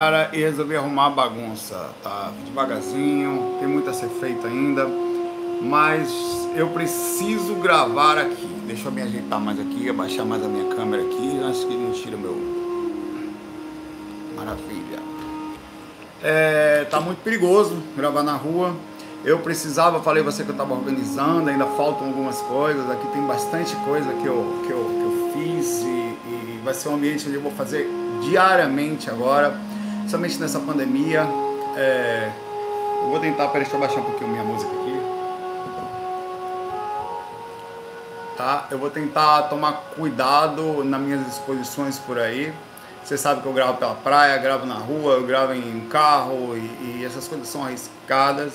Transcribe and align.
cara 0.00 0.30
e 0.32 0.38
resolvi 0.38 0.76
arrumar 0.76 1.06
a 1.06 1.10
bagunça, 1.10 1.90
tá 2.04 2.30
devagarzinho, 2.44 3.56
tem 3.58 3.66
muito 3.66 3.90
a 3.90 3.92
ser 3.92 4.06
feito 4.20 4.46
ainda, 4.46 4.86
mas 5.60 6.08
eu 6.54 6.68
preciso 6.68 7.56
gravar 7.56 8.16
aqui. 8.16 8.46
Deixa 8.64 8.86
eu 8.86 8.92
me 8.92 9.02
ajeitar 9.02 9.40
mais 9.40 9.58
aqui, 9.58 9.90
abaixar 9.90 10.24
mais 10.24 10.44
a 10.44 10.46
minha 10.46 10.72
câmera 10.72 11.02
aqui, 11.02 11.40
acho 11.50 11.66
que 11.66 11.74
não 11.74 11.90
tira 11.90 12.16
meu. 12.16 12.36
Maravilha. 14.36 15.00
É, 16.22 16.86
tá 16.88 17.00
muito 17.00 17.18
perigoso 17.24 17.82
gravar 17.96 18.22
na 18.22 18.36
rua. 18.36 18.76
Eu 19.24 19.40
precisava, 19.40 20.00
falei 20.00 20.22
você 20.22 20.44
que 20.44 20.50
eu 20.50 20.54
estava 20.54 20.74
organizando, 20.74 21.50
ainda 21.50 21.66
faltam 21.66 22.06
algumas 22.06 22.40
coisas. 22.42 22.88
Aqui 22.88 23.08
tem 23.08 23.22
bastante 23.26 23.74
coisa 23.78 24.12
que 24.12 24.26
eu, 24.26 24.62
que 24.64 24.70
eu, 24.70 24.84
que 24.84 25.02
eu 25.02 25.32
fiz 25.32 25.82
e, 25.82 25.86
e 25.86 26.60
vai 26.62 26.72
ser 26.72 26.88
um 26.88 26.94
ambiente 26.94 27.26
onde 27.26 27.34
eu 27.34 27.42
vou 27.42 27.50
fazer 27.50 27.90
diariamente 28.22 29.10
agora 29.10 29.66
principalmente 30.08 30.38
nessa 30.38 30.58
pandemia. 30.60 31.26
É, 31.76 32.30
eu 33.02 33.10
vou 33.10 33.20
tentar, 33.20 33.48
peraí, 33.48 33.64
deixa 33.64 33.76
eu 33.76 33.80
baixar 33.80 34.00
um 34.00 34.04
pouquinho 34.04 34.30
minha 34.30 34.42
música 34.42 34.70
aqui. 34.70 35.00
Tá? 38.38 38.68
Eu 38.70 38.78
vou 38.78 38.88
tentar 38.88 39.42
tomar 39.42 39.72
cuidado 39.94 40.82
nas 40.82 40.98
minhas 40.98 41.28
exposições 41.28 41.98
por 41.98 42.18
aí. 42.18 42.54
Você 43.04 43.18
sabe 43.18 43.42
que 43.42 43.46
eu 43.46 43.52
gravo 43.52 43.76
pela 43.76 43.94
praia, 43.96 44.38
gravo 44.38 44.64
na 44.64 44.76
rua, 44.76 45.14
eu 45.14 45.26
gravo 45.26 45.52
em 45.52 45.80
carro 45.90 46.56
e, 46.56 47.00
e 47.00 47.04
essas 47.04 47.28
coisas 47.28 47.46
são 47.46 47.62
arriscadas. 47.64 48.54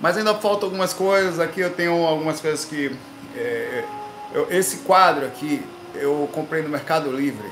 Mas 0.00 0.16
ainda 0.16 0.34
faltam 0.34 0.68
algumas 0.68 0.92
coisas. 0.92 1.38
Aqui 1.38 1.60
eu 1.60 1.72
tenho 1.72 2.04
algumas 2.04 2.40
coisas 2.40 2.64
que. 2.64 2.96
É, 3.36 3.84
eu, 4.32 4.48
esse 4.50 4.78
quadro 4.78 5.24
aqui 5.24 5.62
eu 5.94 6.28
comprei 6.32 6.62
no 6.62 6.68
Mercado 6.68 7.12
Livre 7.12 7.48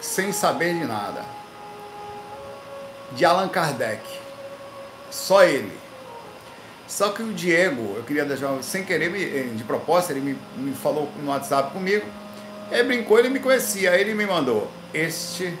sem 0.00 0.32
saber 0.32 0.72
de 0.72 0.86
nada 0.86 1.37
de 3.12 3.24
Allan 3.24 3.48
Kardec. 3.48 4.02
Só 5.10 5.42
ele. 5.44 5.72
Só 6.86 7.10
que 7.10 7.22
o 7.22 7.34
Diego, 7.34 7.96
eu 7.96 8.02
queria 8.02 8.24
deixar, 8.24 8.62
sem 8.62 8.84
querer, 8.84 9.14
eh, 9.14 9.50
de 9.54 9.64
propósito, 9.64 10.12
ele 10.12 10.20
me, 10.20 10.38
me 10.56 10.74
falou 10.74 11.10
no 11.22 11.30
WhatsApp 11.30 11.72
comigo. 11.72 12.06
Ele 12.70 12.82
brincou, 12.84 13.18
ele 13.18 13.28
me 13.28 13.40
conhecia. 13.40 13.92
Aí 13.92 14.00
ele 14.00 14.14
me 14.14 14.26
mandou 14.26 14.70
este 14.92 15.52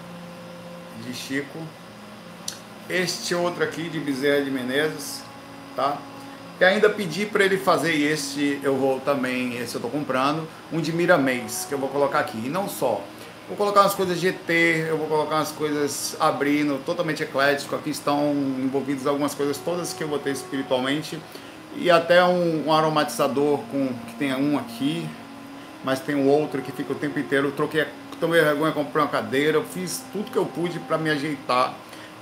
de 1.04 1.14
Chico, 1.14 1.58
este 2.88 3.34
outro 3.34 3.62
aqui 3.62 3.88
de 3.88 4.00
Bezerra 4.00 4.42
de 4.42 4.50
Menezes, 4.50 5.22
tá? 5.76 5.98
E 6.60 6.64
ainda 6.64 6.90
pedi 6.90 7.24
para 7.24 7.44
ele 7.44 7.56
fazer 7.56 7.94
este, 7.94 8.58
eu 8.64 8.76
vou 8.76 8.98
também, 9.00 9.56
esse 9.58 9.76
eu 9.76 9.80
tô 9.80 9.88
comprando, 9.88 10.48
um 10.72 10.80
de 10.80 10.92
Miramês, 10.92 11.64
que 11.68 11.72
eu 11.72 11.78
vou 11.78 11.88
colocar 11.88 12.18
aqui. 12.18 12.38
E 12.38 12.48
não 12.48 12.68
só, 12.68 13.00
Vou 13.48 13.56
colocar 13.56 13.80
umas 13.80 13.94
coisas 13.94 14.22
ET, 14.22 14.50
eu 14.50 14.98
vou 14.98 15.06
colocar 15.06 15.36
umas 15.36 15.50
coisas 15.50 16.14
abrindo, 16.20 16.84
totalmente 16.84 17.22
eclético. 17.22 17.74
Aqui 17.74 17.88
estão 17.88 18.30
envolvidas 18.62 19.06
algumas 19.06 19.34
coisas 19.34 19.56
todas 19.56 19.94
que 19.94 20.04
eu 20.04 20.08
vou 20.08 20.18
ter 20.18 20.32
espiritualmente. 20.32 21.18
E 21.74 21.90
até 21.90 22.22
um, 22.22 22.66
um 22.66 22.72
aromatizador 22.74 23.60
com 23.70 23.88
que 24.06 24.16
tem 24.18 24.34
um 24.34 24.58
aqui, 24.58 25.08
mas 25.82 25.98
tem 25.98 26.14
um 26.14 26.28
outro 26.28 26.60
que 26.60 26.70
fica 26.70 26.92
o 26.92 26.94
tempo 26.94 27.18
inteiro. 27.18 27.48
Eu 27.48 27.52
troquei, 27.52 27.86
tomei 28.20 28.38
vergonha, 28.38 28.70
comprei 28.70 29.02
uma 29.02 29.10
cadeira, 29.10 29.56
eu 29.56 29.64
fiz 29.64 30.04
tudo 30.12 30.30
que 30.30 30.36
eu 30.36 30.44
pude 30.44 30.78
para 30.80 30.98
me 30.98 31.08
ajeitar, 31.08 31.72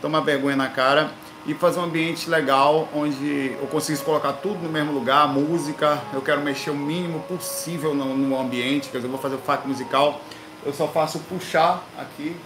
tomar 0.00 0.20
vergonha 0.20 0.54
na 0.54 0.68
cara 0.68 1.10
e 1.44 1.54
fazer 1.54 1.80
um 1.80 1.84
ambiente 1.84 2.30
legal 2.30 2.88
onde 2.94 3.56
eu 3.60 3.66
consigo 3.66 4.00
colocar 4.04 4.32
tudo 4.34 4.62
no 4.62 4.68
mesmo 4.68 4.92
lugar, 4.92 5.26
música, 5.26 6.00
eu 6.12 6.20
quero 6.20 6.40
mexer 6.40 6.70
o 6.70 6.76
mínimo 6.76 7.18
possível 7.20 7.96
no, 7.96 8.16
no 8.16 8.40
ambiente, 8.40 8.90
quer 8.90 8.98
dizer, 8.98 9.08
eu 9.08 9.10
vou 9.10 9.20
fazer 9.20 9.34
o 9.34 9.38
fac 9.38 9.66
musical 9.66 10.20
eu 10.66 10.72
só 10.72 10.88
faço 10.88 11.20
puxar 11.20 11.82
aqui 11.96 12.36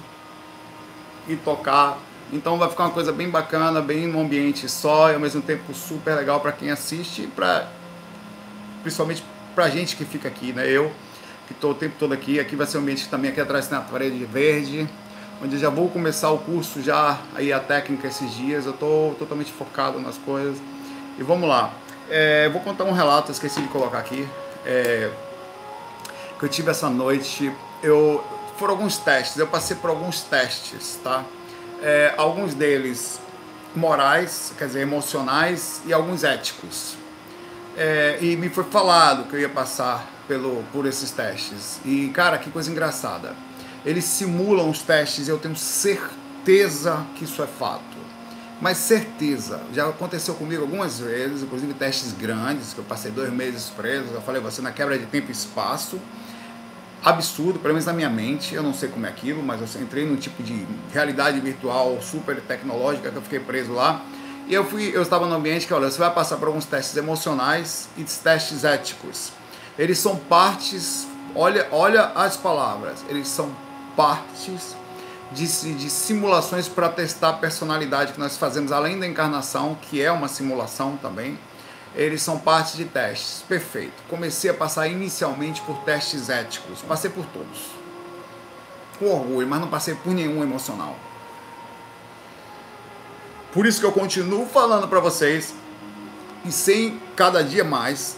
e 1.26 1.36
tocar. 1.36 1.98
Então 2.30 2.58
vai 2.58 2.68
ficar 2.68 2.84
uma 2.84 2.92
coisa 2.92 3.10
bem 3.10 3.30
bacana, 3.30 3.80
bem 3.80 4.06
no 4.06 4.20
ambiente 4.20 4.68
só 4.68 5.10
e 5.10 5.14
ao 5.14 5.20
mesmo 5.20 5.40
tempo 5.40 5.72
super 5.72 6.14
legal 6.14 6.38
para 6.38 6.52
quem 6.52 6.70
assiste 6.70 7.22
e 7.22 7.26
para 7.26 7.66
principalmente 8.82 9.24
para 9.54 9.68
gente 9.70 9.96
que 9.96 10.04
fica 10.04 10.28
aqui, 10.28 10.52
né? 10.52 10.68
Eu 10.68 10.92
que 11.46 11.54
estou 11.54 11.72
o 11.72 11.74
tempo 11.74 11.96
todo 11.98 12.12
aqui, 12.12 12.38
aqui 12.38 12.54
vai 12.54 12.66
ser 12.66 12.76
um 12.76 12.82
ambiente 12.82 13.04
que 13.04 13.08
também 13.08 13.30
aqui 13.30 13.40
atrás 13.40 13.66
tem 13.66 13.76
a 13.76 13.80
parede 13.80 14.24
verde, 14.24 14.88
onde 15.42 15.58
já 15.58 15.70
vou 15.70 15.88
começar 15.88 16.30
o 16.30 16.38
curso 16.38 16.80
já 16.80 17.18
aí 17.34 17.52
a 17.52 17.58
técnica 17.58 18.06
esses 18.06 18.32
dias. 18.34 18.66
Eu 18.66 18.72
estou 18.72 19.14
totalmente 19.14 19.50
focado 19.50 19.98
nas 19.98 20.18
coisas 20.18 20.58
e 21.18 21.22
vamos 21.22 21.48
lá. 21.48 21.72
É, 22.08 22.50
vou 22.50 22.60
contar 22.60 22.84
um 22.84 22.92
relato, 22.92 23.32
esqueci 23.32 23.62
de 23.62 23.68
colocar 23.68 23.98
aqui, 23.98 24.28
é, 24.64 25.10
que 26.38 26.44
eu 26.44 26.48
tive 26.48 26.70
essa 26.70 26.90
noite 26.90 27.50
eu 27.82 28.22
foram 28.56 28.74
alguns 28.74 28.98
testes, 28.98 29.38
eu 29.38 29.46
passei 29.46 29.74
por 29.74 29.88
alguns 29.88 30.20
testes, 30.20 30.98
tá? 31.02 31.24
É, 31.82 32.12
alguns 32.18 32.52
deles 32.52 33.18
morais, 33.74 34.52
quer 34.58 34.66
dizer, 34.66 34.80
emocionais 34.80 35.80
e 35.86 35.92
alguns 35.92 36.24
éticos. 36.24 36.94
É, 37.76 38.18
e 38.20 38.36
me 38.36 38.50
foi 38.50 38.64
falado 38.64 39.24
que 39.28 39.34
eu 39.34 39.40
ia 39.40 39.48
passar 39.48 40.06
pelo, 40.28 40.62
por 40.72 40.84
esses 40.84 41.10
testes. 41.10 41.80
E, 41.84 42.08
cara, 42.08 42.36
que 42.36 42.50
coisa 42.50 42.70
engraçada. 42.70 43.34
Eles 43.84 44.04
simulam 44.04 44.68
os 44.68 44.82
testes 44.82 45.26
e 45.26 45.30
eu 45.30 45.38
tenho 45.38 45.56
certeza 45.56 47.06
que 47.16 47.24
isso 47.24 47.42
é 47.42 47.46
fato. 47.46 47.98
Mas 48.60 48.76
certeza, 48.76 49.62
já 49.72 49.88
aconteceu 49.88 50.34
comigo 50.34 50.60
algumas 50.60 51.00
vezes, 51.00 51.42
inclusive 51.42 51.72
testes 51.72 52.12
grandes, 52.12 52.74
que 52.74 52.78
eu 52.78 52.84
passei 52.84 53.10
dois 53.10 53.32
meses 53.32 53.70
preso, 53.70 54.12
eu 54.12 54.20
falei, 54.20 54.42
você 54.42 54.60
na 54.60 54.70
quebra 54.70 54.98
de 54.98 55.06
tempo 55.06 55.28
e 55.30 55.32
espaço, 55.32 55.98
absurdo, 57.04 57.58
pelo 57.58 57.74
menos 57.74 57.86
na 57.86 57.92
minha 57.92 58.10
mente. 58.10 58.54
Eu 58.54 58.62
não 58.62 58.74
sei 58.74 58.88
como 58.88 59.06
é 59.06 59.08
aquilo, 59.08 59.42
mas 59.42 59.74
eu 59.74 59.82
entrei 59.82 60.06
num 60.06 60.16
tipo 60.16 60.42
de 60.42 60.66
realidade 60.92 61.40
virtual 61.40 62.00
super 62.02 62.40
tecnológica 62.40 63.10
que 63.10 63.16
eu 63.16 63.22
fiquei 63.22 63.40
preso 63.40 63.72
lá. 63.72 64.02
E 64.46 64.54
eu 64.54 64.64
fui, 64.64 64.90
eu 64.94 65.02
estava 65.02 65.26
no 65.26 65.34
ambiente 65.34 65.66
que, 65.66 65.72
olha, 65.72 65.90
você 65.90 65.98
vai 65.98 66.12
passar 66.12 66.36
por 66.36 66.48
alguns 66.48 66.64
testes 66.64 66.96
emocionais 66.96 67.88
e 67.96 68.04
testes 68.04 68.64
éticos. 68.64 69.32
Eles 69.78 69.98
são 69.98 70.16
partes, 70.16 71.06
olha, 71.34 71.68
olha 71.70 72.06
as 72.14 72.36
palavras, 72.36 73.04
eles 73.08 73.28
são 73.28 73.50
partes 73.96 74.74
de, 75.32 75.46
de 75.74 75.88
simulações 75.88 76.68
para 76.68 76.88
testar 76.88 77.30
a 77.30 77.32
personalidade 77.34 78.12
que 78.12 78.18
nós 78.18 78.36
fazemos 78.36 78.72
além 78.72 78.98
da 78.98 79.06
encarnação, 79.06 79.78
que 79.80 80.02
é 80.02 80.10
uma 80.10 80.26
simulação 80.26 80.96
também 80.96 81.38
eles 81.94 82.22
são 82.22 82.38
parte 82.38 82.76
de 82.76 82.84
testes. 82.84 83.42
Perfeito. 83.48 84.02
Comecei 84.08 84.50
a 84.50 84.54
passar 84.54 84.86
inicialmente 84.88 85.60
por 85.62 85.78
testes 85.78 86.28
éticos. 86.28 86.82
Passei 86.82 87.10
por 87.10 87.24
todos. 87.26 87.58
Com 88.98 89.06
orgulho, 89.06 89.46
mas 89.46 89.60
não 89.60 89.68
passei 89.68 89.94
por 89.94 90.12
nenhum 90.12 90.42
emocional. 90.42 90.96
Por 93.52 93.66
isso 93.66 93.80
que 93.80 93.86
eu 93.86 93.92
continuo 93.92 94.46
falando 94.46 94.86
para 94.86 95.00
vocês 95.00 95.54
e 96.44 96.52
sem 96.52 97.00
cada 97.16 97.42
dia 97.42 97.64
mais 97.64 98.16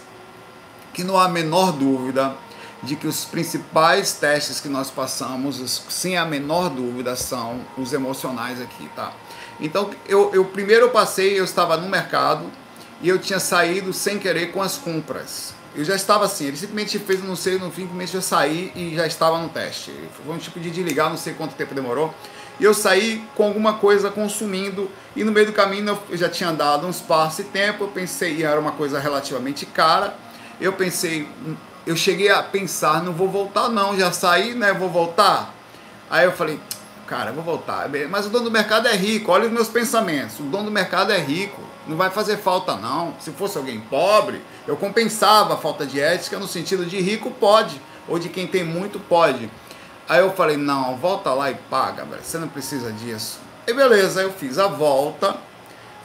que 0.93 1.03
não 1.03 1.17
há 1.17 1.25
a 1.25 1.29
menor 1.29 1.73
dúvida 1.73 2.37
de 2.83 2.97
que 2.97 3.07
os 3.07 3.25
principais 3.25 4.13
testes 4.13 4.61
que 4.61 4.69
nós 4.69 4.91
passamos, 4.91 5.57
sem 5.89 6.19
a 6.19 6.25
menor 6.25 6.69
dúvida, 6.69 7.15
são 7.17 7.61
os 7.79 7.93
emocionais 7.93 8.61
aqui, 8.61 8.91
tá? 8.95 9.13
Então, 9.61 9.91
eu, 10.07 10.35
eu 10.35 10.45
primeiro 10.45 10.87
eu 10.87 10.91
passei, 10.91 11.39
eu 11.39 11.45
estava 11.45 11.77
no 11.77 11.89
mercado, 11.89 12.45
e 13.03 13.09
eu 13.09 13.19
tinha 13.19 13.41
saído 13.41 13.93
sem 13.93 14.19
querer 14.19 14.53
com 14.53 14.63
as 14.63 14.79
compras. 14.79 15.53
Eu 15.75 15.85
já 15.85 15.97
estava 15.97 16.25
assim, 16.27 16.47
ele 16.47 16.57
simplesmente 16.57 16.99
fez, 16.99 17.25
não 17.25 17.35
sei, 17.35 17.59
no 17.59 17.71
fim, 17.71 17.83
simplesmente 17.83 18.15
eu 18.15 18.23
saí 18.23 18.73
e 18.77 18.95
já 18.95 19.07
estava 19.07 19.39
no 19.39 19.49
teste. 19.49 19.91
Foi 20.25 20.35
um 20.35 20.39
tipo 20.39 20.61
de 20.61 20.71
desligar, 20.71 21.11
não 21.11 21.17
sei 21.17 21.33
quanto 21.35 21.55
tempo 21.55 21.75
demorou. 21.75 22.15
E 22.61 22.65
eu 22.65 22.75
saí 22.75 23.25
com 23.35 23.45
alguma 23.45 23.75
coisa 23.75 24.11
consumindo 24.11 24.91
e 25.17 25.25
no 25.25 25.33
meio 25.33 25.47
do 25.47 25.53
caminho 25.53 25.99
eu 26.11 26.17
já 26.17 26.29
tinha 26.29 26.53
dado 26.53 26.87
um 26.87 26.91
espaço 26.91 27.41
e 27.41 27.45
tempo, 27.45 27.85
eu 27.85 27.89
pensei, 27.89 28.37
e 28.37 28.43
era 28.45 28.61
uma 28.61 28.73
coisa 28.73 29.01
relativamente 29.01 29.65
cara, 29.67 30.15
eu 30.61 30.73
pensei, 30.75 31.27
eu 31.87 31.97
cheguei 31.97 32.31
a 32.31 32.43
pensar, 32.43 33.03
não 33.03 33.13
vou 33.13 33.29
voltar 33.29 33.69
não, 33.69 33.99
já 33.99 34.13
saí, 34.13 34.55
né, 34.55 34.73
vou 34.73 34.91
voltar. 34.91 35.53
Aí 36.11 36.27
eu 36.27 36.33
falei, 36.33 36.61
cara, 37.13 37.31
vou 37.31 37.45
voltar. 37.45 37.91
Mas 38.09 38.25
o 38.25 38.31
dono 38.31 38.47
do 38.47 38.51
mercado 38.51 38.89
é 38.89 38.97
rico, 38.97 39.31
olha 39.31 39.45
os 39.45 39.53
meus 39.53 39.69
pensamentos, 39.69 40.41
o 40.41 40.45
dono 40.45 40.65
do 40.65 40.71
mercado 40.71 41.13
é 41.13 41.19
rico, 41.19 41.61
não 41.87 41.95
vai 41.95 42.09
fazer 42.09 42.39
falta 42.39 42.75
não. 42.75 43.15
Se 43.21 43.31
fosse 43.33 43.59
alguém 43.59 43.79
pobre, 43.81 44.41
eu 44.67 44.79
compensava 44.79 45.53
a 45.53 45.57
falta 45.59 45.85
de 45.85 46.01
ética 46.01 46.39
no 46.39 46.49
sentido 46.49 46.87
de 46.87 46.99
rico 47.03 47.31
pode, 47.31 47.79
ou 48.09 48.19
de 48.19 48.31
quem 48.31 48.47
tem 48.47 48.65
muito 48.65 48.99
pode. 48.99 49.51
Aí 50.09 50.21
eu 50.21 50.33
falei, 50.33 50.57
não, 50.57 50.97
volta 50.97 51.35
lá 51.35 51.51
e 51.51 51.55
paga, 51.55 52.03
velho. 52.07 52.23
você 52.23 52.39
não 52.39 52.49
precisa 52.49 52.91
disso. 52.91 53.39
E 53.67 53.75
beleza, 53.75 54.23
eu 54.23 54.33
fiz 54.33 54.59
a 54.59 54.67
volta, 54.67 55.37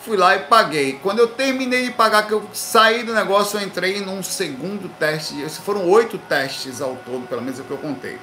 fui 0.01 0.17
lá 0.17 0.35
e 0.35 0.39
paguei. 0.39 0.99
Quando 1.01 1.19
eu 1.19 1.29
terminei 1.29 1.85
de 1.85 1.91
pagar, 1.91 2.27
que 2.27 2.33
eu 2.33 2.43
saí 2.51 3.03
do 3.03 3.13
negócio, 3.13 3.57
eu 3.57 3.65
entrei 3.65 4.01
num 4.01 4.21
segundo 4.21 4.89
teste. 4.99 5.35
Foram 5.63 5.87
oito 5.89 6.17
testes 6.17 6.81
ao 6.81 6.97
todo, 7.05 7.25
pelo 7.29 7.41
menos 7.41 7.59
é 7.59 7.61
o 7.61 7.65
que 7.65 7.71
eu 7.71 7.77
contei. 7.77 8.17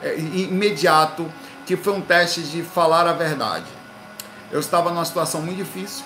É, 0.00 0.16
imediato, 0.16 1.28
que 1.68 1.76
foi 1.76 1.92
um 1.92 2.00
teste 2.00 2.40
de 2.40 2.62
falar 2.62 3.06
a 3.06 3.12
verdade. 3.12 3.66
Eu 4.50 4.58
estava 4.58 4.88
numa 4.88 5.04
situação 5.04 5.42
muito 5.42 5.58
difícil, 5.58 6.02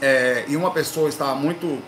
é, 0.00 0.44
e 0.48 0.56
uma 0.56 0.72
pessoa 0.72 1.08
estava 1.08 1.36
muito 1.36 1.80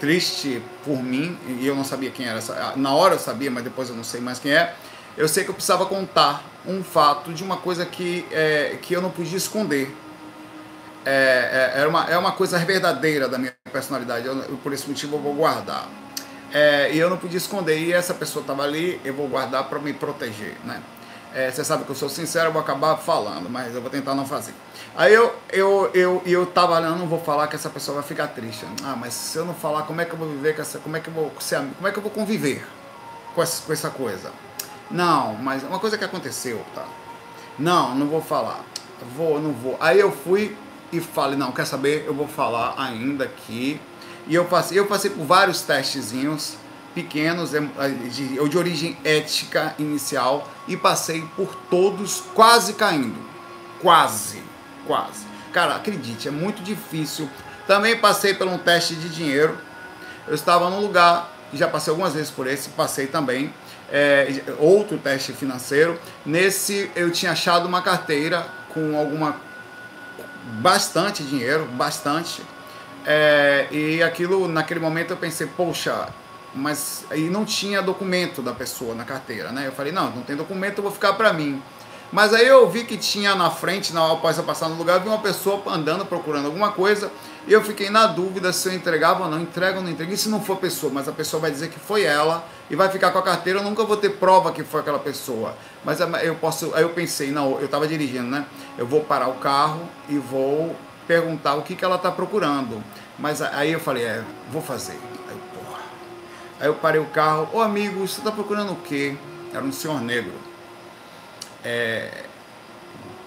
triste 0.00 0.60
por 0.84 1.00
mim, 1.00 1.38
e 1.60 1.64
eu 1.64 1.76
não 1.76 1.84
sabia 1.84 2.10
quem 2.10 2.26
era. 2.26 2.40
Na 2.74 2.92
hora 2.92 3.14
eu 3.14 3.20
sabia, 3.20 3.52
mas 3.52 3.62
depois 3.62 3.88
eu 3.88 3.94
não 3.94 4.02
sei 4.02 4.20
mais 4.20 4.40
quem 4.40 4.50
é. 4.50 4.74
Eu 5.16 5.28
sei 5.28 5.44
que 5.44 5.50
eu 5.50 5.54
precisava 5.54 5.86
contar 5.86 6.42
um 6.66 6.82
fato 6.82 7.32
de 7.32 7.44
uma 7.44 7.58
coisa 7.58 7.86
que, 7.86 8.26
é, 8.32 8.78
que 8.82 8.92
eu 8.94 9.00
não 9.00 9.10
podia 9.10 9.36
esconder. 9.36 9.94
É, 11.06 11.72
é, 11.76 11.82
é, 11.82 11.86
uma, 11.86 12.10
é 12.10 12.18
uma 12.18 12.32
coisa 12.32 12.58
verdadeira 12.58 13.28
da 13.28 13.38
minha 13.38 13.54
personalidade, 13.72 14.26
eu, 14.26 14.58
por 14.60 14.72
esse 14.72 14.88
motivo 14.88 15.18
eu 15.18 15.20
vou 15.20 15.34
guardar. 15.34 15.86
É, 16.52 16.90
e 16.92 16.98
eu 16.98 17.08
não 17.08 17.16
podia 17.16 17.38
esconder, 17.38 17.78
e 17.78 17.92
essa 17.92 18.12
pessoa 18.12 18.40
estava 18.40 18.64
ali, 18.64 19.00
eu 19.04 19.14
vou 19.14 19.28
guardar 19.28 19.68
para 19.68 19.78
me 19.78 19.92
proteger, 19.92 20.56
né? 20.64 20.82
É, 21.34 21.50
você 21.50 21.64
sabe 21.64 21.84
que 21.84 21.90
eu 21.90 21.94
sou 21.94 22.08
sincero, 22.08 22.48
eu 22.48 22.52
vou 22.52 22.60
acabar 22.60 22.96
falando, 22.96 23.48
mas 23.48 23.74
eu 23.74 23.80
vou 23.80 23.90
tentar 23.90 24.14
não 24.14 24.26
fazer. 24.26 24.54
Aí 24.94 25.14
eu, 25.14 25.34
eu, 25.50 25.90
eu, 25.94 26.22
eu 26.26 26.44
tava 26.44 26.78
não 26.80 27.06
vou 27.06 27.18
falar 27.18 27.46
que 27.46 27.56
essa 27.56 27.70
pessoa 27.70 28.00
vai 28.00 28.04
ficar 28.06 28.28
triste. 28.28 28.66
Ah, 28.84 28.94
mas 28.94 29.14
se 29.14 29.38
eu 29.38 29.44
não 29.44 29.54
falar, 29.54 29.82
como 29.82 30.00
é 30.00 30.04
que 30.04 30.12
eu 30.12 30.18
vou 30.18 30.28
viver 30.28 30.54
com 30.54 30.60
essa, 30.60 30.78
como 30.78 30.96
é 30.96 31.00
que 31.00 31.08
eu 31.08 31.14
vou 31.14 31.32
ser, 31.40 31.56
como 31.76 31.88
é 31.88 31.90
que 31.90 31.98
eu 31.98 32.02
vou 32.02 32.12
conviver 32.12 32.66
com 33.34 33.42
essa, 33.42 33.62
com 33.64 33.72
essa 33.72 33.88
coisa? 33.88 34.30
Não, 34.90 35.34
mas 35.36 35.62
uma 35.62 35.78
coisa 35.78 35.96
que 35.96 36.04
aconteceu, 36.04 36.62
tá? 36.74 36.84
Não, 37.58 37.94
não 37.94 38.08
vou 38.08 38.20
falar. 38.20 38.60
Vou, 39.16 39.40
não 39.40 39.52
vou. 39.52 39.78
Aí 39.80 39.98
eu 39.98 40.12
fui 40.12 40.54
e 40.92 41.00
falei, 41.00 41.38
não, 41.38 41.50
quer 41.50 41.64
saber? 41.64 42.04
Eu 42.06 42.12
vou 42.12 42.28
falar 42.28 42.74
ainda 42.76 43.24
aqui. 43.24 43.80
E 44.26 44.34
eu 44.34 44.44
passei, 44.44 44.78
eu 44.78 44.86
passei 44.86 45.10
por 45.10 45.24
vários 45.24 45.62
testezinhos 45.62 46.56
pequenos, 46.94 47.50
de, 47.50 48.48
de 48.48 48.58
origem 48.58 48.96
ética 49.04 49.74
inicial, 49.78 50.48
e 50.68 50.76
passei 50.76 51.24
por 51.36 51.54
todos 51.70 52.22
quase 52.34 52.74
caindo. 52.74 53.18
Quase, 53.80 54.42
quase. 54.86 55.26
Cara, 55.52 55.76
acredite, 55.76 56.28
é 56.28 56.30
muito 56.30 56.62
difícil. 56.62 57.28
Também 57.66 57.96
passei 57.98 58.34
por 58.34 58.46
um 58.46 58.58
teste 58.58 58.94
de 58.94 59.08
dinheiro. 59.08 59.58
Eu 60.26 60.34
estava 60.34 60.70
num 60.70 60.80
lugar, 60.80 61.30
já 61.52 61.68
passei 61.68 61.90
algumas 61.90 62.14
vezes 62.14 62.30
por 62.30 62.46
esse, 62.46 62.70
passei 62.70 63.06
também. 63.06 63.52
É, 63.90 64.42
outro 64.58 64.96
teste 64.96 65.32
financeiro. 65.32 65.98
Nesse 66.24 66.90
eu 66.96 67.10
tinha 67.10 67.32
achado 67.32 67.66
uma 67.66 67.82
carteira 67.82 68.46
com 68.72 68.96
alguma 68.98 69.36
bastante 70.60 71.22
dinheiro, 71.22 71.66
bastante. 71.66 72.42
É, 73.04 73.66
e 73.70 74.02
aquilo, 74.02 74.48
naquele 74.48 74.80
momento 74.80 75.10
eu 75.10 75.16
pensei, 75.16 75.46
poxa, 75.46 76.08
mas 76.54 77.04
aí 77.10 77.30
não 77.30 77.44
tinha 77.44 77.82
documento 77.82 78.42
da 78.42 78.52
pessoa 78.52 78.94
na 78.94 79.04
carteira, 79.04 79.50
né? 79.50 79.66
Eu 79.66 79.72
falei, 79.72 79.92
não, 79.92 80.10
não 80.10 80.22
tem 80.22 80.36
documento, 80.36 80.78
eu 80.78 80.82
vou 80.82 80.92
ficar 80.92 81.14
para 81.14 81.32
mim. 81.32 81.62
Mas 82.12 82.34
aí 82.34 82.46
eu 82.46 82.68
vi 82.68 82.84
que 82.84 82.98
tinha 82.98 83.34
na 83.34 83.48
frente, 83.48 83.94
na 83.94 84.12
após 84.12 84.36
eu 84.36 84.44
passar 84.44 84.68
no 84.68 84.74
lugar, 84.74 85.00
vi 85.00 85.08
uma 85.08 85.20
pessoa 85.20 85.62
andando 85.66 86.04
procurando 86.04 86.44
alguma 86.44 86.70
coisa, 86.70 87.10
e 87.46 87.52
eu 87.52 87.64
fiquei 87.64 87.88
na 87.88 88.06
dúvida 88.06 88.52
se 88.52 88.68
eu 88.68 88.74
entregava 88.74 89.24
ou 89.24 89.30
não, 89.30 89.40
entrega 89.40 89.78
ou 89.78 89.82
não 89.82 89.90
entrega. 89.90 90.12
E 90.12 90.16
se 90.16 90.28
não 90.28 90.38
for 90.38 90.58
pessoa, 90.58 90.92
mas 90.92 91.08
a 91.08 91.12
pessoa 91.12 91.40
vai 91.40 91.50
dizer 91.50 91.70
que 91.70 91.80
foi 91.80 92.02
ela 92.04 92.46
e 92.68 92.76
vai 92.76 92.90
ficar 92.90 93.12
com 93.12 93.18
a 93.18 93.22
carteira, 93.22 93.60
eu 93.60 93.62
nunca 93.62 93.82
vou 93.82 93.96
ter 93.96 94.10
prova 94.10 94.52
que 94.52 94.62
foi 94.62 94.80
aquela 94.80 94.98
pessoa. 94.98 95.56
Mas 95.82 96.00
eu 96.22 96.34
posso, 96.34 96.72
aí 96.74 96.82
eu 96.82 96.90
pensei, 96.90 97.32
não, 97.32 97.58
eu 97.58 97.64
estava 97.64 97.88
dirigindo, 97.88 98.26
né? 98.26 98.44
Eu 98.76 98.86
vou 98.86 99.00
parar 99.00 99.28
o 99.28 99.34
carro 99.34 99.80
e 100.06 100.18
vou 100.18 100.76
perguntar 101.08 101.54
o 101.54 101.62
que, 101.62 101.74
que 101.74 101.84
ela 101.84 101.96
está 101.96 102.10
procurando. 102.10 102.84
Mas 103.18 103.40
aí 103.40 103.72
eu 103.72 103.80
falei, 103.80 104.04
é, 104.04 104.22
vou 104.50 104.60
fazer. 104.60 104.98
Aí 106.62 106.68
eu 106.68 106.74
parei 106.74 107.00
o 107.00 107.06
carro, 107.06 107.48
ô 107.52 107.60
amigo, 107.60 108.06
você 108.06 108.20
está 108.20 108.30
procurando 108.30 108.70
o 108.70 108.76
quê? 108.76 109.16
Era 109.52 109.64
um 109.64 109.72
senhor 109.72 110.00
negro. 110.00 110.32
É, 111.64 112.22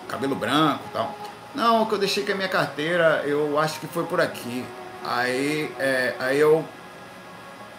cabelo 0.08 0.34
branco 0.34 0.86
e 0.90 0.94
tal. 0.94 1.14
Não, 1.54 1.86
que 1.86 1.96
eu 1.96 1.98
deixei 1.98 2.24
com 2.26 2.32
a 2.32 2.36
minha 2.36 2.48
carteira, 2.48 3.24
eu 3.26 3.60
acho 3.60 3.82
que 3.82 3.88
foi 3.88 4.06
por 4.06 4.22
aqui. 4.22 4.66
Aí, 5.04 5.70
é, 5.78 6.16
aí 6.18 6.40
eu, 6.40 6.64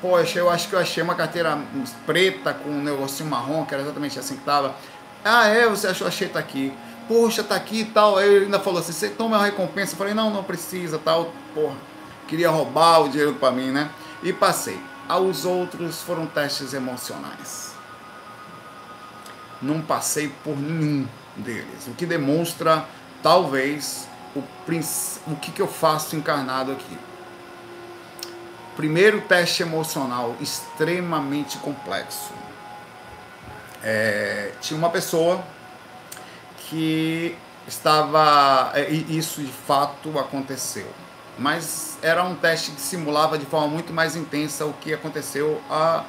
poxa, 0.03 0.39
eu 0.39 0.51
acho 0.51 0.69
que 0.69 0.75
eu 0.75 0.79
achei 0.79 1.03
uma 1.03 1.15
carteira 1.15 1.59
preta 2.05 2.53
com 2.53 2.69
um 2.69 2.83
negocinho 2.83 3.31
marrom, 3.31 3.65
que 3.65 3.73
era 3.73 3.83
exatamente 3.83 4.19
assim 4.19 4.37
que 4.37 4.45
tava. 4.45 4.75
Ah, 5.25 5.49
é, 5.49 5.67
você 5.67 5.87
achou, 5.87 6.07
achei, 6.07 6.29
tá 6.29 6.39
aqui. 6.39 6.71
Poxa, 7.09 7.43
tá 7.43 7.55
aqui 7.55 7.81
e 7.81 7.85
tal. 7.87 8.19
Aí 8.19 8.29
ele 8.29 8.45
ainda 8.45 8.61
falou 8.61 8.81
assim, 8.81 8.93
você 8.93 9.09
toma 9.09 9.39
uma 9.39 9.47
recompensa. 9.47 9.95
Eu 9.95 9.97
falei, 9.97 10.13
não, 10.13 10.29
não 10.29 10.45
precisa, 10.45 11.01
tal. 11.03 11.33
Porra, 11.55 11.77
queria 12.29 12.51
roubar 12.51 13.05
o 13.05 13.09
dinheiro 13.09 13.33
para 13.37 13.51
mim, 13.51 13.71
né? 13.71 13.89
E 14.23 14.35
passei 14.35 14.79
aos 15.09 15.45
outros 15.45 16.03
foram 16.03 16.27
testes 16.27 16.75
emocionais. 16.75 17.75
Não 19.61 19.81
passei 19.81 20.29
por 20.45 20.57
nenhum 20.57 21.07
deles, 21.37 21.87
o 21.87 21.93
que 21.93 22.07
demonstra 22.07 22.85
talvez 23.23 24.09
o, 24.35 24.41
o 24.41 25.37
que, 25.37 25.51
que 25.51 25.63
eu 25.63 25.69
faço 25.69 26.17
encarnado 26.17 26.73
aqui. 26.73 26.99
Primeiro 28.77 29.23
teste 29.23 29.63
emocional 29.63 30.37
extremamente 30.41 31.57
complexo. 31.59 32.33
É, 33.83 34.53
tinha 34.61 34.77
uma 34.77 34.91
pessoa 34.91 35.43
que 36.59 37.37
estava. 37.67 38.73
É, 38.75 38.91
isso 38.91 39.41
de 39.41 39.53
fato 39.53 40.19
aconteceu 40.19 40.87
mas 41.39 41.99
era 42.03 42.25
um 42.25 42.35
teste 42.35 42.71
que 42.71 42.81
simulava 42.81 43.39
de 43.39 43.47
forma 43.47 43.69
muito 43.69 43.93
mais 43.93 44.17
intensa 44.17 44.65
o 44.65 44.73
que 44.75 44.93
aconteceu 44.93 45.61
a, 45.71 46.05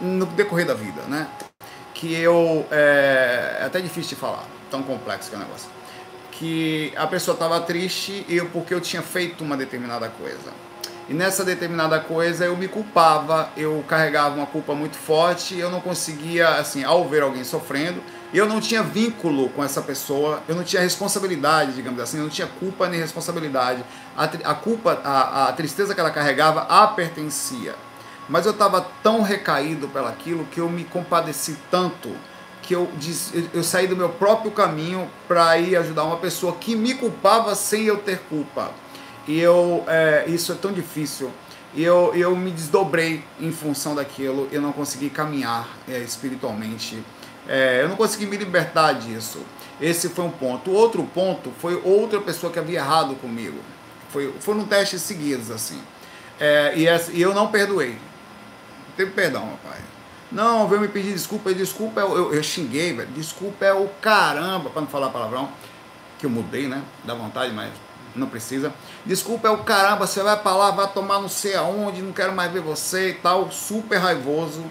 no 0.00 0.26
decorrer 0.26 0.66
da 0.66 0.74
vida, 0.74 1.02
né? 1.02 1.28
Que 1.92 2.14
eu 2.14 2.66
é, 2.70 3.58
é 3.60 3.64
até 3.64 3.80
difícil 3.80 4.10
de 4.10 4.16
falar, 4.16 4.44
tão 4.70 4.82
complexo 4.82 5.28
que 5.28 5.36
é 5.36 5.38
o 5.38 5.42
negócio. 5.42 5.68
Que 6.30 6.92
a 6.96 7.06
pessoa 7.06 7.34
estava 7.34 7.60
triste 7.60 8.24
eu 8.28 8.46
porque 8.46 8.74
eu 8.74 8.80
tinha 8.80 9.02
feito 9.02 9.44
uma 9.44 9.56
determinada 9.56 10.08
coisa. 10.08 10.52
E 11.08 11.12
nessa 11.12 11.44
determinada 11.44 12.00
coisa 12.00 12.46
eu 12.46 12.56
me 12.56 12.66
culpava, 12.66 13.50
eu 13.56 13.84
carregava 13.86 14.34
uma 14.34 14.46
culpa 14.46 14.74
muito 14.74 14.96
forte, 14.96 15.58
eu 15.58 15.70
não 15.70 15.80
conseguia, 15.80 16.48
assim, 16.48 16.82
ao 16.82 17.06
ver 17.06 17.22
alguém 17.22 17.44
sofrendo, 17.44 18.02
eu 18.38 18.48
não 18.48 18.60
tinha 18.60 18.82
vínculo 18.82 19.48
com 19.50 19.62
essa 19.62 19.80
pessoa, 19.80 20.42
eu 20.48 20.54
não 20.54 20.64
tinha 20.64 20.82
responsabilidade, 20.82 21.72
digamos 21.72 22.00
assim, 22.00 22.18
eu 22.18 22.24
não 22.24 22.30
tinha 22.30 22.48
culpa 22.48 22.88
nem 22.88 22.98
responsabilidade. 22.98 23.84
A, 24.16 24.24
a 24.24 24.54
culpa, 24.54 25.00
a, 25.04 25.48
a 25.48 25.52
tristeza 25.52 25.94
que 25.94 26.00
ela 26.00 26.10
carregava 26.10 26.62
a 26.62 26.86
pertencia. 26.86 27.74
Mas 28.28 28.46
eu 28.46 28.52
estava 28.52 28.86
tão 29.02 29.22
recaído 29.22 29.88
pelaquilo 29.88 30.46
que 30.50 30.58
eu 30.60 30.68
me 30.68 30.84
compadeci 30.84 31.56
tanto 31.70 32.10
que 32.62 32.74
eu, 32.74 32.90
eu, 33.52 33.62
saí 33.62 33.86
do 33.86 33.94
meu 33.94 34.08
próprio 34.08 34.50
caminho 34.50 35.08
para 35.28 35.58
ir 35.58 35.76
ajudar 35.76 36.04
uma 36.04 36.16
pessoa 36.16 36.54
que 36.54 36.74
me 36.74 36.94
culpava 36.94 37.54
sem 37.54 37.84
eu 37.84 37.98
ter 37.98 38.20
culpa. 38.20 38.70
E 39.28 39.38
eu, 39.38 39.84
é, 39.86 40.24
isso 40.28 40.52
é 40.52 40.54
tão 40.54 40.72
difícil. 40.72 41.30
E 41.74 41.82
eu, 41.82 42.12
eu 42.14 42.34
me 42.34 42.50
desdobrei 42.50 43.22
em 43.40 43.52
função 43.52 43.94
daquilo, 43.94 44.48
eu 44.50 44.62
não 44.62 44.72
consegui 44.72 45.10
caminhar 45.10 45.68
é, 45.88 45.98
espiritualmente. 45.98 47.02
É, 47.48 47.82
eu 47.82 47.88
não 47.88 47.96
consegui 47.96 48.26
me 48.26 48.36
libertar 48.36 48.92
disso. 48.94 49.40
Esse 49.80 50.08
foi 50.08 50.24
um 50.24 50.30
ponto. 50.30 50.70
O 50.70 50.74
outro 50.74 51.02
ponto 51.02 51.52
foi 51.58 51.80
outra 51.84 52.20
pessoa 52.20 52.52
que 52.52 52.58
havia 52.58 52.78
errado 52.78 53.14
comigo. 53.16 53.58
Foi, 54.10 54.32
foram 54.40 54.64
testes 54.64 55.02
seguidos, 55.02 55.50
assim. 55.50 55.80
É, 56.38 56.72
e, 56.76 56.86
essa, 56.86 57.12
e, 57.12 57.20
eu 57.20 57.34
não 57.34 57.48
perdoei. 57.48 57.90
Não 57.90 58.96
teve 58.96 59.10
perdão, 59.10 59.50
rapaz. 59.50 59.82
Não, 60.30 60.68
veio 60.68 60.80
me 60.80 60.88
pedir 60.88 61.12
desculpa. 61.12 61.52
Desculpa, 61.52 62.00
eu, 62.00 62.16
eu, 62.16 62.34
eu 62.34 62.42
xinguei, 62.42 62.92
velho. 62.92 63.08
Desculpa 63.10 63.64
é 63.64 63.72
o 63.72 63.88
caramba, 64.00 64.70
para 64.70 64.82
não 64.82 64.88
falar 64.88 65.10
palavrão. 65.10 65.48
Que 66.18 66.26
eu 66.26 66.30
mudei, 66.30 66.68
né? 66.68 66.82
Dá 67.04 67.14
vontade, 67.14 67.52
mas 67.52 67.70
não 68.14 68.28
precisa. 68.28 68.72
Desculpa, 69.04 69.48
é 69.48 69.50
o 69.50 69.58
caramba, 69.58 70.06
você 70.06 70.22
vai 70.22 70.36
para 70.40 70.56
lá, 70.56 70.70
vai 70.70 70.86
tomar 70.92 71.20
não 71.20 71.28
sei 71.28 71.54
aonde, 71.54 72.00
não 72.00 72.12
quero 72.12 72.32
mais 72.32 72.50
ver 72.52 72.60
você 72.60 73.10
e 73.10 73.14
tal. 73.14 73.50
Super 73.50 73.98
raivoso, 73.98 74.64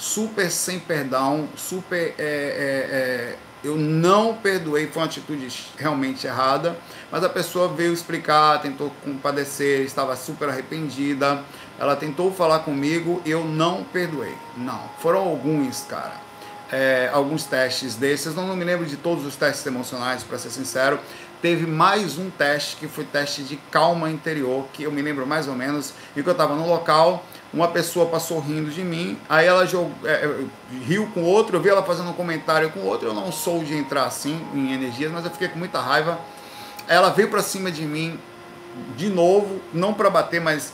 super 0.00 0.50
sem 0.50 0.80
perdão, 0.80 1.46
super. 1.54 2.14
É, 2.18 2.22
é, 2.22 2.24
é, 2.24 3.36
eu 3.62 3.76
não 3.76 4.34
perdoei, 4.34 4.86
foi 4.86 5.02
uma 5.02 5.06
atitude 5.06 5.46
realmente 5.76 6.26
errada, 6.26 6.78
mas 7.12 7.22
a 7.22 7.28
pessoa 7.28 7.68
veio 7.68 7.92
explicar, 7.92 8.62
tentou 8.62 8.90
compadecer, 9.04 9.82
estava 9.82 10.16
super 10.16 10.48
arrependida. 10.48 11.44
Ela 11.78 11.94
tentou 11.94 12.32
falar 12.32 12.60
comigo, 12.60 13.20
eu 13.26 13.44
não 13.44 13.84
perdoei. 13.84 14.34
Não, 14.56 14.80
foram 14.98 15.20
alguns, 15.20 15.82
cara. 15.82 16.14
É, 16.72 17.10
alguns 17.12 17.44
testes 17.44 17.96
desses, 17.96 18.34
não, 18.34 18.46
não 18.46 18.56
me 18.56 18.64
lembro 18.64 18.86
de 18.86 18.96
todos 18.96 19.26
os 19.26 19.36
testes 19.36 19.66
emocionais, 19.66 20.22
para 20.22 20.38
ser 20.38 20.50
sincero, 20.50 20.98
teve 21.42 21.66
mais 21.66 22.16
um 22.16 22.30
teste, 22.30 22.76
que 22.76 22.86
foi 22.86 23.04
teste 23.04 23.42
de 23.42 23.56
calma 23.70 24.08
interior, 24.08 24.66
que 24.72 24.84
eu 24.84 24.92
me 24.92 25.02
lembro 25.02 25.26
mais 25.26 25.48
ou 25.48 25.54
menos, 25.54 25.92
e 26.16 26.22
que 26.22 26.28
eu 26.28 26.32
estava 26.32 26.54
no 26.54 26.68
local, 26.68 27.24
uma 27.52 27.68
pessoa 27.68 28.06
passou 28.06 28.38
rindo 28.38 28.70
de 28.70 28.82
mim, 28.82 29.18
aí 29.28 29.46
ela 29.46 29.66
jogou, 29.66 29.92
é, 30.04 30.24
é, 30.24 30.44
riu 30.84 31.08
com 31.12 31.22
outro, 31.22 31.56
eu 31.56 31.60
vi 31.60 31.68
ela 31.68 31.82
fazendo 31.82 32.10
um 32.10 32.12
comentário 32.12 32.70
com 32.70 32.80
outro, 32.80 33.08
eu 33.08 33.14
não 33.14 33.32
sou 33.32 33.64
de 33.64 33.76
entrar 33.76 34.04
assim 34.04 34.40
em 34.54 34.72
energias, 34.72 35.10
mas 35.10 35.24
eu 35.24 35.30
fiquei 35.30 35.48
com 35.48 35.58
muita 35.58 35.80
raiva. 35.80 36.18
Ela 36.86 37.10
veio 37.10 37.28
para 37.28 37.42
cima 37.42 37.70
de 37.70 37.82
mim 37.82 38.18
de 38.96 39.08
novo, 39.08 39.60
não 39.72 39.92
para 39.92 40.08
bater, 40.08 40.40
mas 40.40 40.72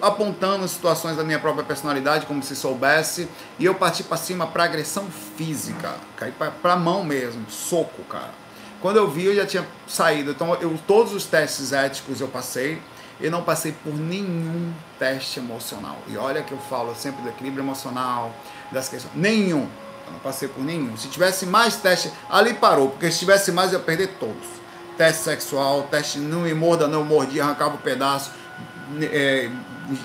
apontando 0.00 0.66
situações 0.66 1.16
da 1.16 1.24
minha 1.24 1.38
própria 1.38 1.64
personalidade, 1.64 2.26
como 2.26 2.42
se 2.42 2.56
soubesse, 2.56 3.28
e 3.58 3.64
eu 3.64 3.74
parti 3.74 4.02
para 4.02 4.16
cima 4.16 4.46
para 4.46 4.64
agressão 4.64 5.06
física, 5.36 5.94
caí 6.16 6.32
para 6.32 6.76
mão 6.76 7.04
mesmo, 7.04 7.44
soco, 7.50 8.02
cara. 8.04 8.40
Quando 8.80 8.96
eu 8.96 9.10
vi, 9.10 9.26
eu 9.26 9.34
já 9.34 9.46
tinha 9.46 9.66
saído. 9.86 10.30
Então, 10.30 10.54
eu, 10.54 10.78
todos 10.86 11.12
os 11.12 11.26
testes 11.26 11.72
éticos 11.72 12.20
eu 12.20 12.28
passei. 12.28 12.80
Eu 13.20 13.30
não 13.30 13.42
passei 13.42 13.72
por 13.72 13.94
nenhum 13.94 14.72
teste 14.98 15.38
emocional. 15.38 15.98
E 16.08 16.16
olha 16.16 16.42
que 16.42 16.52
eu 16.52 16.58
falo 16.58 16.94
sempre 16.94 17.22
do 17.22 17.28
equilíbrio 17.28 17.62
emocional, 17.62 18.34
das 18.72 18.88
questões. 18.88 19.14
Nenhum. 19.14 19.68
Eu 20.06 20.12
não 20.12 20.20
passei 20.20 20.48
por 20.48 20.64
nenhum. 20.64 20.96
Se 20.96 21.08
tivesse 21.08 21.44
mais 21.46 21.76
teste, 21.76 22.10
ali 22.28 22.54
parou, 22.54 22.90
porque 22.90 23.10
se 23.10 23.18
tivesse 23.18 23.52
mais 23.52 23.72
eu 23.72 23.78
ia 23.78 23.84
perder 23.84 24.08
todos. 24.18 24.46
Teste 24.96 25.22
sexual, 25.22 25.84
teste 25.90 26.18
não 26.18 26.40
me 26.40 26.54
morda, 26.54 26.86
não 26.86 27.04
mordia, 27.04 27.44
arrancava 27.44 27.72
o 27.72 27.74
um 27.74 27.80
pedaço. 27.80 28.32
É, 29.00 29.50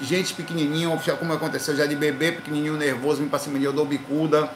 gente 0.01 0.33
pequenininho, 0.33 0.99
como 1.19 1.33
aconteceu 1.33 1.75
já 1.75 1.85
de 1.85 1.95
bebê 1.95 2.31
pequenininho, 2.31 2.75
nervoso, 2.77 3.27
cima 3.39 3.59
de 3.59 3.65
eu 3.65 3.73
dou 3.73 3.85
bicuda. 3.85 4.49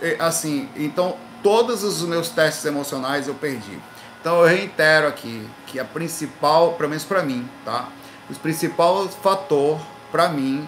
É, 0.00 0.16
assim, 0.18 0.68
então 0.76 1.16
todos 1.42 1.82
os 1.82 2.02
meus 2.02 2.28
testes 2.28 2.64
emocionais 2.64 3.28
eu 3.28 3.34
perdi. 3.34 3.78
Então 4.22 4.40
eu 4.40 4.46
reitero 4.46 5.08
aqui 5.08 5.44
que 5.66 5.80
a 5.80 5.84
principal, 5.84 6.74
pelo 6.74 6.90
menos 6.90 7.04
para 7.04 7.24
mim, 7.24 7.46
tá? 7.64 7.88
O 8.30 8.34
principal 8.36 9.08
fator 9.08 9.80
para 10.12 10.28
mim 10.28 10.66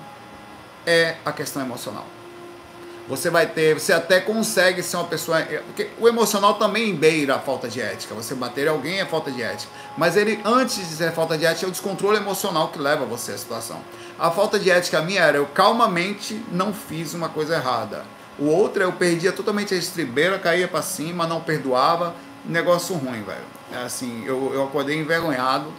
é 0.84 1.14
a 1.24 1.30
questão 1.30 1.62
emocional. 1.62 2.04
Você 3.06 3.30
vai 3.30 3.46
ter, 3.46 3.78
você 3.78 3.92
até 3.92 4.18
consegue 4.18 4.82
ser 4.82 4.96
uma 4.96 5.04
pessoa. 5.04 5.38
É, 5.38 5.58
porque 5.58 5.88
o 6.00 6.08
emocional 6.08 6.54
também 6.54 6.96
beira 6.96 7.36
a 7.36 7.38
falta 7.38 7.68
de 7.68 7.80
ética. 7.80 8.12
Você 8.14 8.34
bater 8.34 8.66
alguém 8.66 8.98
é 8.98 9.06
falta 9.06 9.30
de 9.30 9.40
ética. 9.40 9.70
Mas 9.96 10.16
ele, 10.16 10.40
antes 10.44 10.78
de 10.78 10.96
ser 10.96 11.12
falta 11.12 11.38
de 11.38 11.46
ética, 11.46 11.66
é 11.66 11.68
o 11.68 11.70
descontrole 11.70 12.16
emocional 12.16 12.68
que 12.68 12.78
leva 12.78 13.04
você 13.04 13.32
à 13.32 13.38
situação. 13.38 13.80
A 14.18 14.32
falta 14.32 14.58
de 14.58 14.68
ética 14.68 15.00
minha 15.00 15.20
era 15.20 15.36
eu 15.36 15.46
calmamente 15.46 16.42
não 16.50 16.74
fiz 16.74 17.14
uma 17.14 17.28
coisa 17.28 17.54
errada. 17.54 18.04
O 18.36 18.46
outro 18.46 18.82
é 18.82 18.86
eu 18.86 18.92
perdia 18.92 19.30
totalmente 19.30 19.72
a 19.74 19.76
estribeira, 19.76 20.40
caía 20.40 20.66
para 20.66 20.82
cima, 20.82 21.24
não 21.24 21.40
perdoava. 21.40 22.16
Negócio 22.44 22.94
ruim, 22.96 23.22
velho. 23.22 23.44
É 23.72 23.78
assim, 23.84 24.24
eu, 24.26 24.52
eu 24.52 24.64
acordei 24.64 24.98
envergonhado 24.98 25.72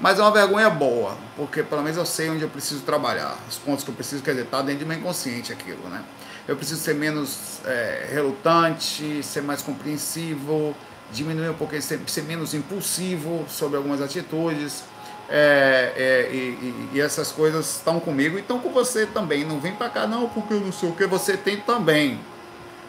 mas 0.00 0.18
é 0.18 0.22
uma 0.22 0.30
vergonha 0.30 0.70
boa, 0.70 1.16
porque 1.36 1.62
pelo 1.62 1.82
menos 1.82 1.98
eu 1.98 2.06
sei 2.06 2.30
onde 2.30 2.42
eu 2.42 2.48
preciso 2.48 2.82
trabalhar, 2.82 3.36
os 3.48 3.58
pontos 3.58 3.82
que 3.82 3.90
eu 3.90 3.94
preciso, 3.94 4.22
quer 4.22 4.30
dizer, 4.30 4.46
tá 4.46 4.62
dentro 4.62 4.80
de 4.80 4.84
meu 4.84 4.96
inconsciente 4.96 5.52
aquilo, 5.52 5.88
né? 5.88 6.04
Eu 6.46 6.56
preciso 6.56 6.80
ser 6.80 6.94
menos 6.94 7.60
é, 7.64 8.08
relutante, 8.12 9.22
ser 9.24 9.42
mais 9.42 9.60
compreensivo, 9.60 10.74
diminuir 11.12 11.50
um 11.50 11.54
pouco, 11.54 11.78
ser, 11.82 12.00
ser 12.06 12.22
menos 12.22 12.54
impulsivo 12.54 13.44
sobre 13.48 13.76
algumas 13.76 14.00
atitudes. 14.00 14.84
É, 15.28 15.92
é, 15.94 16.34
e, 16.34 16.90
e, 16.94 17.00
essas 17.00 17.30
coisas 17.30 17.76
estão 17.76 18.00
comigo 18.00 18.38
e 18.38 18.40
estão 18.40 18.60
com 18.60 18.70
você 18.70 19.04
também. 19.04 19.44
Não 19.44 19.60
vem 19.60 19.74
pra 19.74 19.90
cá, 19.90 20.06
não, 20.06 20.26
porque 20.28 20.54
eu 20.54 20.60
não 20.60 20.72
sei 20.72 20.88
o 20.88 20.92
que 20.92 21.06
você 21.06 21.36
tem 21.36 21.58
também. 21.58 22.18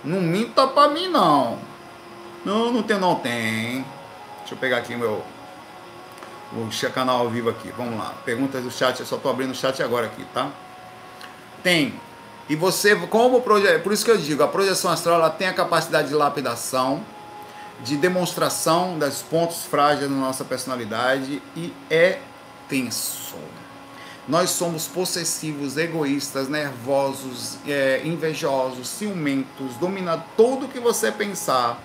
Não 0.05 0.21
minta 0.21 0.65
pra 0.67 0.87
mim, 0.87 1.09
não. 1.09 1.59
Não, 2.45 2.71
não 2.71 2.83
tem, 2.83 2.97
não 2.97 3.15
tem. 3.15 3.85
Deixa 4.39 4.53
eu 4.53 4.57
pegar 4.57 4.77
aqui 4.77 4.95
meu, 4.95 5.23
o 6.53 6.91
canal 6.91 7.19
ao 7.21 7.29
vivo 7.29 7.49
aqui. 7.49 7.71
Vamos 7.77 7.97
lá. 7.97 8.13
Perguntas 8.25 8.63
do 8.63 8.71
chat, 8.71 8.99
eu 8.99 9.05
só 9.05 9.17
estou 9.17 9.31
abrindo 9.31 9.51
o 9.51 9.55
chat 9.55 9.81
agora 9.83 10.07
aqui, 10.07 10.25
tá? 10.33 10.49
Tem. 11.61 11.93
E 12.47 12.55
você, 12.55 12.95
como 12.95 13.41
projeto, 13.41 13.83
por 13.83 13.93
isso 13.93 14.03
que 14.03 14.09
eu 14.09 14.17
digo, 14.17 14.41
a 14.41 14.47
projeção 14.47 14.89
astral 14.91 15.15
ela 15.15 15.29
tem 15.29 15.47
a 15.47 15.53
capacidade 15.53 16.07
de 16.07 16.15
lapidação, 16.15 17.03
de 17.83 17.95
demonstração 17.95 18.97
dos 18.97 19.21
pontos 19.21 19.63
frágeis 19.65 20.09
da 20.09 20.15
nossa 20.15 20.43
personalidade 20.43 21.41
e 21.55 21.71
é 21.89 22.19
tenso. 22.67 23.37
Nós 24.27 24.51
somos 24.51 24.87
possessivos, 24.87 25.77
egoístas, 25.77 26.47
nervosos, 26.47 27.57
é, 27.67 28.01
invejosos, 28.03 28.87
ciumentos, 28.87 29.75
dominando 29.79 30.23
tudo 30.37 30.67
que 30.67 30.79
você 30.79 31.11
pensar. 31.11 31.81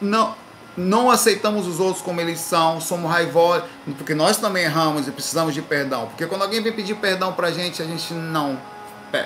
Não, 0.00 0.34
não 0.76 1.10
aceitamos 1.10 1.66
os 1.66 1.78
outros 1.80 2.02
como 2.02 2.20
eles 2.20 2.40
são, 2.40 2.80
somos 2.80 3.10
raivosos, 3.10 3.64
porque 3.96 4.14
nós 4.14 4.38
também 4.38 4.64
erramos 4.64 5.06
e 5.06 5.10
precisamos 5.10 5.54
de 5.54 5.60
perdão. 5.60 6.06
Porque 6.06 6.26
quando 6.26 6.42
alguém 6.42 6.62
vem 6.62 6.72
pedir 6.72 6.96
perdão 6.96 7.32
pra 7.32 7.50
gente, 7.50 7.82
a 7.82 7.84
gente 7.84 8.14
não, 8.14 8.58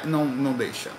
não, 0.05 0.25
não 0.25 0.53
deixa. 0.53 0.91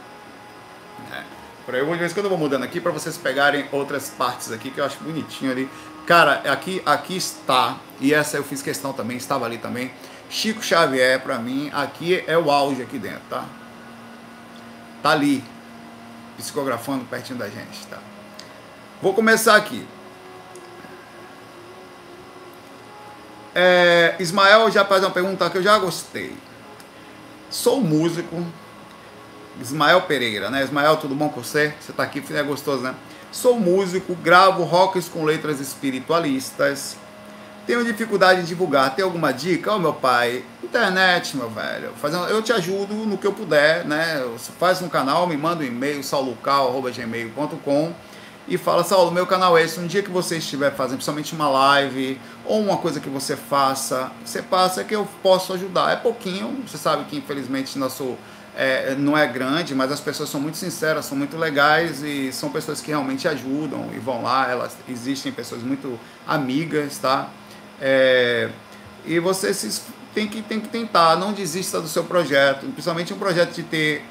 É. 1.11 1.23
Por 1.65 1.75
aí, 1.75 1.85
de 1.85 1.97
vez 1.97 2.13
quando 2.13 2.25
eu 2.25 2.29
vou 2.29 2.39
mudando 2.39 2.63
aqui, 2.63 2.79
para 2.79 2.91
vocês 2.91 3.17
pegarem 3.17 3.67
outras 3.71 4.09
partes 4.09 4.51
aqui, 4.51 4.71
que 4.71 4.79
eu 4.79 4.85
acho 4.85 4.97
bonitinho 5.03 5.51
ali. 5.51 5.69
Cara, 6.05 6.41
aqui, 6.49 6.81
aqui 6.85 7.17
está, 7.17 7.75
e 7.99 8.13
essa 8.13 8.37
eu 8.37 8.43
fiz 8.43 8.61
questão 8.61 8.93
também, 8.93 9.17
estava 9.17 9.45
ali 9.45 9.57
também. 9.57 9.91
Chico 10.29 10.63
Xavier, 10.63 11.21
para 11.21 11.37
mim, 11.37 11.69
aqui 11.73 12.23
é 12.25 12.37
o 12.37 12.49
auge 12.49 12.81
aqui 12.81 12.97
dentro, 12.97 13.21
tá? 13.29 13.43
Tá 15.03 15.11
ali, 15.11 15.43
psicografando 16.37 17.03
pertinho 17.03 17.37
da 17.37 17.49
gente, 17.49 17.85
tá? 17.87 17.97
Vou 19.01 19.13
começar 19.13 19.55
aqui. 19.55 19.85
É, 23.53 24.15
Ismael 24.19 24.71
já 24.71 24.83
faz 24.83 25.03
uma 25.03 25.11
pergunta 25.11 25.49
que 25.49 25.57
eu 25.57 25.63
já 25.63 25.77
gostei. 25.77 26.35
Sou 27.49 27.79
músico. 27.79 28.43
Ismael 29.61 30.01
Pereira, 30.01 30.49
né? 30.49 30.63
Ismael, 30.63 30.97
tudo 30.97 31.13
bom 31.15 31.29
com 31.29 31.43
você? 31.43 31.73
Você 31.79 31.93
tá 31.93 32.03
aqui, 32.03 32.23
é 32.31 32.43
gostoso, 32.43 32.83
né? 32.83 32.95
Sou 33.31 33.59
músico, 33.59 34.15
gravo 34.15 34.63
rocks 34.63 35.07
com 35.09 35.23
letras 35.23 35.59
espiritualistas. 35.59 36.95
Tenho 37.67 37.83
dificuldade 37.83 38.41
em 38.41 38.45
divulgar. 38.45 38.95
Tem 38.95 39.03
alguma 39.03 39.31
dica? 39.31 39.71
Ô 39.71 39.75
oh, 39.75 39.79
meu 39.79 39.93
pai, 39.93 40.43
internet, 40.63 41.35
meu 41.37 41.49
velho. 41.49 41.91
Fazendo, 42.01 42.25
eu 42.27 42.41
te 42.41 42.51
ajudo 42.51 42.93
no 42.93 43.17
que 43.17 43.27
eu 43.27 43.33
puder, 43.33 43.85
né? 43.85 44.23
Faz 44.59 44.81
um 44.81 44.89
canal, 44.89 45.27
me 45.27 45.37
manda 45.37 45.63
um 45.63 45.67
e-mail, 45.67 46.03
saulucal.gmail.com 46.03 47.93
e 48.47 48.57
fala, 48.57 48.83
Saulo, 48.83 49.11
meu 49.11 49.27
canal 49.27 49.57
é 49.57 49.63
esse. 49.63 49.79
Um 49.79 49.87
dia 49.87 50.01
que 50.01 50.09
você 50.09 50.37
estiver 50.37 50.73
fazendo, 50.73 50.97
principalmente 50.97 51.33
uma 51.35 51.49
live 51.49 52.19
ou 52.45 52.61
uma 52.61 52.77
coisa 52.77 52.99
que 52.99 53.09
você 53.09 53.35
faça, 53.35 54.11
você 54.23 54.41
passa 54.41 54.83
que 54.83 54.95
eu 54.95 55.07
posso 55.21 55.53
ajudar. 55.53 55.91
É 55.91 55.95
pouquinho, 55.97 56.63
você 56.65 56.77
sabe 56.77 57.03
que 57.05 57.17
infelizmente 57.17 57.77
nosso 57.77 58.15
é, 58.55 58.95
não 58.95 59.17
é 59.17 59.27
grande, 59.27 59.75
mas 59.75 59.91
as 59.91 59.99
pessoas 59.99 60.29
são 60.29 60.39
muito 60.39 60.57
sinceras, 60.57 61.05
são 61.05 61.17
muito 61.17 61.37
legais 61.37 62.01
e 62.01 62.31
são 62.31 62.49
pessoas 62.49 62.79
que 62.79 62.87
realmente 62.87 63.27
ajudam 63.27 63.89
e 63.93 63.99
vão 63.99 64.23
lá. 64.23 64.49
Elas 64.49 64.77
existem 64.87 65.31
pessoas 65.31 65.61
muito 65.61 65.99
amigas, 66.25 66.97
tá? 66.97 67.29
É, 67.81 68.49
e 69.05 69.19
você 69.19 69.53
se, 69.53 69.81
tem, 70.13 70.27
que, 70.27 70.41
tem 70.41 70.59
que 70.59 70.69
tentar, 70.69 71.17
não 71.17 71.33
desista 71.33 71.81
do 71.81 71.87
seu 71.87 72.05
projeto, 72.05 72.65
principalmente 72.67 73.13
um 73.13 73.19
projeto 73.19 73.53
de 73.53 73.63
ter 73.63 74.05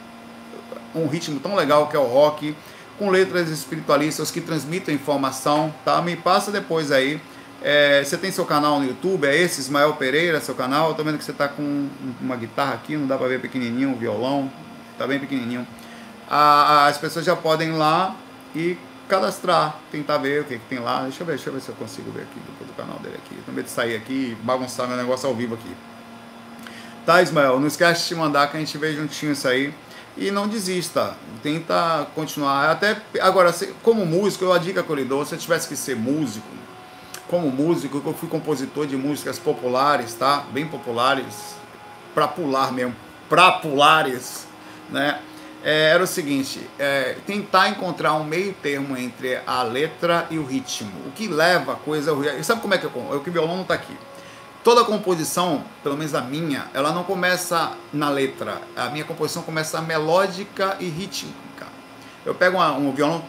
um 0.94 1.06
ritmo 1.06 1.40
tão 1.40 1.54
legal 1.54 1.88
que 1.88 1.96
é 1.96 1.98
o 1.98 2.04
rock 2.04 2.54
com 2.98 3.10
letras 3.10 3.50
espiritualistas 3.50 4.30
que 4.30 4.40
transmitem 4.40 4.94
informação, 4.94 5.74
tá? 5.84 6.00
Me 6.00 6.16
passa 6.16 6.50
depois 6.50 6.90
aí. 6.90 7.20
É, 7.62 8.02
você 8.04 8.16
tem 8.16 8.30
seu 8.30 8.44
canal 8.44 8.78
no 8.80 8.86
YouTube, 8.86 9.26
é 9.26 9.36
esse, 9.36 9.60
Ismael 9.60 9.94
Pereira, 9.94 10.40
seu 10.40 10.54
canal. 10.54 10.90
Eu 10.90 10.94
tô 10.94 11.04
vendo 11.04 11.18
que 11.18 11.24
você 11.24 11.32
tá 11.32 11.48
com 11.48 11.88
uma 12.20 12.36
guitarra 12.36 12.74
aqui, 12.74 12.96
não 12.96 13.06
dá 13.06 13.16
para 13.16 13.28
ver 13.28 13.40
pequenininho, 13.40 13.90
um 13.90 13.94
violão, 13.96 14.50
tá 14.98 15.06
bem 15.06 15.18
pequenininho. 15.18 15.66
as 16.28 16.98
pessoas 16.98 17.24
já 17.24 17.34
podem 17.34 17.70
ir 17.70 17.76
lá 17.76 18.14
e 18.54 18.78
cadastrar, 19.08 19.78
tentar 19.90 20.18
ver 20.18 20.42
o 20.42 20.44
que, 20.44 20.58
que 20.58 20.64
tem 20.68 20.78
lá. 20.78 21.02
Deixa 21.02 21.22
eu 21.22 21.26
ver, 21.26 21.34
deixa 21.34 21.48
eu 21.48 21.54
ver 21.54 21.60
se 21.60 21.68
eu 21.68 21.74
consigo 21.74 22.10
ver 22.10 22.22
aqui 22.22 22.40
do 22.64 22.76
canal 22.76 22.98
dele 22.98 23.16
aqui. 23.16 23.36
Tô 23.44 23.52
de 23.52 23.70
sair 23.70 23.96
aqui 23.96 24.36
e 24.36 24.44
bagunçar 24.44 24.86
meu 24.86 24.96
negócio 24.96 25.28
ao 25.28 25.34
vivo 25.34 25.54
aqui. 25.54 25.74
Tá, 27.04 27.22
Ismael, 27.22 27.60
não 27.60 27.68
esquece 27.68 28.02
de 28.02 28.08
te 28.08 28.14
mandar 28.16 28.50
que 28.50 28.56
a 28.56 28.60
gente 28.60 28.76
vê 28.78 28.92
juntinho 28.92 29.32
isso 29.32 29.46
aí 29.46 29.72
e 30.16 30.30
não 30.30 30.48
desista, 30.48 31.14
tenta 31.42 32.06
continuar. 32.14 32.70
Até 32.70 32.96
agora, 33.20 33.54
como 33.82 34.06
músico, 34.06 34.44
eu 34.44 34.52
a 34.52 34.58
dica 34.58 34.82
que 34.82 34.90
eu 34.90 34.96
lhe 34.96 35.04
dou, 35.04 35.24
se 35.24 35.34
eu 35.34 35.38
tivesse 35.38 35.68
que 35.68 35.76
ser 35.76 35.96
músico, 35.96 36.46
como 37.28 37.50
músico, 37.50 38.02
eu 38.04 38.14
fui 38.14 38.28
compositor 38.28 38.86
de 38.86 38.96
músicas 38.96 39.38
populares, 39.38 40.14
tá? 40.14 40.44
Bem 40.52 40.66
populares, 40.66 41.56
para 42.14 42.26
pular 42.28 42.72
mesmo, 42.72 42.94
para 43.28 43.52
pulares, 43.52 44.46
né? 44.90 45.20
É, 45.64 45.90
era 45.90 46.04
o 46.04 46.06
seguinte, 46.06 46.60
é, 46.78 47.16
tentar 47.26 47.68
encontrar 47.68 48.14
um 48.14 48.22
meio 48.22 48.52
termo 48.54 48.96
entre 48.96 49.40
a 49.44 49.64
letra 49.64 50.26
e 50.30 50.38
o 50.38 50.44
ritmo. 50.44 50.92
O 51.06 51.10
que 51.10 51.26
leva 51.26 51.72
a 51.72 51.76
coisa. 51.76 52.12
Sabe 52.44 52.60
como 52.60 52.72
é 52.74 52.78
que 52.78 52.84
eu. 52.84 52.90
O 52.90 53.20
que 53.20 53.30
o 53.30 53.32
violão 53.32 53.56
não 53.56 53.62
está 53.62 53.74
aqui 53.74 53.96
toda 54.66 54.82
composição, 54.84 55.62
pelo 55.80 55.96
menos 55.96 56.12
a 56.12 56.20
minha, 56.20 56.66
ela 56.74 56.90
não 56.90 57.04
começa 57.04 57.70
na 57.92 58.10
letra. 58.10 58.60
A 58.74 58.88
minha 58.88 59.04
composição 59.04 59.44
começa 59.44 59.80
melódica 59.80 60.76
e 60.80 60.88
rítmica. 60.88 61.68
Eu 62.24 62.34
pego 62.34 62.56
uma, 62.56 62.72
um 62.72 62.90
violão. 62.90 63.24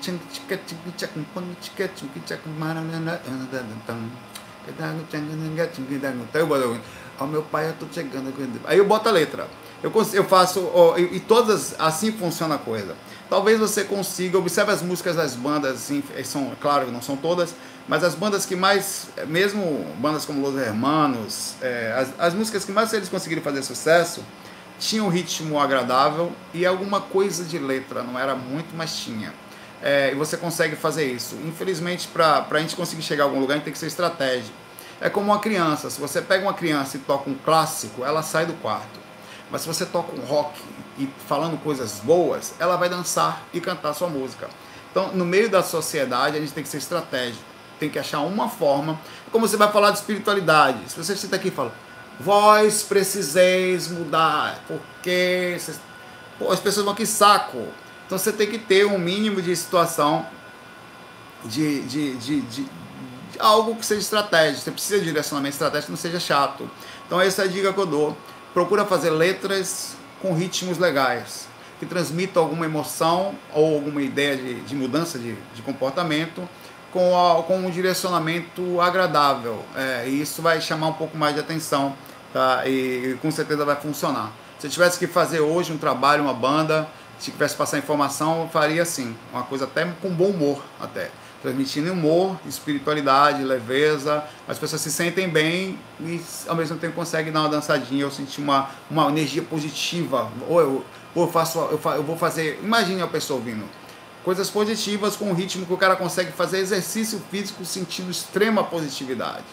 Ao 7.20 7.28
meu 7.28 7.44
pai 7.44 7.70
eu 7.70 7.74
tô 7.74 7.86
chegando. 7.94 8.34
Aí 8.66 8.80
eu 8.80 8.88
boto 8.88 9.08
a 9.08 9.12
letra. 9.12 9.48
Eu, 9.84 9.92
eu 10.14 10.24
faço. 10.24 10.72
e, 10.98 11.18
e 11.18 11.20
todas. 11.20 11.76
Assim 11.78 12.12
funciona 12.12 12.56
a 12.56 12.58
coisa. 12.58 12.96
Talvez 13.30 13.60
você 13.60 13.84
consiga. 13.84 14.40
Observe 14.40 14.72
as 14.72 14.82
músicas 14.82 15.16
das 15.16 15.36
bandas, 15.36 15.76
assim, 15.76 16.04
são, 16.24 16.52
claro, 16.60 16.92
não 16.92 17.02
são 17.04 17.16
todas 17.16 17.54
mas 17.88 18.04
as 18.04 18.16
bandas 18.16 18.46
que 18.46 18.56
mais, 18.56 19.08
mesmo 19.28 19.86
bandas 20.00 20.26
como 20.26 20.42
Los 20.42 20.60
Hermanos, 20.60 21.56
é, 21.62 21.94
as, 21.98 22.28
as 22.28 22.34
músicas 22.34 22.66
que 22.66 22.72
mais 22.72 22.92
eles 22.92 23.08
conseguiram 23.08 23.42
fazer 23.42 23.64
sucesso, 23.64 24.24
tinham 24.80 25.08
um 25.08 25.10
ritmo 25.10 25.60
agradável 25.60 26.32
e 26.54 26.66
alguma 26.66 27.00
coisa 27.00 27.44
de 27.44 27.58
letra, 27.58 28.04
não 28.04 28.20
era 28.20 28.36
muito, 28.36 28.76
mas 28.76 28.98
tinha. 28.98 29.34
É, 29.82 30.12
e 30.12 30.16
você 30.16 30.36
consegue 30.36 30.76
fazer 30.76 31.06
isso. 31.06 31.36
Infelizmente, 31.46 32.08
para 32.08 32.46
a 32.50 32.60
gente 32.60 32.76
conseguir 32.76 33.04
chegar 33.04 33.24
a 33.24 33.28
algum 33.28 33.40
lugar, 33.40 33.54
a 33.54 33.58
gente 33.58 33.66
tem 33.66 33.74
que 33.74 33.80
ser 33.80 33.88
estratégia. 33.88 34.54
É 35.00 35.10
como 35.10 35.28
uma 35.28 35.40
criança. 35.40 35.90
Se 35.90 36.00
você 36.00 36.22
pega 36.22 36.44
uma 36.44 36.54
criança 36.54 36.98
e 36.98 37.00
toca 37.00 37.30
um 37.30 37.36
clássico, 37.36 38.04
ela 38.04 38.24
sai 38.24 38.46
do 38.46 38.54
quarto. 38.54 39.00
Mas 39.52 39.62
se 39.62 39.68
você 39.68 39.86
toca 39.86 40.14
um 40.16 40.26
rock 40.26 40.60
e 40.98 41.08
falando 41.28 41.58
coisas 41.64 42.00
boas, 42.04 42.54
ela 42.60 42.76
vai 42.76 42.90
dançar 42.90 43.44
e 43.54 43.62
cantar 43.62 43.94
sua 43.94 44.10
música. 44.10 44.50
Então, 44.92 45.12
no 45.14 45.24
meio 45.24 45.50
da 45.50 45.62
sociedade, 45.62 46.38
a 46.38 46.40
gente 46.40 46.52
tem 46.52 46.64
que 46.64 46.70
ser 46.70 46.78
estratégico, 46.78 47.44
tem 47.80 47.90
que 47.90 48.00
achar 48.00 48.22
uma 48.22 48.50
forma. 48.50 49.00
Como 49.32 49.48
você 49.48 49.58
vai 49.58 49.72
falar 49.72 49.92
de 49.92 50.00
espiritualidade? 50.00 50.80
Se 50.88 50.98
você 50.98 51.16
senta 51.16 51.36
aqui 51.36 51.50
e 51.50 51.52
fala, 51.52 51.74
vós 52.20 52.84
preciseis 52.84 53.88
mudar, 53.88 54.64
porque. 54.68 55.58
Pô, 56.40 56.52
as 56.52 56.60
pessoas 56.60 56.86
vão 56.86 56.94
aqui 56.94 57.06
saco. 57.06 57.68
Então 58.06 58.18
você 58.18 58.32
tem 58.32 58.48
que 58.48 58.58
ter 58.58 58.86
um 58.86 58.98
mínimo 58.98 59.42
de 59.42 59.56
situação 59.56 60.26
de, 61.44 61.82
de, 61.82 62.16
de, 62.16 62.42
de, 62.42 62.66
algo 63.40 63.76
que 63.76 63.86
seja 63.86 64.02
estratégico. 64.02 64.62
Você 64.62 64.72
precisa 64.72 65.00
de 65.00 65.06
direcionamento 65.06 65.56
estratégico 65.56 65.88
que 65.88 65.92
não 65.92 65.98
seja 65.98 66.20
chato. 66.20 66.70
Então 67.06 67.20
essa 67.20 67.42
é 67.42 67.46
a 67.46 67.48
dica 67.48 67.74
que 67.74 67.80
eu 67.80 67.86
dou. 67.86 68.18
Procura 68.54 68.86
fazer 68.86 69.10
letras 69.10 69.96
com 70.22 70.34
ritmos 70.34 70.78
legais, 70.78 71.48
que 71.80 71.86
transmitam 71.86 72.42
alguma 72.42 72.66
emoção 72.66 73.36
ou 73.54 73.76
alguma 73.76 74.02
ideia 74.02 74.36
de, 74.36 74.62
de 74.62 74.76
mudança 74.76 75.20
de, 75.20 75.36
de 75.54 75.62
comportamento 75.62 76.48
com, 76.92 77.18
a, 77.18 77.44
com 77.44 77.58
um 77.58 77.70
direcionamento 77.70 78.80
agradável. 78.82 79.64
É, 79.76 80.06
e 80.08 80.22
isso 80.22 80.42
vai 80.42 80.62
chamar 80.62 80.88
um 80.88 80.94
pouco 80.94 81.18
mais 81.18 81.34
de 81.34 81.40
atenção 81.40 81.94
tá? 82.34 82.64
e, 82.66 83.12
e 83.12 83.20
com 83.22 83.32
certeza 83.32 83.66
vai 83.66 83.76
funcionar. 83.76 84.32
Se 84.60 84.68
eu 84.68 84.72
tivesse 84.72 84.98
que 84.98 85.08
fazer 85.08 85.40
hoje 85.40 85.72
um 85.72 85.78
trabalho, 85.78 86.24
uma 86.24 86.34
banda, 86.34 86.88
se 87.20 87.32
tivesse 87.32 87.54
que 87.54 87.60
passar 87.60 87.78
informação, 87.78 88.44
eu 88.44 88.50
faria 88.50 88.82
assim, 88.82 89.16
uma 89.32 89.44
coisa 89.44 89.66
até 89.66 89.86
com 90.02 90.10
bom 90.10 90.30
humor 90.30 90.64
até. 90.80 91.10
Transmitindo 91.42 91.92
humor, 91.94 92.36
espiritualidade, 92.48 93.44
leveza, 93.44 94.24
as 94.48 94.58
pessoas 94.58 94.82
se 94.82 94.92
sentem 94.92 95.30
bem 95.30 95.78
e 96.00 96.20
ao 96.48 96.56
mesmo 96.56 96.78
tempo 96.78 96.96
conseguem 96.96 97.32
dar 97.32 97.42
uma 97.42 97.50
dançadinha, 97.50 98.02
eu 98.02 98.12
sentir 98.12 98.42
uma, 98.42 98.70
uma 98.90 99.08
energia 99.10 99.44
positiva. 99.44 100.30
Ou 100.50 100.60
eu, 100.60 100.86
ou 101.14 101.26
eu 101.26 101.32
faço, 101.32 101.60
eu, 101.60 101.80
eu 101.94 102.04
vou 102.04 102.18
fazer, 102.18 102.60
imagine 102.64 103.02
a 103.02 103.08
pessoa 103.08 103.40
ouvindo. 103.40 103.66
Coisas 104.28 104.50
positivas 104.50 105.16
com 105.16 105.30
um 105.30 105.34
ritmo 105.34 105.66
que 105.66 105.72
o 105.72 105.78
cara 105.78 105.96
consegue 105.96 106.34
fazer 106.34 106.58
exercício 106.58 107.24
físico 107.32 107.64
sentindo 107.64 108.12
extrema 108.12 108.62
positividade. 108.62 109.46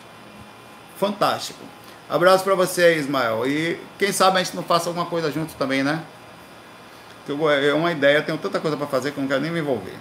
Fantástico. 0.99 1.61
Abraço 2.11 2.43
para 2.43 2.57
você 2.57 2.97
Ismael. 2.97 3.47
E 3.47 3.78
quem 3.97 4.11
sabe 4.11 4.40
a 4.40 4.43
gente 4.43 4.57
não 4.57 4.64
faça 4.64 4.90
alguma 4.90 5.07
coisa 5.07 5.31
junto 5.31 5.54
também, 5.54 5.85
né? 5.85 6.02
É 7.62 7.73
uma 7.73 7.93
ideia, 7.93 8.21
tenho 8.21 8.37
tanta 8.37 8.59
coisa 8.59 8.76
para 8.76 8.88
fazer 8.88 9.12
que 9.12 9.19
eu 9.19 9.23
não 9.23 9.28
quero 9.28 9.43
nem 9.43 9.52
me 9.52 9.61
envolver. 9.61 9.95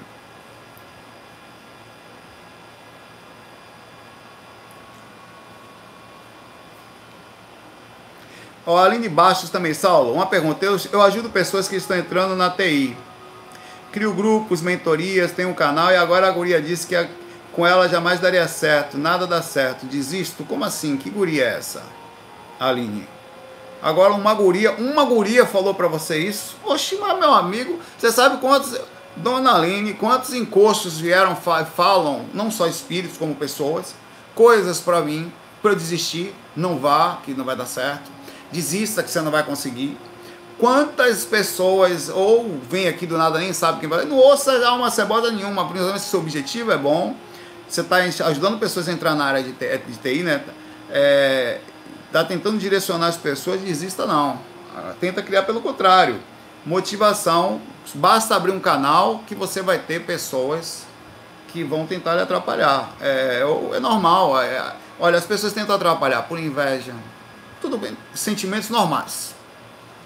Ó, 8.66 8.84
Aline 8.84 9.08
Bastos 9.08 9.52
também, 9.52 9.76
Saulo, 9.76 10.14
uma 10.14 10.26
pergunta. 10.26 10.66
Eu, 10.66 10.80
eu 10.92 11.00
ajudo 11.04 11.30
pessoas 11.30 11.68
que 11.68 11.76
estão 11.76 11.96
entrando 11.96 12.36
na 12.36 12.50
TI. 12.50 12.98
Crio 13.94 14.12
grupos, 14.12 14.60
mentorias, 14.60 15.32
tenho 15.32 15.50
um 15.50 15.54
canal 15.54 15.92
e 15.92 15.96
agora 15.96 16.28
a 16.28 16.32
guria 16.32 16.60
disse 16.60 16.88
que 16.88 16.96
a, 16.96 17.08
com 17.52 17.66
ela 17.66 17.88
jamais 17.88 18.20
daria 18.20 18.48
certo, 18.48 18.98
nada 18.98 19.28
dá 19.28 19.40
certo. 19.40 19.86
Desisto? 19.86 20.44
Como 20.44 20.66
assim? 20.66 20.98
Que 20.98 21.12
guria 21.12 21.44
é 21.44 21.58
essa? 21.58 21.84
Aline. 22.60 23.08
Agora 23.84 24.14
uma 24.14 24.34
guria, 24.34 24.72
uma 24.72 25.06
guria 25.06 25.46
falou 25.46 25.76
para 25.76 25.88
você 25.88 26.18
isso? 26.18 26.58
Oxi, 26.64 26.96
mas 26.96 27.20
meu 27.20 27.36
amigo, 27.36 27.80
você 27.96 28.12
sabe 28.12 28.38
quantos, 28.38 28.76
Dona 29.16 29.54
Aline, 29.54 29.94
quantos 29.94 30.34
encostos 30.34 30.98
vieram, 30.98 31.36
falam, 31.36 32.26
não 32.34 32.50
só 32.50 32.66
espíritos 32.66 33.18
como 33.18 33.36
pessoas, 33.36 33.94
coisas 34.34 34.80
para 34.80 35.02
mim, 35.02 35.32
para 35.62 35.74
eu 35.74 35.76
desistir, 35.76 36.34
não 36.56 36.80
vá, 36.80 37.20
que 37.24 37.36
não 37.36 37.46
vai 37.46 37.56
dar 37.56 37.68
certo, 37.68 38.10
desista 38.52 39.04
que 39.04 39.12
você 39.12 39.22
não 39.22 39.32
vai 39.32 39.44
conseguir. 39.44 39.96
Quantas 40.64 41.26
pessoas, 41.26 42.08
ou 42.08 42.58
vem 42.70 42.88
aqui 42.88 43.06
do 43.06 43.18
nada, 43.18 43.38
nem 43.38 43.52
sabe 43.52 43.82
quem 43.82 43.90
vai, 43.90 44.06
não 44.06 44.16
ouça 44.16 44.54
uma 44.72 44.90
cebola 44.90 45.30
nenhuma, 45.30 45.68
principalmente 45.68 46.02
se 46.02 46.08
seu 46.08 46.22
objetivo 46.22 46.72
é 46.72 46.78
bom, 46.78 47.18
você 47.68 47.82
está 47.82 47.98
ajudando 47.98 48.58
pessoas 48.58 48.88
a 48.88 48.94
entrar 48.94 49.14
na 49.14 49.26
área 49.26 49.44
de 49.44 49.52
TI, 49.52 50.24
né? 50.24 50.42
É, 50.90 51.60
está 52.08 52.24
tentando 52.24 52.58
direcionar 52.58 53.08
as 53.08 53.18
pessoas, 53.18 53.60
desista 53.60 54.06
não. 54.06 54.40
Ah, 54.74 54.94
tenta 55.02 55.22
criar 55.22 55.44
pelo 55.44 55.60
contrário. 55.60 56.22
Motivação, 56.66 57.60
basta 57.96 58.34
abrir 58.34 58.54
um 58.54 58.60
canal 58.62 59.22
que 59.28 59.36
você 59.36 59.62
vai 59.62 59.80
ter 59.80 60.06
pessoas 60.06 60.86
que 61.50 61.62
vão 61.62 61.86
tentar 61.86 62.16
lhe 62.16 62.22
atrapalhar. 62.22 62.90
É, 63.02 63.44
é 63.76 63.80
normal. 63.82 64.42
É, 64.42 64.76
olha, 64.98 65.18
as 65.18 65.26
pessoas 65.26 65.52
tentam 65.52 65.76
atrapalhar 65.76 66.22
por 66.22 66.40
inveja. 66.40 66.96
Tudo 67.60 67.78
bem, 67.78 67.98
sentimentos 68.16 68.70
normais. 68.70 69.43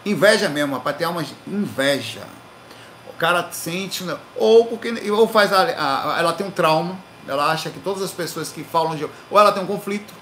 Inveja 0.07 0.49
mesmo, 0.49 0.79
para 0.79 0.93
ter 0.93 1.05
uma 1.05 1.23
inveja. 1.45 2.21
O 3.09 3.13
cara 3.17 3.49
sente, 3.51 4.03
né, 4.03 4.15
ou 4.35 4.65
porque 4.65 4.89
ou 5.09 5.27
faz 5.27 5.51
a, 5.51 5.63
a, 5.63 6.19
ela 6.19 6.33
tem 6.33 6.45
um 6.45 6.51
trauma, 6.51 6.97
ela 7.27 7.51
acha 7.51 7.69
que 7.69 7.79
todas 7.79 8.01
as 8.01 8.11
pessoas 8.11 8.49
que 8.49 8.63
falam 8.63 8.95
de 8.95 9.05
ou 9.29 9.39
ela 9.39 9.51
tem 9.51 9.61
um 9.61 9.65
conflito, 9.65 10.13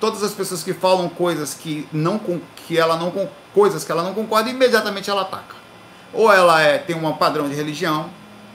todas 0.00 0.22
as 0.22 0.32
pessoas 0.32 0.62
que 0.62 0.72
falam 0.72 1.08
coisas 1.08 1.54
que 1.54 1.86
não 1.92 2.18
que 2.66 2.78
ela 2.78 2.96
não 2.96 3.12
coisas 3.52 3.84
que 3.84 3.92
ela 3.92 4.02
não 4.02 4.14
concorda 4.14 4.50
imediatamente 4.50 5.10
ela 5.10 5.22
ataca. 5.22 5.54
Ou 6.12 6.32
ela 6.32 6.60
é 6.60 6.78
tem 6.78 6.96
um 6.96 7.12
padrão 7.12 7.48
de 7.48 7.54
religião 7.54 8.10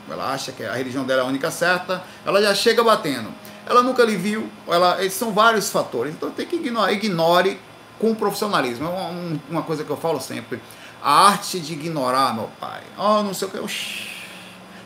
ela 0.10 0.34
acha 0.34 0.52
que 0.52 0.64
a 0.64 0.74
religião 0.74 1.04
dela 1.04 1.22
é 1.22 1.26
a 1.26 1.28
única 1.28 1.52
certa 1.52 2.04
ela 2.26 2.42
já 2.42 2.54
chega 2.54 2.84
batendo. 2.84 3.30
Ela 3.66 3.84
nunca 3.84 4.04
lhe 4.04 4.16
viu 4.16 4.50
ela 4.68 5.04
esses 5.04 5.18
são 5.18 5.32
vários 5.32 5.70
fatores. 5.70 6.14
Então 6.14 6.32
tem 6.32 6.46
que 6.46 6.56
ignorar 6.56 6.92
ignore 6.92 7.60
com 8.00 8.16
profissionalismo. 8.16 8.88
É 8.88 8.90
uma, 8.90 9.40
uma 9.50 9.62
coisa 9.62 9.84
que 9.84 9.90
eu 9.90 9.98
falo 9.98 10.20
sempre. 10.20 10.62
A 11.04 11.28
arte 11.28 11.60
de 11.60 11.74
ignorar 11.74 12.34
meu 12.34 12.50
pai. 12.60 12.82
Oh 12.98 13.22
não 13.22 13.34
sei 13.34 13.48
o 13.48 13.52
que 13.52 14.20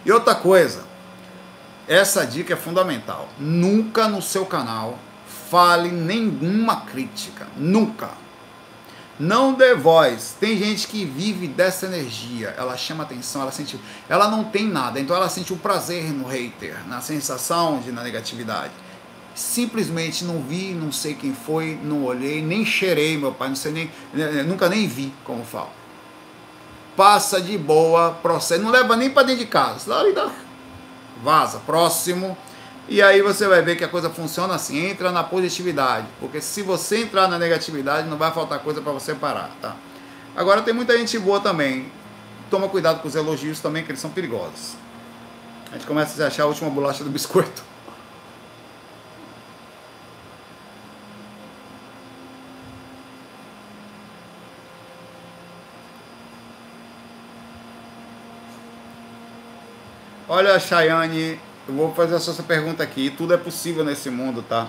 e 0.05 0.11
outra 0.11 0.35
coisa 0.35 0.93
essa 1.87 2.25
dica 2.25 2.53
é 2.53 2.57
fundamental. 2.57 3.27
Nunca 3.37 4.07
no 4.07 4.21
seu 4.21 4.45
canal 4.45 4.97
fale 5.49 5.89
nenhuma 5.89 6.77
crítica, 6.81 7.47
nunca. 7.57 8.09
Não 9.19 9.53
dê 9.53 9.75
voz. 9.75 10.35
Tem 10.39 10.57
gente 10.57 10.87
que 10.87 11.05
vive 11.05 11.47
dessa 11.47 11.85
energia, 11.85 12.55
ela 12.57 12.75
chama 12.75 13.03
atenção, 13.03 13.41
ela 13.41 13.51
sente, 13.51 13.79
ela 14.09 14.27
não 14.27 14.45
tem 14.45 14.67
nada, 14.67 14.99
então 14.99 15.15
ela 15.15 15.29
sente 15.29 15.53
o 15.53 15.57
prazer 15.57 16.11
no 16.11 16.25
hater, 16.25 16.79
na 16.87 16.99
sensação 17.01 17.79
de 17.79 17.91
na 17.91 18.01
negatividade. 18.01 18.71
Simplesmente 19.35 20.23
não 20.23 20.41
vi, 20.41 20.73
não 20.73 20.91
sei 20.91 21.15
quem 21.15 21.33
foi, 21.33 21.79
não 21.83 22.03
olhei, 22.03 22.41
nem 22.41 22.65
cheirei, 22.65 23.17
meu 23.17 23.31
pai, 23.31 23.49
não 23.49 23.55
sei 23.55 23.71
nem, 23.71 23.91
né, 24.13 24.31
né, 24.31 24.43
nunca 24.43 24.69
nem 24.69 24.87
vi, 24.87 25.11
como 25.23 25.43
falo. 25.43 25.69
Passa 26.95 27.41
de 27.41 27.57
boa, 27.57 28.11
procede, 28.21 28.63
não 28.63 28.69
leva 28.69 28.95
nem 28.95 29.09
para 29.09 29.23
dentro 29.23 29.43
de 29.43 29.49
casa, 29.49 29.91
vaza, 31.23 31.59
próximo. 31.65 32.37
E 32.87 33.01
aí 33.01 33.21
você 33.21 33.47
vai 33.47 33.61
ver 33.61 33.75
que 33.77 33.83
a 33.83 33.87
coisa 33.87 34.09
funciona 34.09 34.53
assim, 34.53 34.85
entra 34.85 35.11
na 35.11 35.23
positividade, 35.23 36.05
porque 36.19 36.39
se 36.41 36.61
você 36.61 37.01
entrar 37.01 37.27
na 37.27 37.39
negatividade, 37.39 38.07
não 38.07 38.17
vai 38.17 38.31
faltar 38.31 38.59
coisa 38.59 38.81
para 38.81 38.91
você 38.91 39.15
parar, 39.15 39.49
tá? 39.61 39.75
Agora 40.35 40.61
tem 40.61 40.73
muita 40.73 40.97
gente 40.97 41.17
boa 41.17 41.39
também. 41.39 41.91
Toma 42.49 42.67
cuidado 42.67 43.01
com 43.01 43.07
os 43.07 43.15
elogios 43.15 43.59
também, 43.59 43.83
que 43.83 43.91
eles 43.91 44.01
são 44.01 44.11
perigosos. 44.11 44.75
A 45.71 45.75
gente 45.75 45.87
começa 45.87 46.23
a 46.23 46.27
achar 46.27 46.43
a 46.43 46.45
última 46.45 46.69
bolacha 46.69 47.03
do 47.03 47.09
biscoito. 47.09 47.63
Olha 60.35 60.59
Chayane 60.59 61.39
eu 61.67 61.75
vou 61.75 61.93
fazer 61.93 62.15
essa 62.15 62.41
pergunta 62.41 62.81
aqui. 62.81 63.11
Tudo 63.11 63.35
é 63.35 63.37
possível 63.37 63.83
nesse 63.83 64.09
mundo, 64.09 64.41
tá? 64.41 64.67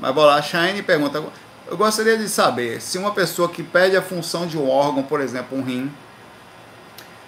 Mas 0.00 0.14
vou 0.14 0.24
lá, 0.24 0.36
a 0.36 0.42
Shine 0.42 0.82
pergunta. 0.82 1.22
Eu 1.66 1.76
gostaria 1.76 2.16
de 2.16 2.26
saber 2.30 2.80
se 2.80 2.96
uma 2.96 3.12
pessoa 3.12 3.50
que 3.50 3.62
perde 3.62 3.94
a 3.94 4.00
função 4.00 4.46
de 4.46 4.56
um 4.56 4.70
órgão, 4.70 5.02
por 5.02 5.20
exemplo, 5.20 5.58
um 5.58 5.62
rim, 5.62 5.92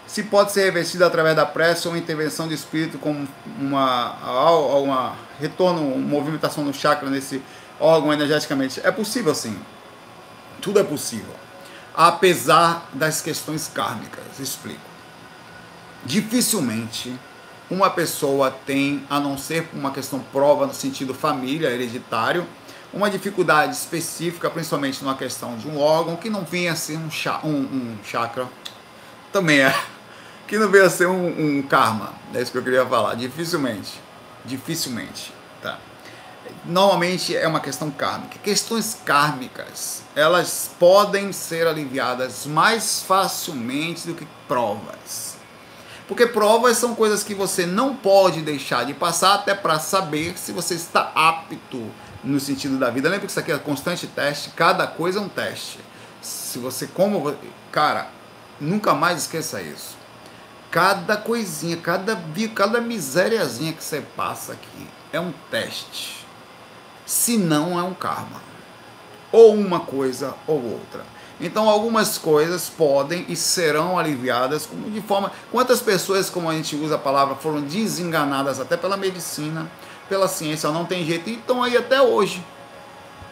se 0.06 0.22
pode 0.22 0.52
ser 0.52 0.64
revestida 0.64 1.06
através 1.06 1.36
da 1.36 1.44
prece 1.44 1.86
ou 1.86 1.94
intervenção 1.94 2.48
de 2.48 2.54
espírito 2.54 2.96
como 2.96 3.28
uma, 3.60 4.12
uma 4.78 5.16
retorno, 5.38 5.82
uma 5.82 6.08
movimentação 6.08 6.64
no 6.64 6.72
chakra 6.72 7.10
nesse 7.10 7.42
órgão 7.78 8.10
energeticamente. 8.14 8.80
É 8.82 8.90
possível 8.90 9.34
sim. 9.34 9.58
Tudo 10.62 10.80
é 10.80 10.82
possível. 10.82 11.34
Apesar 11.94 12.88
das 12.94 13.20
questões 13.20 13.68
kármicas, 13.68 14.40
explico. 14.40 14.80
Dificilmente 16.02 17.14
uma 17.74 17.90
pessoa 17.90 18.50
tem, 18.50 19.04
a 19.10 19.18
não 19.18 19.36
ser 19.36 19.68
uma 19.74 19.90
questão 19.90 20.20
prova 20.32 20.66
no 20.66 20.72
sentido 20.72 21.12
família, 21.12 21.68
hereditário, 21.68 22.46
uma 22.92 23.10
dificuldade 23.10 23.74
específica, 23.74 24.48
principalmente 24.48 25.02
numa 25.02 25.16
questão 25.16 25.56
de 25.56 25.66
um 25.66 25.80
órgão 25.80 26.14
que 26.14 26.30
não 26.30 26.44
venha 26.44 26.72
a 26.72 26.76
ser 26.76 26.96
um, 26.96 27.10
um, 27.44 27.48
um 27.48 27.98
chakra, 28.04 28.48
também 29.32 29.60
é, 29.60 29.74
que 30.46 30.56
não 30.56 30.70
venha 30.70 30.84
a 30.84 30.90
ser 30.90 31.06
um, 31.06 31.58
um, 31.58 31.62
karma, 31.62 32.12
é 32.32 32.40
isso 32.40 32.52
que 32.52 32.58
eu 32.58 32.62
queria 32.62 32.86
falar, 32.86 33.16
dificilmente, 33.16 34.00
dificilmente, 34.44 35.34
tá? 35.60 35.78
normalmente 36.64 37.36
é 37.36 37.46
uma 37.48 37.60
questão 37.60 37.90
kármica. 37.90 38.38
Questões 38.38 38.96
kármicas, 39.04 40.02
elas 40.14 40.70
podem 40.78 41.32
ser 41.32 41.66
aliviadas 41.66 42.46
mais 42.46 43.02
facilmente 43.02 44.06
do 44.06 44.14
que 44.14 44.26
provas. 44.46 45.33
Porque 46.06 46.26
provas 46.26 46.76
são 46.76 46.94
coisas 46.94 47.22
que 47.22 47.34
você 47.34 47.64
não 47.64 47.94
pode 47.94 48.42
deixar 48.42 48.84
de 48.84 48.92
passar 48.92 49.34
até 49.34 49.54
para 49.54 49.78
saber 49.78 50.36
se 50.36 50.52
você 50.52 50.74
está 50.74 51.12
apto 51.14 51.90
no 52.22 52.38
sentido 52.38 52.78
da 52.78 52.90
vida. 52.90 53.08
Lembra 53.08 53.26
que 53.26 53.30
isso 53.30 53.40
aqui 53.40 53.52
é 53.52 53.58
constante 53.58 54.06
teste, 54.06 54.50
cada 54.50 54.86
coisa 54.86 55.18
é 55.18 55.22
um 55.22 55.28
teste. 55.28 55.78
Se 56.20 56.58
você 56.58 56.86
como, 56.86 57.34
cara, 57.72 58.08
nunca 58.60 58.94
mais 58.94 59.22
esqueça 59.22 59.62
isso. 59.62 59.96
Cada 60.70 61.16
coisinha, 61.16 61.76
cada 61.76 62.20
cada 62.54 62.80
misériazinha 62.80 63.72
que 63.72 63.82
você 63.82 64.02
passa 64.16 64.52
aqui 64.52 64.88
é 65.12 65.20
um 65.20 65.32
teste 65.50 66.24
se 67.06 67.36
não 67.36 67.78
é 67.78 67.82
um 67.82 67.94
karma. 67.94 68.42
Ou 69.30 69.54
uma 69.54 69.80
coisa 69.80 70.34
ou 70.46 70.62
outra. 70.62 71.04
Então 71.40 71.68
algumas 71.68 72.16
coisas 72.16 72.68
podem 72.68 73.26
e 73.28 73.34
serão 73.34 73.98
aliviadas 73.98 74.68
de 74.88 75.00
forma. 75.00 75.32
Quantas 75.50 75.80
pessoas, 75.80 76.30
como 76.30 76.48
a 76.48 76.54
gente 76.54 76.76
usa 76.76 76.94
a 76.94 76.98
palavra, 76.98 77.34
foram 77.34 77.60
desenganadas 77.60 78.60
até 78.60 78.76
pela 78.76 78.96
medicina, 78.96 79.70
pela 80.08 80.28
ciência, 80.28 80.70
não 80.70 80.84
tem 80.84 81.04
jeito, 81.04 81.28
e 81.28 81.34
estão 81.34 81.62
aí 81.62 81.76
até 81.76 82.00
hoje. 82.00 82.44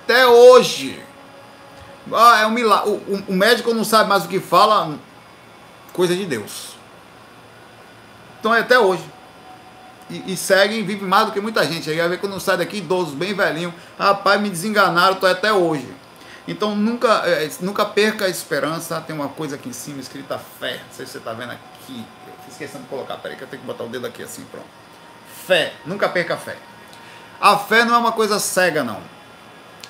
Até 0.04 0.26
hoje. 0.26 1.02
Ah, 2.12 2.40
é 2.40 2.46
um 2.46 2.50
milagre. 2.50 2.90
O, 2.90 3.24
o, 3.28 3.32
médico 3.32 3.72
não 3.72 3.84
sabe 3.84 4.08
mais 4.08 4.24
o 4.24 4.28
que 4.28 4.40
fala, 4.40 4.98
coisa 5.92 6.16
de 6.16 6.26
Deus. 6.26 6.72
Então 8.40 8.52
é 8.52 8.60
até 8.60 8.78
hoje 8.78 9.04
e, 10.12 10.32
e 10.32 10.36
seguem, 10.36 10.84
vivem 10.84 11.08
mais 11.08 11.26
do 11.26 11.32
que 11.32 11.40
muita 11.40 11.64
gente. 11.64 11.88
Aí 11.88 11.96
vai 11.96 12.08
ver 12.08 12.18
quando 12.18 12.38
sai 12.38 12.56
daqui, 12.56 12.78
idosos, 12.78 13.14
bem 13.14 13.34
velhinho, 13.34 13.72
rapaz, 13.98 14.40
me 14.40 14.50
desenganaram, 14.50 15.16
tô 15.16 15.26
até 15.26 15.52
hoje. 15.52 15.86
Então 16.46 16.74
nunca, 16.74 17.22
é, 17.26 17.50
nunca 17.61 17.85
perca 17.85 18.26
a 18.26 18.28
esperança. 18.28 19.00
Tem 19.00 19.14
uma 19.14 19.28
coisa 19.28 19.57
aqui 19.57 19.68
em 19.68 19.72
cima 19.72 20.00
escrita 20.00 20.38
fé. 20.38 20.81
Não 20.87 20.92
sei 20.92 21.07
se 21.07 21.12
você 21.12 21.18
está 21.18 21.33
vendo 21.33 21.52
aqui. 21.52 22.05
Questão 22.59 22.83
de 22.83 22.87
colocar, 22.87 23.16
peraí 23.16 23.37
que 23.37 23.42
eu 23.42 23.48
tenho 23.48 23.62
que 23.62 23.66
botar 23.66 23.83
o 23.83 23.88
dedo 23.88 24.07
aqui 24.07 24.22
assim, 24.22 24.44
pronto. 24.44 24.66
Fé, 25.46 25.72
nunca 25.85 26.09
perca 26.09 26.35
a 26.35 26.37
fé. 26.37 26.57
A 27.40 27.57
fé 27.57 27.85
não 27.85 27.94
é 27.94 27.98
uma 27.98 28.12
coisa 28.12 28.38
cega, 28.38 28.85
não. 28.85 29.00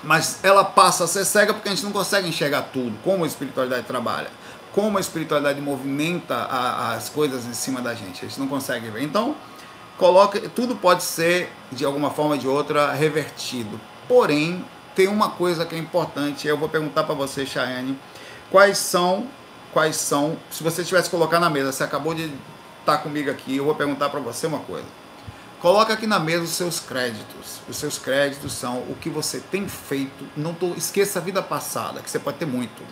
Mas 0.02 0.42
ela 0.42 0.64
passa 0.64 1.04
a 1.04 1.06
ser 1.06 1.24
cega 1.24 1.52
porque 1.52 1.68
a 1.68 1.74
gente 1.74 1.84
não 1.84 1.92
consegue 1.92 2.28
enxergar 2.28 2.62
tudo, 2.72 2.96
como 3.04 3.24
a 3.24 3.26
espiritualidade 3.26 3.82
trabalha, 3.86 4.30
como 4.72 4.96
a 4.96 5.00
espiritualidade 5.00 5.60
movimenta 5.60 6.34
a, 6.34 6.94
as 6.94 7.08
coisas 7.08 7.44
em 7.44 7.52
cima 7.52 7.82
da 7.82 7.94
gente. 7.94 8.24
A 8.24 8.28
gente 8.28 8.40
não 8.40 8.48
consegue 8.48 8.88
ver. 8.88 9.02
Então, 9.02 9.36
coloca, 9.98 10.40
tudo 10.48 10.74
pode 10.74 11.02
ser 11.02 11.52
de 11.70 11.84
alguma 11.84 12.10
forma 12.10 12.32
ou 12.32 12.38
de 12.38 12.48
outra 12.48 12.92
revertido. 12.92 13.78
Porém, 14.08 14.64
tem 14.94 15.08
uma 15.08 15.30
coisa 15.30 15.64
que 15.64 15.74
é 15.74 15.78
importante, 15.78 16.46
eu 16.46 16.56
vou 16.56 16.68
perguntar 16.68 17.04
para 17.04 17.14
você, 17.14 17.46
Chayane, 17.46 17.98
quais 18.50 18.78
são, 18.78 19.26
quais 19.72 19.96
são, 19.96 20.36
se 20.50 20.62
você 20.62 20.84
tivesse 20.84 21.10
colocar 21.10 21.40
na 21.40 21.50
mesa, 21.50 21.72
você 21.72 21.84
acabou 21.84 22.14
de 22.14 22.24
estar 22.24 22.96
tá 22.96 22.98
comigo 22.98 23.30
aqui, 23.30 23.56
eu 23.56 23.64
vou 23.64 23.74
perguntar 23.74 24.08
para 24.10 24.20
você 24.20 24.46
uma 24.46 24.60
coisa. 24.60 24.86
Coloca 25.60 25.92
aqui 25.92 26.06
na 26.06 26.18
mesa 26.18 26.42
os 26.42 26.50
seus 26.50 26.80
créditos. 26.80 27.60
Os 27.68 27.76
seus 27.76 27.96
créditos 27.96 28.52
são 28.52 28.78
o 28.78 28.96
que 29.00 29.08
você 29.08 29.38
tem 29.38 29.68
feito. 29.68 30.26
Não 30.36 30.52
tô, 30.52 30.74
esqueça 30.74 31.20
a 31.20 31.22
vida 31.22 31.40
passada, 31.40 32.00
que 32.00 32.10
você 32.10 32.18
pode 32.18 32.38
ter 32.38 32.46
muito. 32.46 32.82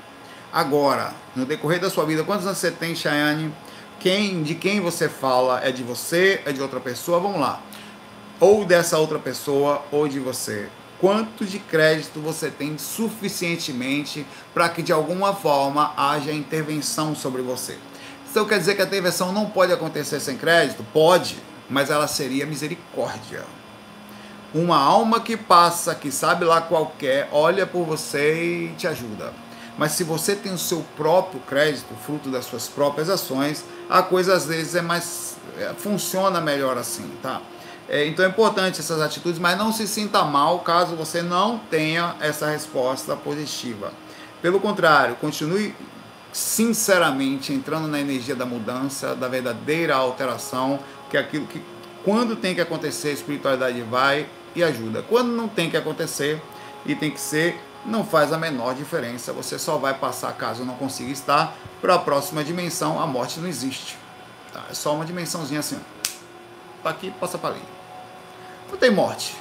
Agora, 0.52 1.12
no 1.34 1.44
decorrer 1.44 1.80
da 1.80 1.90
sua 1.90 2.04
vida, 2.04 2.22
quantos 2.22 2.46
anos 2.46 2.58
você 2.58 2.70
tem, 2.70 2.94
Chayane? 2.94 3.52
quem, 4.00 4.42
de 4.42 4.54
quem 4.54 4.80
você 4.80 5.08
fala 5.08 5.60
é 5.62 5.70
de 5.70 5.84
você, 5.84 6.40
é 6.46 6.52
de 6.52 6.60
outra 6.60 6.80
pessoa, 6.80 7.20
vamos 7.20 7.38
lá. 7.38 7.60
Ou 8.40 8.64
dessa 8.64 8.98
outra 8.98 9.18
pessoa, 9.18 9.82
ou 9.92 10.08
de 10.08 10.18
você. 10.18 10.68
Quanto 11.00 11.46
de 11.46 11.58
crédito 11.58 12.20
você 12.20 12.50
tem 12.50 12.76
suficientemente 12.76 14.26
para 14.52 14.68
que 14.68 14.82
de 14.82 14.92
alguma 14.92 15.34
forma 15.34 15.94
haja 15.96 16.30
intervenção 16.30 17.14
sobre 17.14 17.40
você? 17.40 17.78
Então 18.30 18.44
quer 18.44 18.58
dizer 18.58 18.74
que 18.74 18.82
a 18.82 18.84
intervenção 18.84 19.32
não 19.32 19.46
pode 19.46 19.72
acontecer 19.72 20.20
sem 20.20 20.36
crédito? 20.36 20.84
Pode, 20.92 21.38
mas 21.70 21.88
ela 21.88 22.06
seria 22.06 22.44
misericórdia. 22.44 23.44
Uma 24.52 24.76
alma 24.76 25.20
que 25.20 25.36
passa, 25.36 25.94
que 25.94 26.12
sabe 26.12 26.44
lá 26.44 26.60
qualquer, 26.60 27.28
olha 27.32 27.66
por 27.66 27.84
você 27.84 28.68
e 28.68 28.74
te 28.76 28.86
ajuda. 28.86 29.32
Mas 29.78 29.92
se 29.92 30.04
você 30.04 30.36
tem 30.36 30.52
o 30.52 30.58
seu 30.58 30.84
próprio 30.96 31.40
crédito, 31.40 31.94
fruto 32.04 32.28
das 32.28 32.44
suas 32.44 32.68
próprias 32.68 33.08
ações, 33.08 33.64
a 33.88 34.02
coisa 34.02 34.34
às 34.34 34.44
vezes 34.44 34.74
é 34.74 34.82
mais 34.82 35.36
é, 35.58 35.72
funciona 35.78 36.40
melhor 36.40 36.76
assim, 36.76 37.10
tá? 37.22 37.40
É, 37.90 38.06
então 38.06 38.24
é 38.24 38.28
importante 38.28 38.78
essas 38.78 39.02
atitudes, 39.02 39.40
mas 39.40 39.58
não 39.58 39.72
se 39.72 39.88
sinta 39.88 40.22
mal 40.22 40.60
caso 40.60 40.94
você 40.94 41.22
não 41.22 41.58
tenha 41.58 42.14
essa 42.20 42.46
resposta 42.46 43.16
positiva. 43.16 43.92
Pelo 44.40 44.60
contrário, 44.60 45.16
continue 45.16 45.74
sinceramente 46.32 47.52
entrando 47.52 47.88
na 47.88 47.98
energia 47.98 48.36
da 48.36 48.46
mudança, 48.46 49.16
da 49.16 49.26
verdadeira 49.26 49.96
alteração, 49.96 50.78
que 51.10 51.16
é 51.16 51.20
aquilo 51.20 51.46
que 51.46 51.60
quando 52.04 52.36
tem 52.36 52.54
que 52.54 52.60
acontecer, 52.60 53.08
a 53.08 53.12
espiritualidade 53.12 53.82
vai 53.82 54.28
e 54.54 54.62
ajuda. 54.62 55.02
Quando 55.02 55.32
não 55.32 55.48
tem 55.48 55.68
que 55.68 55.76
acontecer 55.76 56.40
e 56.86 56.94
tem 56.94 57.10
que 57.10 57.20
ser 57.20 57.60
não 57.84 58.04
faz 58.04 58.32
a 58.32 58.38
menor 58.38 58.74
diferença. 58.74 59.32
Você 59.32 59.58
só 59.58 59.78
vai 59.78 59.94
passar, 59.94 60.32
caso 60.34 60.64
não 60.64 60.74
consiga 60.76 61.10
estar, 61.10 61.56
para 61.80 61.94
a 61.94 61.98
próxima 61.98 62.44
dimensão. 62.44 63.00
A 63.00 63.06
morte 63.06 63.40
não 63.40 63.48
existe. 63.48 63.98
Tá? 64.52 64.64
É 64.70 64.74
só 64.74 64.94
uma 64.94 65.04
dimensãozinha 65.04 65.60
assim. 65.60 65.80
Tá 66.82 66.90
aqui, 66.90 67.10
passa 67.18 67.36
para 67.36 67.54
ali. 67.54 67.79
Não 68.70 68.78
tem 68.78 68.90
morte. 68.90 69.36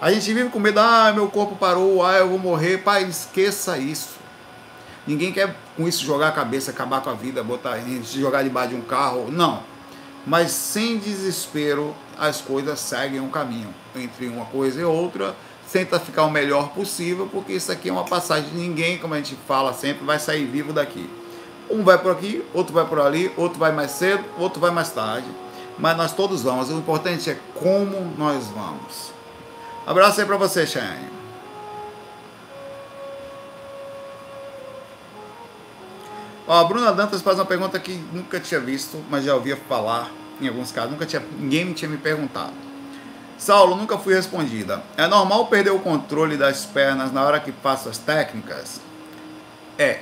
A 0.00 0.10
gente 0.12 0.32
vive 0.32 0.48
com 0.48 0.58
medo, 0.58 0.80
ah, 0.80 1.12
meu 1.12 1.28
corpo 1.28 1.56
parou, 1.56 2.04
ah, 2.04 2.16
eu 2.18 2.28
vou 2.28 2.38
morrer. 2.38 2.78
Pai, 2.78 3.04
esqueça 3.04 3.76
isso. 3.78 4.18
Ninguém 5.06 5.32
quer 5.32 5.54
com 5.76 5.86
isso 5.86 6.04
jogar 6.04 6.28
a 6.28 6.32
cabeça, 6.32 6.70
acabar 6.70 7.00
com 7.00 7.10
a 7.10 7.14
vida, 7.14 7.42
botar 7.42 7.78
jogar 8.02 8.42
debaixo 8.42 8.70
de 8.70 8.76
um 8.76 8.82
carro. 8.82 9.30
Não. 9.30 9.62
Mas 10.26 10.52
sem 10.52 10.98
desespero, 10.98 11.94
as 12.18 12.40
coisas 12.40 12.78
seguem 12.80 13.20
um 13.20 13.30
caminho 13.30 13.74
entre 13.96 14.28
uma 14.28 14.44
coisa 14.44 14.80
e 14.80 14.84
outra 14.84 15.34
tenta 15.72 16.00
ficar 16.00 16.24
o 16.24 16.30
melhor 16.30 16.70
possível, 16.70 17.28
porque 17.30 17.52
isso 17.52 17.70
aqui 17.70 17.88
é 17.88 17.92
uma 17.92 18.04
passagem. 18.04 18.50
Ninguém, 18.52 18.98
como 18.98 19.14
a 19.14 19.16
gente 19.18 19.36
fala 19.46 19.72
sempre, 19.72 20.04
vai 20.04 20.18
sair 20.18 20.44
vivo 20.44 20.72
daqui. 20.72 21.08
Um 21.70 21.84
vai 21.84 21.96
por 21.96 22.10
aqui, 22.12 22.44
outro 22.52 22.74
vai 22.74 22.84
por 22.84 22.98
ali, 22.98 23.32
outro 23.36 23.58
vai 23.58 23.70
mais 23.70 23.92
cedo, 23.92 24.24
outro 24.36 24.60
vai 24.60 24.70
mais 24.70 24.90
tarde. 24.90 25.28
Mas 25.80 25.96
nós 25.96 26.12
todos 26.12 26.42
vamos. 26.42 26.70
O 26.70 26.74
importante 26.74 27.30
é 27.30 27.38
como 27.54 28.12
nós 28.16 28.46
vamos. 28.48 29.12
Abraço 29.86 30.20
aí 30.20 30.26
para 30.26 30.36
você, 30.36 30.66
Cheyenne. 30.66 31.08
Ó, 36.46 36.60
a 36.60 36.64
Bruna 36.64 36.92
Dantas 36.92 37.22
faz 37.22 37.38
uma 37.38 37.46
pergunta 37.46 37.78
que 37.78 37.92
nunca 38.12 38.38
tinha 38.38 38.60
visto, 38.60 39.02
mas 39.08 39.24
já 39.24 39.34
ouvia 39.34 39.56
falar 39.56 40.10
em 40.40 40.48
alguns 40.48 40.70
casos. 40.70 40.90
Nunca 40.90 41.06
tinha, 41.06 41.22
ninguém 41.38 41.72
tinha 41.72 41.88
me 41.88 41.96
perguntado. 41.96 42.52
Saulo, 43.38 43.74
nunca 43.74 43.96
fui 43.96 44.14
respondida. 44.14 44.82
É 44.96 45.06
normal 45.06 45.46
perder 45.46 45.70
o 45.70 45.78
controle 45.78 46.36
das 46.36 46.66
pernas 46.66 47.10
na 47.10 47.24
hora 47.24 47.40
que 47.40 47.52
faço 47.52 47.88
as 47.88 47.96
técnicas? 47.96 48.80
É. 49.78 50.00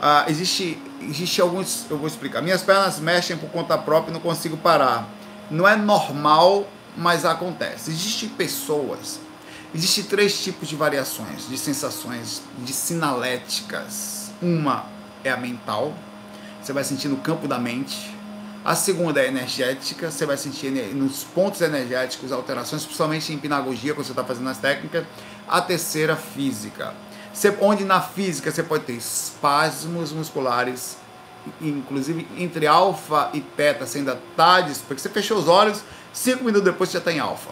Ah, 0.00 0.24
existe, 0.28 0.78
existe 1.02 1.40
alguns. 1.40 1.86
Eu 1.90 1.98
vou 1.98 2.06
explicar. 2.06 2.42
Minhas 2.42 2.62
pernas 2.62 2.98
mexem 2.98 3.36
por 3.36 3.50
conta 3.50 3.76
própria 3.78 4.10
e 4.10 4.14
não 4.14 4.20
consigo 4.20 4.56
parar. 4.56 5.08
Não 5.50 5.66
é 5.66 5.76
normal, 5.76 6.66
mas 6.96 7.24
acontece. 7.24 7.90
Existem 7.90 8.28
pessoas. 8.28 9.20
Existem 9.74 10.04
três 10.04 10.42
tipos 10.42 10.68
de 10.68 10.76
variações, 10.76 11.48
de 11.48 11.58
sensações, 11.58 12.42
de 12.58 12.72
sinaléticas. 12.72 14.30
Uma 14.40 14.86
é 15.22 15.30
a 15.30 15.36
mental. 15.36 15.94
Você 16.62 16.72
vai 16.72 16.84
sentir 16.84 17.08
no 17.08 17.16
campo 17.16 17.48
da 17.48 17.58
mente 17.58 18.14
a 18.64 18.74
segunda 18.74 19.20
é 19.20 19.28
energética, 19.28 20.10
você 20.10 20.24
vai 20.24 20.38
sentir 20.38 20.70
nos 20.94 21.22
pontos 21.22 21.60
energéticos 21.60 22.32
alterações, 22.32 22.82
principalmente 22.82 23.30
em 23.30 23.36
pinagogia, 23.36 23.92
quando 23.92 24.06
você 24.06 24.12
está 24.12 24.24
fazendo 24.24 24.48
as 24.48 24.56
técnicas. 24.56 25.04
A 25.46 25.60
terceira, 25.60 26.16
física. 26.16 26.94
Onde 27.60 27.84
na 27.84 28.00
física 28.00 28.50
você 28.50 28.62
pode 28.62 28.84
ter 28.84 28.92
espasmos 28.92 30.12
musculares, 30.12 30.96
inclusive 31.60 32.26
entre 32.38 32.66
alfa 32.66 33.30
e 33.34 33.40
teta, 33.40 33.86
você 33.86 33.98
ainda 33.98 34.18
está, 34.30 34.62
porque 34.86 35.00
você 35.00 35.08
fechou 35.08 35.38
os 35.38 35.48
olhos, 35.48 35.82
cinco 36.12 36.44
minutos 36.44 36.64
depois 36.64 36.90
você 36.90 36.94
já 36.94 36.98
está 37.00 37.12
em 37.12 37.18
alfa. 37.18 37.50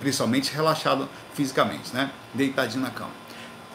Principalmente 0.00 0.52
relaxado 0.52 1.08
fisicamente, 1.34 1.94
né? 1.94 2.10
Deitadinho 2.32 2.82
na 2.82 2.90
cama. 2.90 3.10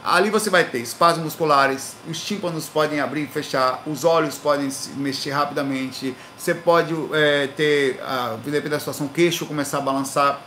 Ali 0.04 0.30
você 0.30 0.52
vai 0.52 0.64
ter 0.64 0.80
espasmos 0.80 1.26
musculares, 1.26 1.96
os 2.08 2.24
tímpanos 2.24 2.70
podem 2.70 3.00
abrir 3.00 3.24
e 3.24 3.28
fechar, 3.28 3.82
os 3.88 4.04
olhos 4.04 4.38
podem 4.38 4.70
se 4.70 4.92
mexer 4.92 5.32
rapidamente, 5.32 6.16
você 6.38 6.54
pode 6.54 6.94
é, 7.12 7.48
ter, 7.48 8.00
dependendo 8.44 8.70
da 8.70 8.80
situação, 8.80 9.08
o 9.08 9.10
queixo 9.10 9.48
começar 9.48 9.80
a 9.80 9.82
balançar 9.82 10.42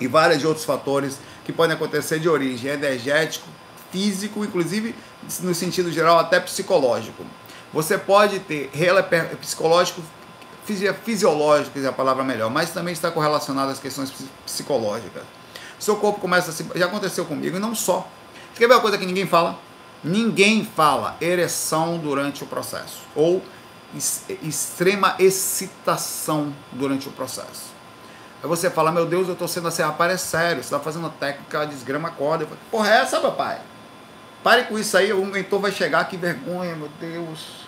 e 0.00 0.06
vários 0.06 0.42
outros 0.46 0.64
fatores 0.64 1.18
que 1.44 1.52
podem 1.52 1.76
acontecer 1.76 2.18
de 2.20 2.28
origem 2.28 2.70
energético, 2.70 3.46
físico, 3.90 4.44
inclusive 4.44 4.94
no 5.40 5.54
sentido 5.54 5.90
geral 5.90 6.18
até 6.18 6.40
psicológico. 6.40 7.24
Você 7.72 7.96
pode 7.96 8.40
ter 8.40 8.70
psicológico, 9.40 10.02
fisiológico, 11.04 11.78
é 11.78 11.86
a 11.86 11.92
palavra 11.92 12.24
melhor, 12.24 12.50
mas 12.50 12.70
também 12.70 12.92
está 12.92 13.10
correlacionado 13.10 13.70
às 13.70 13.78
questões 13.78 14.12
psicológicas. 14.44 15.22
seu 15.78 15.96
corpo 15.96 16.20
começa 16.20 16.50
a 16.50 16.52
se. 16.52 16.66
Já 16.74 16.86
aconteceu 16.86 17.24
comigo, 17.24 17.56
e 17.56 17.60
não 17.60 17.74
só. 17.74 18.08
Quer 18.54 18.66
ver 18.66 18.74
uma 18.74 18.80
coisa 18.80 18.98
que 18.98 19.06
ninguém 19.06 19.26
fala? 19.26 19.58
Ninguém 20.02 20.64
fala 20.64 21.16
ereção 21.20 21.98
durante 21.98 22.42
o 22.42 22.46
processo. 22.46 23.00
Ou 23.14 23.42
extrema 24.42 25.16
excitação 25.18 26.54
durante 26.72 27.08
o 27.08 27.12
processo. 27.12 27.70
Aí 28.42 28.48
você 28.48 28.70
fala, 28.70 28.90
meu 28.90 29.04
Deus, 29.04 29.26
eu 29.26 29.34
estou 29.34 29.48
sendo 29.48 29.68
assim, 29.68 29.82
rapaz, 29.82 30.12
é 30.12 30.16
sério, 30.16 30.62
você 30.62 30.68
está 30.68 30.80
fazendo 30.80 31.10
técnica, 31.10 31.66
desgrama 31.66 32.08
a 32.08 32.10
corda. 32.10 32.46
Porra, 32.70 32.88
é 32.88 33.00
essa, 33.00 33.20
papai? 33.20 33.60
Pare 34.42 34.64
com 34.64 34.78
isso 34.78 34.96
aí, 34.96 35.12
o 35.12 35.24
mentor 35.24 35.60
vai 35.60 35.72
chegar, 35.72 36.04
que 36.08 36.16
vergonha, 36.16 36.74
meu 36.74 36.88
Deus. 36.98 37.66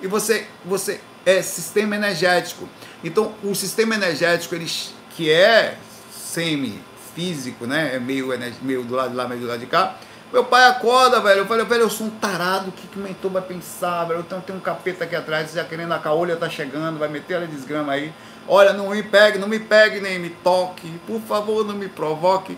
E 0.00 0.06
você, 0.06 0.46
você 0.64 1.00
é 1.26 1.42
sistema 1.42 1.96
energético. 1.96 2.68
Então, 3.02 3.34
o 3.42 3.54
sistema 3.54 3.94
energético, 3.94 4.54
ele, 4.54 4.70
que 5.10 5.30
é 5.30 5.76
semi-físico, 6.12 7.66
né? 7.66 7.96
É 7.96 7.98
meio, 7.98 8.28
meio 8.62 8.84
do 8.84 8.94
lado 8.94 9.10
de 9.10 9.16
lá, 9.16 9.26
meio 9.26 9.40
do 9.40 9.46
lado 9.46 9.58
de 9.58 9.66
cá. 9.66 9.96
Meu 10.32 10.44
pai 10.44 10.64
acorda, 10.66 11.20
velho. 11.20 11.40
Eu 11.40 11.46
falei, 11.46 11.66
velho, 11.66 11.82
eu 11.82 11.90
sou 11.90 12.06
um 12.06 12.10
tarado. 12.10 12.68
O 12.68 12.72
que, 12.72 12.86
que 12.86 12.98
o 12.98 13.02
mentor 13.02 13.32
vai 13.32 13.42
pensar, 13.42 14.04
velho? 14.04 14.20
Então 14.20 14.40
tem 14.40 14.54
um 14.54 14.60
capeta 14.60 15.02
aqui 15.02 15.16
atrás, 15.16 15.52
já 15.52 15.64
querendo 15.64 15.92
a 15.92 15.98
caolha 15.98 16.36
tá 16.36 16.48
chegando, 16.48 17.00
vai 17.00 17.08
meter 17.08 17.36
a 17.36 17.46
desgrama 17.46 17.92
aí. 17.92 18.12
Olha, 18.46 18.72
não 18.72 18.90
me 18.90 19.02
pegue, 19.02 19.38
não 19.38 19.48
me 19.48 19.58
pegue, 19.58 20.00
nem 20.00 20.20
me 20.20 20.30
toque. 20.30 20.88
Por 21.04 21.20
favor, 21.20 21.66
não 21.66 21.74
me 21.74 21.88
provoque. 21.88 22.56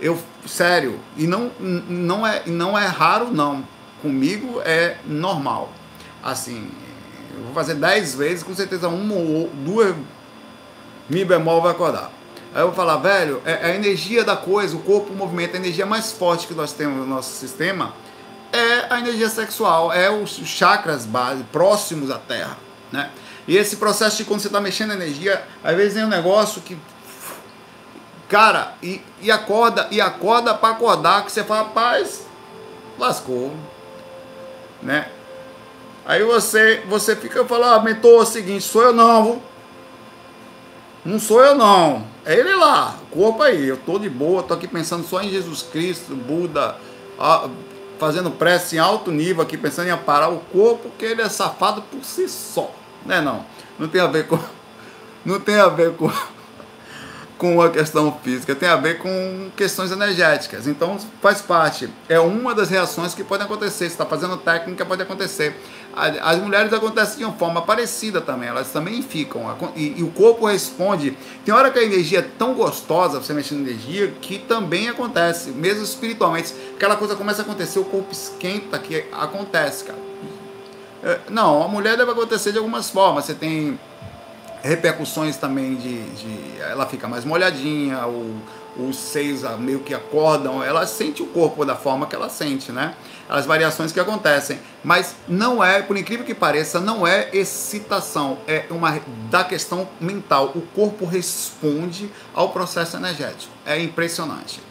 Eu, 0.00 0.18
sério, 0.46 0.98
e 1.16 1.26
não, 1.26 1.50
não, 1.60 2.26
é, 2.26 2.42
não 2.46 2.78
é 2.78 2.86
raro, 2.86 3.30
não. 3.30 3.66
Comigo 4.02 4.60
é 4.64 4.96
normal. 5.06 5.72
Assim, 6.22 6.70
eu 7.36 7.44
vou 7.44 7.54
fazer 7.54 7.74
dez 7.74 8.14
vezes, 8.14 8.42
com 8.42 8.54
certeza 8.54 8.88
uma 8.88 9.14
ou 9.14 9.48
duas 9.64 9.94
Mi 11.08 11.24
bemol 11.24 11.60
vai 11.60 11.72
acordar. 11.72 12.10
Aí 12.54 12.62
eu 12.62 12.68
vou 12.68 12.74
falar, 12.74 12.96
velho, 12.96 13.42
é, 13.44 13.52
é 13.52 13.72
a 13.72 13.74
energia 13.74 14.24
da 14.24 14.36
coisa, 14.36 14.76
o 14.76 14.80
corpo, 14.80 15.12
o 15.12 15.16
movimento, 15.16 15.54
a 15.54 15.58
energia 15.58 15.84
mais 15.84 16.12
forte 16.12 16.46
que 16.46 16.54
nós 16.54 16.72
temos 16.72 16.98
no 16.98 17.06
nosso 17.06 17.32
sistema 17.34 17.92
é 18.52 18.86
a 18.88 19.00
energia 19.00 19.28
sexual, 19.28 19.92
é 19.92 20.08
os 20.08 20.30
chakras 20.30 21.04
base, 21.04 21.42
próximos 21.44 22.10
à 22.10 22.18
Terra, 22.18 22.56
né? 22.92 23.10
E 23.48 23.56
esse 23.56 23.76
processo 23.76 24.16
de 24.18 24.24
quando 24.24 24.40
você 24.40 24.46
está 24.46 24.60
mexendo 24.60 24.92
a 24.92 24.94
energia, 24.94 25.44
às 25.62 25.76
vezes 25.76 25.98
é 25.98 26.06
um 26.06 26.08
negócio 26.08 26.62
que 26.62 26.78
cara, 28.28 28.74
e, 28.82 29.00
e 29.20 29.30
acorda, 29.30 29.88
e 29.90 30.00
acorda 30.00 30.54
para 30.54 30.70
acordar, 30.70 31.24
que 31.24 31.32
você 31.32 31.44
fala, 31.44 31.68
paz, 31.68 32.26
lascou, 32.98 33.52
né? 34.82 35.08
Aí 36.06 36.22
você, 36.22 36.82
você 36.88 37.16
fica 37.16 37.44
falando, 37.44 37.80
ah, 37.80 37.82
mentor, 37.82 38.20
é 38.20 38.22
o 38.22 38.26
seguinte, 38.26 38.62
sou 38.62 38.82
eu 38.82 38.92
não, 38.92 39.42
não 41.04 41.18
sou 41.18 41.42
eu 41.42 41.54
não, 41.54 42.06
é 42.24 42.34
ele 42.34 42.54
lá, 42.54 42.96
corpo 43.10 43.42
aí, 43.42 43.68
eu 43.68 43.76
tô 43.76 43.98
de 43.98 44.08
boa, 44.08 44.42
tô 44.42 44.54
aqui 44.54 44.68
pensando 44.68 45.06
só 45.06 45.22
em 45.22 45.30
Jesus 45.30 45.62
Cristo, 45.62 46.14
Buda, 46.14 46.76
fazendo 47.98 48.30
prece 48.30 48.76
em 48.76 48.78
alto 48.78 49.10
nível 49.10 49.42
aqui, 49.42 49.56
pensando 49.56 49.88
em 49.88 49.92
aparar 49.92 50.28
o 50.28 50.40
corpo, 50.52 50.90
que 50.98 51.04
ele 51.04 51.22
é 51.22 51.28
safado 51.28 51.82
por 51.82 52.04
si 52.04 52.28
só, 52.28 52.70
né 53.04 53.20
não? 53.20 53.44
Não 53.78 53.88
tem 53.88 54.00
a 54.00 54.06
ver 54.06 54.26
com, 54.26 54.38
não 55.24 55.40
tem 55.40 55.56
a 55.56 55.68
ver 55.68 55.94
com 55.94 56.10
com 57.44 57.60
a 57.60 57.68
questão 57.68 58.10
física, 58.22 58.54
tem 58.54 58.66
a 58.66 58.76
ver 58.76 58.96
com 58.96 59.50
questões 59.54 59.92
energéticas. 59.92 60.66
Então 60.66 60.98
faz 61.20 61.42
parte. 61.42 61.90
É 62.08 62.18
uma 62.18 62.54
das 62.54 62.70
reações 62.70 63.14
que 63.14 63.22
podem 63.22 63.44
acontecer. 63.44 63.84
Se 63.84 63.92
está 63.92 64.06
fazendo 64.06 64.38
técnica, 64.38 64.82
pode 64.86 65.02
acontecer. 65.02 65.54
As 65.94 66.38
mulheres 66.38 66.72
acontecem 66.72 67.18
de 67.18 67.24
uma 67.24 67.34
forma 67.34 67.60
parecida 67.60 68.22
também, 68.22 68.48
elas 68.48 68.72
também 68.72 69.02
ficam. 69.02 69.54
E, 69.76 69.98
e, 69.98 70.02
o 70.02 70.10
corpo 70.10 70.46
responde. 70.46 71.18
Tem 71.44 71.54
hora 71.54 71.70
que 71.70 71.78
a 71.78 71.82
energia 71.82 72.20
é 72.20 72.22
tão 72.22 72.54
gostosa, 72.54 73.20
você 73.20 73.34
mexendo 73.34 73.58
na 73.58 73.70
energia, 73.70 74.10
que 74.22 74.38
também 74.38 74.88
acontece, 74.88 75.50
mesmo 75.50 75.84
espiritualmente. 75.84 76.54
Aquela 76.74 76.96
coisa 76.96 77.14
começa 77.14 77.42
a 77.42 77.44
acontecer, 77.44 77.78
o 77.78 77.84
corpo 77.84 78.10
esquenta, 78.10 78.78
que 78.78 79.04
acontece, 79.12 79.84
cara. 79.84 79.98
É, 81.02 81.18
não, 81.28 81.62
a 81.62 81.68
mulher 81.68 81.98
deve 81.98 82.10
acontecer 82.10 82.52
de 82.52 82.58
algumas 82.58 82.88
formas. 82.88 83.26
Você 83.26 83.34
tem 83.34 83.78
repercussões 84.64 85.36
também 85.36 85.76
de, 85.76 86.02
de 86.02 86.60
ela 86.60 86.86
fica 86.86 87.06
mais 87.06 87.22
molhadinha, 87.22 88.00
os 88.76 88.96
seios 88.96 89.42
meio 89.58 89.80
que 89.80 89.92
acordam, 89.92 90.64
ela 90.64 90.86
sente 90.86 91.22
o 91.22 91.26
corpo 91.26 91.66
da 91.66 91.76
forma 91.76 92.06
que 92.06 92.16
ela 92.16 92.30
sente, 92.30 92.72
né? 92.72 92.94
As 93.28 93.44
variações 93.44 93.92
que 93.92 94.00
acontecem, 94.00 94.58
mas 94.82 95.14
não 95.28 95.62
é, 95.62 95.82
por 95.82 95.98
incrível 95.98 96.24
que 96.24 96.34
pareça, 96.34 96.80
não 96.80 97.06
é 97.06 97.28
excitação, 97.34 98.38
é 98.48 98.64
uma 98.70 99.00
da 99.30 99.44
questão 99.44 99.86
mental. 100.00 100.52
O 100.54 100.62
corpo 100.62 101.04
responde 101.04 102.10
ao 102.34 102.48
processo 102.48 102.96
energético. 102.96 103.52
É 103.66 103.78
impressionante. 103.78 104.62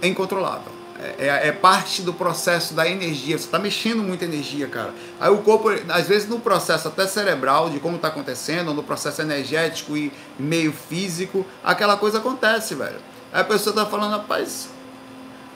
É 0.00 0.08
incontrolável. 0.08 0.71
É, 1.02 1.26
é, 1.26 1.48
é, 1.48 1.52
parte 1.52 2.00
do 2.00 2.14
processo 2.14 2.74
da 2.74 2.88
energia. 2.88 3.36
Você 3.36 3.46
está 3.46 3.58
mexendo 3.58 4.04
muita 4.04 4.24
energia, 4.24 4.68
cara. 4.68 4.94
Aí 5.20 5.30
o 5.30 5.38
corpo, 5.38 5.68
às 5.88 6.06
vezes, 6.06 6.28
no 6.28 6.38
processo 6.38 6.86
até 6.86 7.08
cerebral 7.08 7.70
de 7.70 7.80
como 7.80 7.96
está 7.96 8.06
acontecendo, 8.06 8.72
no 8.72 8.84
processo 8.84 9.20
energético 9.20 9.96
e 9.96 10.12
meio 10.38 10.72
físico, 10.72 11.44
aquela 11.64 11.96
coisa 11.96 12.18
acontece, 12.18 12.76
velho. 12.76 13.00
Aí 13.32 13.40
a 13.40 13.44
pessoa 13.44 13.72
está 13.72 13.84
falando, 13.84 14.12
rapaz, 14.12 14.68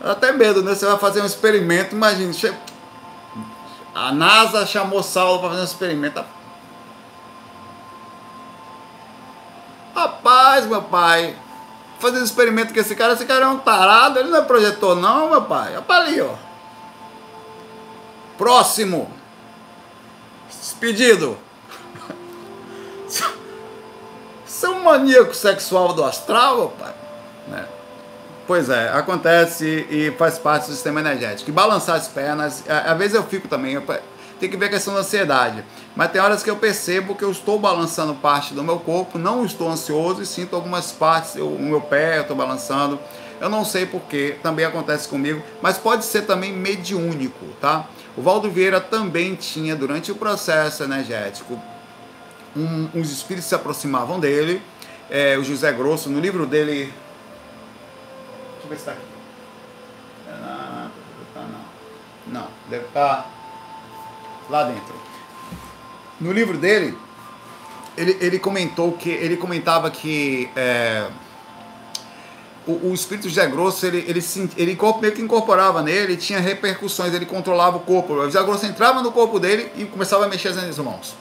até 0.03 0.33
medo, 0.33 0.65
né? 0.65 0.75
Você 0.75 0.85
vai 0.85 0.99
fazer 0.99 1.23
um 1.23 1.27
experimento, 1.27 1.95
imagina. 1.95 2.33
A 3.95 4.11
NASA 4.11 4.67
chamou 4.67 5.01
Saulo 5.01 5.39
para 5.39 5.51
fazer 5.51 5.61
um 5.61 5.65
experimento. 5.65 6.25
Rapaz, 9.95 10.67
meu 10.67 10.83
pai, 10.83 11.37
fazendo 11.99 12.25
experimento 12.25 12.73
com 12.73 12.81
esse 12.81 12.95
cara. 12.95 13.13
Esse 13.15 13.25
cara 13.25 13.47
é 13.47 13.49
um 13.49 13.59
tarado, 13.59 14.19
ele 14.19 14.31
não 14.31 14.39
é 14.39 14.43
projetor, 14.43 14.97
não, 14.97 15.31
meu 15.31 15.43
pai. 15.43 15.73
Olha 15.73 15.83
pra 15.83 15.97
ali, 15.97 16.21
ó. 16.21 16.35
Próximo. 18.37 19.11
Despedido. 20.49 21.39
É 24.65 24.69
um 24.69 24.83
maníaco 24.83 25.33
sexual 25.33 25.93
do 25.93 26.03
astral, 26.03 26.57
meu 26.57 26.69
pai? 26.71 26.95
Né? 27.47 27.69
Pois 28.47 28.69
é, 28.69 28.89
acontece 28.89 29.87
e 29.89 30.13
faz 30.19 30.39
parte 30.39 30.67
do 30.67 30.73
sistema 30.73 30.99
energético. 30.99 31.51
E 31.51 31.53
balançar 31.53 31.97
as 31.97 32.09
pernas, 32.09 32.65
às 32.69 32.99
vezes 32.99 33.15
eu 33.15 33.23
fico 33.23 33.47
também. 33.47 33.75
Eu, 33.75 33.85
tem 34.39 34.51
que 34.51 34.57
ver 34.57 34.67
a 34.67 34.71
questão 34.71 34.95
da 34.95 35.01
ansiedade. 35.01 35.65
Mas 35.95 36.11
tem 36.11 36.21
horas 36.21 36.43
que 36.43 36.51
eu 36.51 36.57
percebo 36.57 37.15
que 37.15 37.25
eu 37.25 37.31
estou 37.31 37.59
balançando 37.59 38.15
parte 38.15 38.55
do 38.55 38.63
meu 38.63 38.79
corpo, 38.79 39.19
não 39.19 39.45
estou 39.45 39.69
ansioso 39.69 40.23
e 40.23 40.27
sinto 40.27 40.55
algumas 40.55 40.93
partes, 40.93 41.37
eu, 41.37 41.49
o 41.49 41.63
meu 41.63 41.81
pé 41.81 42.19
eu 42.19 42.23
estou 42.23 42.37
balançando. 42.37 42.99
Eu 43.41 43.49
não 43.49 43.65
sei 43.65 43.85
porquê, 43.85 44.37
também 44.43 44.65
acontece 44.65 45.09
comigo, 45.09 45.43
mas 45.61 45.77
pode 45.77 46.05
ser 46.05 46.23
também 46.23 46.53
mediúnico, 46.53 47.45
tá? 47.61 47.87
O 48.17 48.23
Valdo 48.23 48.51
Vieira 48.51 48.81
também 48.81 49.35
tinha, 49.35 49.77
durante 49.77 50.11
o 50.11 50.15
processo 50.15 50.83
energético, 50.83 51.61
um, 52.57 52.89
uns 52.95 53.13
espíritos 53.13 53.49
se 53.49 53.55
aproximavam 53.55 54.19
dele. 54.19 54.63
É, 55.11 55.37
o 55.37 55.45
José 55.45 55.71
Grosso, 55.73 56.09
no 56.09 56.19
livro 56.19 56.47
dele. 56.47 56.93
Deixa 58.53 58.65
eu 58.65 58.69
ver 58.69 58.77
se 58.77 58.81
está 58.81 58.93
aqui. 58.93 59.03
Não, 61.35 61.43
não, 61.43 62.41
não, 62.41 62.49
deve 62.71 62.87
estar. 62.87 63.17
Tá 63.23 63.36
lá 64.49 64.65
dentro. 64.65 64.95
No 66.21 66.33
livro 66.33 66.57
dele, 66.57 66.97
ele, 67.97 68.17
ele 68.21 68.39
comentou 68.39 68.93
que 68.93 69.11
ele 69.11 69.37
comentava 69.37 69.91
que 69.91 70.49
é, 70.57 71.07
o, 72.67 72.89
o, 72.89 72.95
espírito 72.95 73.29
José 73.29 73.47
Grosso 73.47 73.87
ele, 73.87 74.05
ele, 74.09 74.25
ele 74.57 74.79
meio 75.01 75.15
que 75.15 75.23
incorporava 75.23 75.83
nele, 75.83 76.17
tinha 76.17 76.41
repercussões, 76.41 77.15
ele 77.15 77.27
controlava 77.27 77.77
o 77.77 77.81
corpo. 77.81 78.15
O 78.15 78.25
José 78.25 78.43
Grosso 78.43 78.67
entrava 78.67 79.03
no 79.03 79.13
corpo 79.13 79.39
dele 79.39 79.71
e 79.77 79.85
começava 79.85 80.25
a 80.25 80.29
mexer 80.29 80.49
as 80.49 80.79
mãos. 80.79 81.15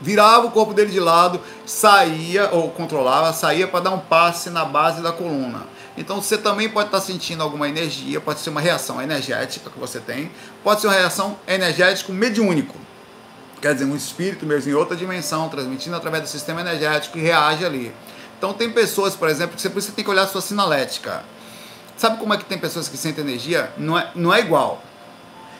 Virava 0.00 0.46
o 0.46 0.50
corpo 0.50 0.74
dele 0.74 0.90
de 0.90 1.00
lado, 1.00 1.40
saía, 1.64 2.50
ou 2.52 2.70
controlava, 2.70 3.32
saía 3.32 3.66
para 3.66 3.84
dar 3.84 3.90
um 3.92 4.00
passe 4.00 4.50
na 4.50 4.64
base 4.64 5.00
da 5.00 5.12
coluna. 5.12 5.62
Então 5.96 6.20
você 6.20 6.36
também 6.36 6.68
pode 6.68 6.88
estar 6.88 7.00
sentindo 7.00 7.42
alguma 7.42 7.68
energia, 7.68 8.20
pode 8.20 8.40
ser 8.40 8.50
uma 8.50 8.60
reação 8.60 9.00
energética 9.00 9.70
que 9.70 9.78
você 9.78 10.00
tem, 10.00 10.30
pode 10.62 10.80
ser 10.80 10.88
uma 10.88 10.94
reação 10.94 11.38
energético 11.46 12.12
mediúnico. 12.12 12.74
Quer 13.60 13.74
dizer, 13.74 13.84
um 13.84 13.96
espírito 13.96 14.44
mesmo 14.44 14.70
em 14.70 14.74
outra 14.74 14.96
dimensão, 14.96 15.48
transmitindo 15.48 15.94
através 15.96 16.24
do 16.24 16.28
sistema 16.28 16.60
energético 16.60 17.16
e 17.16 17.20
reage 17.20 17.64
ali. 17.64 17.94
Então 18.36 18.52
tem 18.52 18.70
pessoas, 18.70 19.14
por 19.14 19.28
exemplo, 19.28 19.54
que 19.54 19.62
você, 19.62 19.68
você 19.68 19.92
tem 19.92 20.04
que 20.04 20.10
olhar 20.10 20.26
sua 20.26 20.40
sinalética. 20.40 21.24
Sabe 21.96 22.18
como 22.18 22.34
é 22.34 22.36
que 22.36 22.44
tem 22.44 22.58
pessoas 22.58 22.88
que 22.88 22.96
sentem 22.96 23.24
energia? 23.24 23.72
Não 23.78 23.96
é, 23.96 24.10
não 24.16 24.34
é 24.34 24.40
igual. 24.40 24.82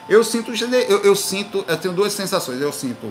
Eu 0.09 0.23
sinto, 0.23 0.51
eu, 0.51 1.01
eu 1.01 1.15
sinto, 1.15 1.63
eu 1.67 1.77
tenho 1.77 1.93
duas 1.93 2.11
sensações. 2.11 2.61
Eu 2.61 2.73
sinto 2.73 3.09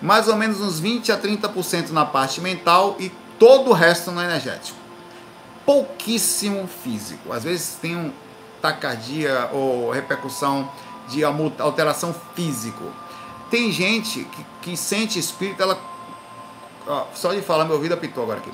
mais 0.00 0.26
ou 0.28 0.34
menos 0.34 0.60
uns 0.60 0.80
20 0.80 1.12
a 1.12 1.18
30% 1.18 1.90
na 1.90 2.04
parte 2.04 2.40
mental 2.40 2.96
e 2.98 3.12
todo 3.38 3.70
o 3.70 3.72
resto 3.72 4.10
no 4.10 4.20
energético 4.20 4.83
pouquíssimo 5.64 6.66
físico. 6.66 7.32
Às 7.32 7.44
vezes 7.44 7.76
tem 7.80 7.96
um 7.96 8.12
tacardia 8.60 9.50
ou 9.52 9.90
repercussão 9.90 10.70
de 11.08 11.22
alteração 11.22 12.14
físico. 12.34 12.84
Tem 13.50 13.70
gente 13.70 14.24
que, 14.24 14.46
que 14.62 14.76
sente 14.76 15.18
espírito, 15.18 15.62
ela. 15.62 15.78
Ó, 16.86 17.06
só 17.14 17.32
de 17.32 17.42
falar, 17.42 17.64
meu 17.64 17.74
ouvido 17.76 17.94
apitou 17.94 18.24
agora 18.24 18.38
aqui. 18.40 18.50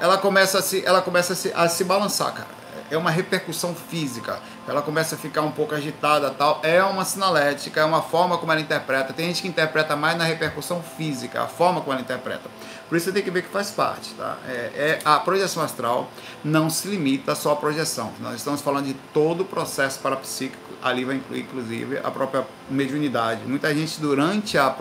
ela 0.00 0.18
começa 0.18 0.58
a 0.58 0.62
se, 0.62 0.84
ela 0.84 1.02
começa 1.02 1.32
a 1.32 1.36
se, 1.36 1.52
a 1.54 1.68
se 1.68 1.84
balançar, 1.84 2.32
cara. 2.32 2.58
É 2.90 2.96
uma 2.96 3.10
repercussão 3.10 3.74
física. 3.74 4.38
Ela 4.66 4.80
começa 4.80 5.14
a 5.14 5.18
ficar 5.18 5.42
um 5.42 5.50
pouco 5.50 5.74
agitada, 5.74 6.30
tal. 6.30 6.60
É 6.62 6.82
uma 6.82 7.04
sinalética, 7.04 7.80
é 7.80 7.84
uma 7.84 8.02
forma 8.02 8.38
como 8.38 8.50
ela 8.52 8.60
interpreta. 8.60 9.12
Tem 9.12 9.26
gente 9.26 9.42
que 9.42 9.48
interpreta 9.48 9.94
mais 9.94 10.16
na 10.16 10.24
repercussão 10.24 10.82
física, 10.82 11.42
a 11.42 11.46
forma 11.46 11.80
como 11.80 11.92
ela 11.92 12.00
interpreta. 12.00 12.48
Por 12.88 12.96
isso 12.96 13.04
você 13.04 13.12
tem 13.12 13.22
que 13.22 13.30
ver 13.30 13.42
que 13.42 13.50
faz 13.50 13.70
parte, 13.70 14.14
tá? 14.14 14.38
É, 14.46 14.50
é, 14.50 14.98
a 15.04 15.20
projeção 15.20 15.62
astral 15.62 16.10
não 16.42 16.70
se 16.70 16.88
limita 16.88 17.34
só 17.34 17.52
à 17.52 17.56
projeção. 17.56 18.12
Nós 18.18 18.36
estamos 18.36 18.62
falando 18.62 18.86
de 18.86 18.94
todo 19.12 19.42
o 19.42 19.44
processo 19.44 20.00
parapsíquico, 20.00 20.72
ali 20.82 21.04
vai 21.04 21.16
incluir 21.16 21.40
inclusive 21.40 21.98
a 21.98 22.10
própria 22.10 22.46
mediunidade. 22.70 23.42
Muita 23.44 23.74
gente 23.74 24.00
durante 24.00 24.56
a, 24.56 24.74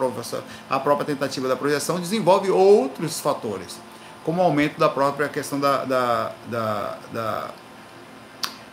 a 0.69 0.79
própria 0.79 1.05
tentativa 1.05 1.49
da 1.49 1.55
projeção 1.57 1.99
desenvolve 1.99 2.49
outros 2.49 3.19
fatores, 3.19 3.77
como 4.23 4.41
o 4.41 4.45
aumento 4.45 4.79
da 4.79 4.87
própria 4.87 5.27
questão 5.27 5.59
da, 5.59 5.83
da, 5.83 6.31
da, 6.49 6.97
da, 7.11 7.49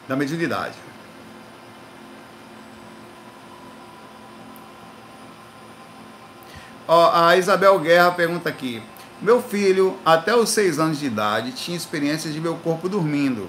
da 0.07 0.16
mediunidade. 0.16 0.75
Ó, 6.87 7.11
a 7.12 7.37
Isabel 7.37 7.79
Guerra 7.81 8.12
pergunta 8.12 8.49
aqui: 8.49 8.83
meu 9.22 9.42
filho, 9.42 9.96
até 10.05 10.35
os 10.35 10.50
6 10.50 10.79
anos 10.79 10.98
de 10.98 11.07
idade, 11.07 11.53
tinha 11.53 11.77
experiências 11.77 12.35
de 12.35 12.40
meu 12.40 12.57
corpo 12.57 12.88
dormindo, 12.88 13.48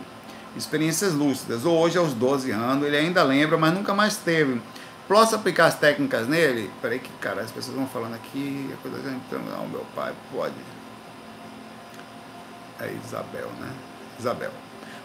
experiências 0.55 1.13
lúcidas. 1.13 1.65
Hoje, 1.65 1.97
aos 1.97 2.13
12 2.13 2.51
anos, 2.51 2.85
ele 2.85 2.97
ainda 2.97 3.23
lembra, 3.23 3.57
mas 3.57 3.73
nunca 3.73 3.93
mais 3.93 4.15
teve. 4.17 4.61
Posso 5.07 5.35
aplicar 5.35 5.65
as 5.67 5.75
técnicas 5.75 6.27
nele? 6.27 6.71
Peraí 6.81 6.99
que, 6.99 7.09
cara, 7.19 7.41
as 7.41 7.51
pessoas 7.51 7.75
vão 7.75 7.87
falando 7.87 8.15
aqui, 8.15 8.71
a 8.73 8.81
coisa 8.81 8.97
então, 9.11 9.39
não, 9.39 9.67
meu 9.67 9.85
pai 9.95 10.13
pode. 10.33 10.53
É 12.79 12.91
Isabel, 13.05 13.49
né? 13.59 13.71
Isabel. 14.19 14.51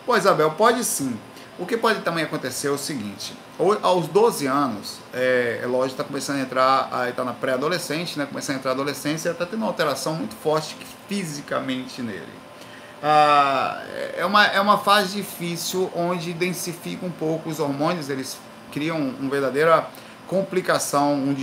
Pô, 0.07 0.17
Isabel, 0.17 0.51
pode 0.53 0.83
sim. 0.85 1.19
O 1.61 1.67
que 1.67 1.77
pode 1.77 2.01
também 2.01 2.25
acontecer 2.25 2.69
é 2.69 2.71
o 2.71 2.79
seguinte, 2.79 3.35
aos 3.83 4.09
12 4.09 4.47
anos, 4.47 4.99
é, 5.13 5.61
é 5.63 5.87
está 5.87 6.03
começando 6.03 6.39
a 6.39 6.41
entrar, 6.41 7.09
está 7.11 7.23
na 7.23 7.35
pré-adolescente, 7.35 8.19
né, 8.19 8.25
começando 8.25 8.57
a 8.57 8.59
entrar 8.61 8.71
a 8.71 8.75
adolescência, 8.75 9.29
está 9.29 9.45
tendo 9.45 9.59
uma 9.59 9.67
alteração 9.67 10.15
muito 10.15 10.35
forte 10.37 10.75
fisicamente 11.07 12.01
nele. 12.01 12.33
Ah, 13.03 13.83
é, 14.17 14.25
uma, 14.25 14.47
é 14.47 14.59
uma 14.59 14.79
fase 14.79 15.19
difícil 15.19 15.91
onde 15.95 16.33
densifica 16.33 17.05
um 17.05 17.11
pouco 17.11 17.51
os 17.51 17.61
hormônios, 17.61 18.09
eles 18.09 18.39
criam 18.73 18.97
uma 18.97 19.31
verdadeira 19.31 19.87
complicação, 20.27 21.13
um, 21.13 21.37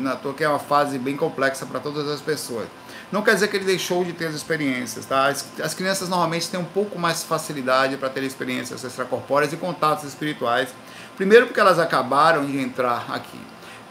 na 0.00 0.16
toa 0.16 0.32
que 0.32 0.44
é 0.44 0.48
uma 0.48 0.58
fase 0.58 0.98
bem 0.98 1.14
complexa 1.14 1.66
para 1.66 1.78
todas 1.78 2.08
as 2.08 2.22
pessoas. 2.22 2.66
Não 3.10 3.22
quer 3.22 3.34
dizer 3.34 3.48
que 3.48 3.56
ele 3.56 3.64
deixou 3.64 4.04
de 4.04 4.12
ter 4.12 4.26
as 4.26 4.34
experiências, 4.34 5.06
tá? 5.06 5.28
As, 5.28 5.46
as 5.62 5.72
crianças 5.72 6.10
normalmente 6.10 6.48
têm 6.48 6.60
um 6.60 6.64
pouco 6.64 6.98
mais 6.98 7.24
facilidade 7.24 7.96
para 7.96 8.10
ter 8.10 8.22
experiências 8.22 8.84
extracorpóreas 8.84 9.50
e 9.52 9.56
contatos 9.56 10.04
espirituais. 10.04 10.68
Primeiro 11.16 11.46
porque 11.46 11.58
elas 11.58 11.78
acabaram 11.78 12.44
de 12.44 12.58
entrar 12.58 13.06
aqui. 13.08 13.40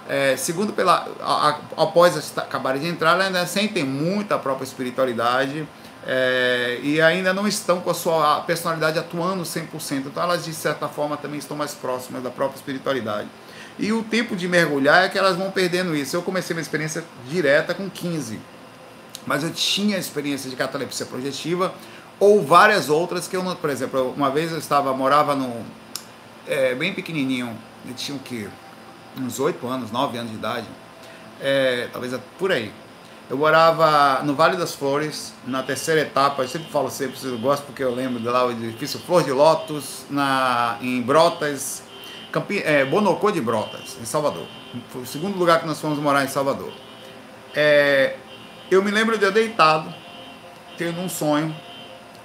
É, 0.07 0.37
segundo, 0.37 0.71
pela, 0.71 1.07
a, 1.19 1.49
a, 1.49 1.83
após 1.83 2.31
acabarem 2.37 2.79
de 2.79 2.87
entrar, 2.87 3.13
elas 3.13 3.25
ainda 3.27 3.45
sentem 3.47 3.83
muita 3.83 4.37
própria 4.37 4.63
espiritualidade 4.63 5.67
é, 6.05 6.79
e 6.83 7.01
ainda 7.01 7.33
não 7.33 7.47
estão 7.47 7.81
com 7.81 7.89
a 7.89 7.95
sua 7.95 8.41
personalidade 8.41 8.99
atuando 8.99 9.41
100%. 9.41 9.65
Então 10.05 10.21
elas, 10.21 10.45
de 10.45 10.53
certa 10.53 10.87
forma, 10.87 11.17
também 11.17 11.39
estão 11.39 11.57
mais 11.57 11.73
próximas 11.73 12.21
da 12.21 12.29
própria 12.29 12.57
espiritualidade. 12.57 13.27
E 13.79 13.91
o 13.91 14.03
tempo 14.03 14.35
de 14.35 14.47
mergulhar 14.47 15.05
é 15.05 15.09
que 15.09 15.17
elas 15.17 15.35
vão 15.35 15.49
perdendo 15.49 15.95
isso. 15.95 16.15
Eu 16.15 16.21
comecei 16.21 16.55
uma 16.55 16.61
experiência 16.61 17.03
direta 17.27 17.73
com 17.73 17.89
15 17.89 18.39
mas 19.27 19.43
eu 19.43 19.51
tinha 19.51 19.97
experiência 19.97 20.49
de 20.49 20.55
catalepsia 20.55 21.05
projetiva 21.05 21.73
ou 22.19 22.41
várias 22.41 22.89
outras 22.89 23.27
que 23.27 23.35
eu 23.35 23.43
não, 23.43 23.55
por 23.55 23.69
exemplo, 23.69 24.13
uma 24.15 24.31
vez 24.31 24.51
eu 24.51 24.57
estava, 24.57 24.91
morava 24.93 25.35
no, 25.35 25.63
é, 26.47 26.73
bem 26.73 26.93
pequenininho, 26.93 27.55
eu 27.85 27.93
tinha 27.93 28.17
o 28.17 28.19
que, 28.19 28.49
uns 29.19 29.39
8 29.39 29.67
anos, 29.67 29.91
9 29.91 30.17
anos 30.17 30.31
de 30.31 30.37
idade, 30.37 30.67
é, 31.39 31.89
talvez 31.91 32.17
por 32.39 32.51
aí. 32.51 32.71
Eu 33.29 33.37
morava 33.37 34.23
no 34.23 34.33
Vale 34.33 34.55
das 34.55 34.73
Flores, 34.73 35.33
na 35.45 35.61
terceira 35.61 35.99
etapa, 35.99 36.43
eu 36.43 36.47
sempre 36.47 36.71
falo 36.71 36.89
sempre, 36.89 37.17
eu 37.25 37.37
gosto 37.37 37.65
porque 37.65 37.83
eu 37.83 37.93
lembro 37.93 38.21
de 38.21 38.27
lá 38.27 38.45
o 38.45 38.51
edifício 38.51 38.97
Flor 39.01 39.21
de 39.21 39.31
Lótus, 39.31 40.05
na, 40.09 40.77
em 40.81 41.01
Brotas, 41.01 41.83
Campi, 42.31 42.61
é, 42.63 42.85
Bonocô 42.85 43.29
de 43.29 43.41
Brotas, 43.41 43.97
em 44.01 44.05
Salvador. 44.05 44.47
Foi 44.89 45.01
o 45.01 45.05
segundo 45.05 45.37
lugar 45.37 45.59
que 45.59 45.67
nós 45.67 45.79
fomos 45.81 45.99
morar 45.99 46.23
em 46.23 46.29
Salvador. 46.29 46.71
É, 47.53 47.86
eu 48.69 48.83
me 48.83 48.91
lembro 48.91 49.17
de 49.17 49.23
eu 49.23 49.31
deitado, 49.31 49.93
tendo 50.77 50.99
um 50.99 51.07
sonho, 51.07 51.55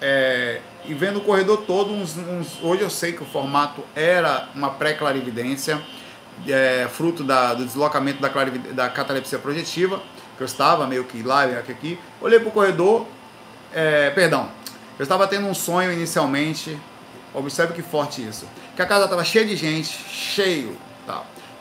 é, 0.00 0.60
e 0.84 0.94
vendo 0.94 1.18
o 1.18 1.20
corredor 1.20 1.58
todo, 1.58 1.92
uns, 1.92 2.16
uns, 2.16 2.60
hoje 2.62 2.82
eu 2.82 2.90
sei 2.90 3.12
que 3.12 3.22
o 3.22 3.26
formato 3.26 3.84
era 3.94 4.48
uma 4.54 4.70
pré-clarividência, 4.70 5.80
é, 6.48 6.88
fruto 6.90 7.22
da, 7.22 7.54
do 7.54 7.64
deslocamento 7.64 8.20
da, 8.20 8.28
da 8.28 8.88
catalepsia 8.88 9.38
projetiva, 9.38 10.02
que 10.36 10.42
eu 10.42 10.46
estava 10.46 10.86
meio 10.86 11.04
que 11.04 11.22
lá 11.22 11.46
e 11.46 11.56
aqui, 11.56 11.98
olhei 12.20 12.40
para 12.40 12.48
o 12.48 12.52
corredor, 12.52 13.06
é, 13.72 14.10
perdão, 14.10 14.48
eu 14.98 15.04
estava 15.04 15.26
tendo 15.28 15.46
um 15.46 15.54
sonho 15.54 15.92
inicialmente, 15.92 16.76
observe 17.32 17.72
que 17.72 17.82
forte 17.82 18.26
isso, 18.26 18.46
que 18.74 18.82
a 18.82 18.86
casa 18.86 19.04
estava 19.04 19.24
cheia 19.24 19.44
de 19.44 19.54
gente, 19.54 19.88
cheio, 19.88 20.76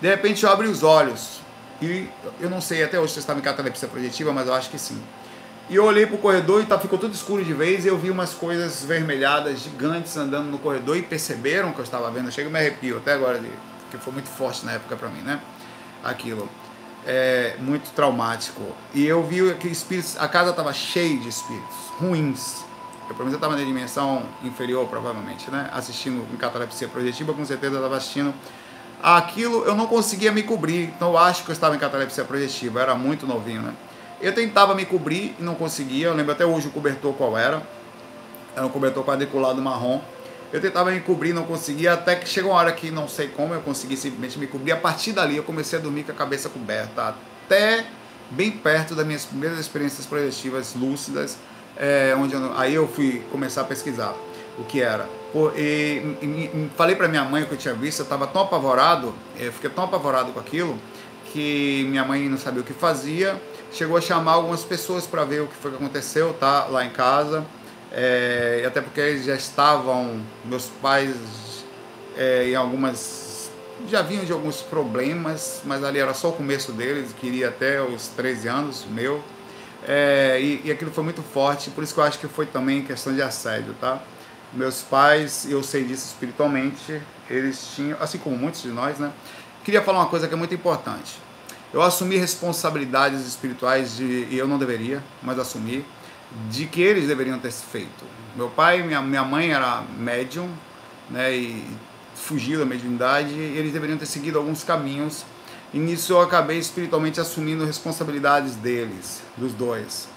de 0.02 0.08
repente 0.08 0.44
eu 0.44 0.50
abri 0.50 0.68
os 0.68 0.82
olhos, 0.82 1.41
e 1.82 2.08
eu 2.40 2.50
não 2.50 2.62
sei 2.62 2.84
até 2.84 3.00
hoje 3.00 3.14
se 3.14 3.20
estava 3.20 3.40
em 3.40 3.42
catalepsia 3.42 3.88
projetiva, 3.88 4.32
mas 4.32 4.48
eu 4.48 4.54
acho 4.54 4.70
que 4.70 4.78
sim. 4.78 5.02
E 5.70 5.76
eu 5.76 5.86
olhei 5.86 6.06
para 6.06 6.16
o 6.16 6.18
corredor 6.18 6.62
e 6.62 6.66
tá, 6.66 6.78
ficou 6.78 7.00
tudo 7.00 7.14
escuro 7.14 7.44
de 7.44 7.54
vez. 7.54 7.86
E 7.86 7.88
eu 7.88 7.98
vi 7.98 8.10
umas 8.10 8.34
coisas 8.34 8.84
vermelhadas 8.84 9.62
gigantes 9.62 10.16
andando 10.18 10.52
no 10.52 10.60
corredor 10.60 10.98
e 10.98 11.02
perceberam 11.02 11.72
que 11.72 11.80
eu 11.80 11.84
estava 11.84 12.12
vendo. 12.12 12.32
Chega 12.32 12.50
e 12.50 12.52
me 12.52 12.60
arrepio 12.60 12.98
até 12.98 13.14
agora, 13.14 13.42
que 13.90 13.98
foi 13.98 14.14
muito 14.14 14.28
forte 14.28 14.66
na 14.66 14.74
época 14.74 14.96
para 14.96 15.08
mim, 15.08 15.22
né? 15.22 15.40
Aquilo. 16.04 16.50
É 17.06 17.56
muito 17.60 17.92
traumático. 17.94 18.62
E 18.94 19.06
eu 19.06 19.24
vi 19.24 19.54
que 19.56 19.70
espíritos, 19.70 20.18
a 20.20 20.28
casa 20.28 20.52
estava 20.52 20.74
cheia 20.74 21.18
de 21.18 21.30
espíritos 21.30 21.76
ruins. 21.98 22.58
Eu, 23.10 23.16
pelo 23.16 23.20
menos 23.20 23.36
estava 23.36 23.56
na 23.56 23.64
dimensão 23.64 24.24
inferior, 24.44 24.88
provavelmente, 24.88 25.50
né? 25.50 25.70
Assistindo 25.72 26.28
em 26.34 26.38
catalepsia 26.38 26.88
projetiva, 26.90 27.34
com 27.34 27.46
certeza 27.46 27.78
estava 27.78 27.96
assistindo 27.96 28.34
aquilo 29.02 29.66
eu 29.66 29.76
não 29.76 29.88
conseguia 29.88 30.32
me 30.32 30.44
cobrir. 30.44 30.84
Então 30.96 31.10
eu 31.10 31.18
acho 31.18 31.44
que 31.44 31.50
eu 31.50 31.54
estava 31.54 31.76
em 31.76 31.80
catalepsia 31.80 32.24
projetiva, 32.24 32.80
eu 32.80 32.84
era 32.84 32.96
muito 32.96 33.26
novinho, 33.26 33.62
né? 33.62 33.74
Eu 34.22 34.34
tentava 34.34 34.76
me 34.76 34.86
cobrir 34.86 35.36
e 35.40 35.44
não 35.44 35.56
conseguia. 35.56 36.08
Eu 36.08 36.14
lembro 36.14 36.32
até 36.32 36.46
hoje 36.46 36.68
o 36.68 36.72
cobertor 36.72 37.14
qual 37.14 37.38
era. 37.38 37.64
Era 38.56 38.66
um 38.66 38.70
cobertor 38.70 39.04
quadriculado 39.04 39.62
marrom. 39.62 40.02
Eu 40.54 40.60
tentava 40.60 40.92
me 40.92 41.00
cobrir, 41.00 41.34
não 41.34 41.46
conseguia, 41.46 41.94
até 41.94 42.14
que 42.16 42.28
chegou 42.28 42.52
uma 42.52 42.60
hora 42.60 42.72
que 42.74 42.92
não 42.92 43.08
sei 43.08 43.30
como 43.30 43.54
eu 43.54 43.62
consegui 43.62 43.96
simplesmente 43.96 44.38
me 44.38 44.48
cobrir. 44.48 44.74
A 44.74 44.78
partir 44.78 45.14
dali 45.14 45.38
eu 45.38 45.44
comecei 45.44 45.80
a 45.80 45.82
dormir 45.82 46.04
com 46.04 46.12
a 46.12 46.16
cabeça 46.16 46.50
coberta, 46.50 47.16
até 47.46 47.86
bem 48.30 48.52
perto 48.52 48.94
das 48.94 49.06
minhas 49.06 49.26
primeiras 49.26 49.58
experiências 49.58 50.06
projetivas 50.06 50.76
lúcidas, 50.76 51.38
é, 51.78 52.14
onde 52.18 52.34
eu, 52.34 52.58
aí 52.58 52.76
eu 52.76 52.88
fui 52.88 53.24
começar 53.32 53.62
a 53.62 53.64
pesquisar 53.64 54.14
o 54.62 54.66
que 54.66 54.82
era. 54.82 55.10
E, 55.56 56.16
e, 56.22 56.26
e, 56.26 56.72
falei 56.76 56.96
para 56.96 57.08
minha 57.08 57.24
mãe 57.24 57.44
o 57.44 57.46
que 57.48 57.54
eu 57.54 57.58
tinha 57.58 57.74
visto, 57.74 58.00
eu 58.00 58.04
estava 58.04 58.28
tão 58.28 58.42
apavorado, 58.42 59.14
eu 59.38 59.48
eh, 59.48 59.52
fiquei 59.52 59.70
tão 59.70 59.86
apavorado 59.86 60.32
com 60.32 60.40
aquilo, 60.40 60.78
que 61.32 61.86
minha 61.90 62.04
mãe 62.04 62.28
não 62.28 62.38
sabia 62.38 62.62
o 62.62 62.64
que 62.64 62.74
fazia, 62.74 63.42
chegou 63.72 63.98
a 63.98 64.02
chamar 64.02 64.34
algumas 64.34 64.64
pessoas 64.64 65.08
para 65.08 65.24
ver 65.24 65.42
o 65.42 65.48
que 65.48 65.56
foi 65.56 65.72
que 65.72 65.78
aconteceu, 65.78 66.34
tá, 66.34 66.66
lá 66.66 66.86
em 66.86 66.90
casa, 66.90 67.46
é, 67.92 68.64
até 68.68 68.82
porque 68.82 69.00
eles 69.00 69.26
já 69.26 69.36
estavam, 69.36 70.22
meus 70.44 70.66
pais, 70.82 71.16
é, 72.18 72.50
em 72.50 72.56
algumas, 72.56 73.50
já 73.88 74.02
vinham 74.02 74.26
de 74.26 74.34
alguns 74.34 74.62
problemas, 74.62 75.62
mas 75.64 75.84
ali 75.84 76.00
era 76.00 76.14
só 76.14 76.30
o 76.30 76.34
começo 76.34 76.74
deles, 76.74 77.14
queria 77.14 77.48
até 77.48 77.82
os 77.82 78.10
13 78.10 78.48
anos, 78.50 78.86
meu, 78.90 79.24
é, 79.88 80.38
e, 80.42 80.62
e 80.66 80.72
aquilo 80.72 80.92
foi 80.92 81.06
muito 81.06 81.22
forte, 81.22 81.70
por 81.70 81.84
isso 81.84 81.94
que 81.94 82.00
eu 82.02 82.04
acho 82.04 82.20
que 82.20 82.28
foi 82.28 82.46
também 82.46 82.84
questão 82.84 83.14
de 83.14 83.22
assédio, 83.22 83.74
tá? 83.80 84.02
Meus 84.54 84.82
pais, 84.82 85.48
eu 85.50 85.64
sei 85.64 85.86
disso 85.86 86.08
espiritualmente, 86.08 87.02
eles 87.30 87.72
tinham, 87.74 87.98
assim 88.02 88.18
como 88.18 88.38
muitos 88.38 88.62
de 88.62 88.70
nós, 88.70 89.00
né? 89.00 89.12
Queria 89.64 89.82
falar 89.82 90.00
uma 90.00 90.08
coisa 90.08 90.28
que 90.28 90.34
é 90.34 90.38
muito 90.38 90.54
importante. 90.54 91.20
Eu 91.74 91.82
assumi 91.82 92.18
responsabilidades 92.18 93.26
espirituais 93.26 93.96
de, 93.96 94.28
e 94.30 94.38
eu 94.38 94.48
não 94.48 94.58
deveria, 94.58 95.02
mas 95.24 95.40
assumi, 95.40 95.86
de 96.50 96.66
que 96.66 96.82
eles 96.82 97.08
deveriam 97.08 97.40
ter 97.40 97.52
feito. 97.52 98.04
Meu 98.36 98.50
pai, 98.50 98.84
minha, 98.84 99.02
minha 99.02 99.24
mãe 99.24 99.52
era 99.52 99.84
médium, 99.98 100.50
né? 101.10 101.34
E 101.34 101.66
fugiu 102.14 102.60
da 102.60 102.66
mediunidade, 102.66 103.34
e 103.34 103.58
eles 103.58 103.72
deveriam 103.72 103.98
ter 103.98 104.06
seguido 104.06 104.38
alguns 104.38 104.64
caminhos. 104.66 105.24
E 105.74 105.80
nisso 105.80 106.12
eu 106.12 106.22
acabei 106.22 106.58
espiritualmente 106.58 107.22
assumindo 107.22 107.66
responsabilidades 107.66 108.56
deles, 108.56 109.22
dos 109.38 109.54
dois. 109.54 110.10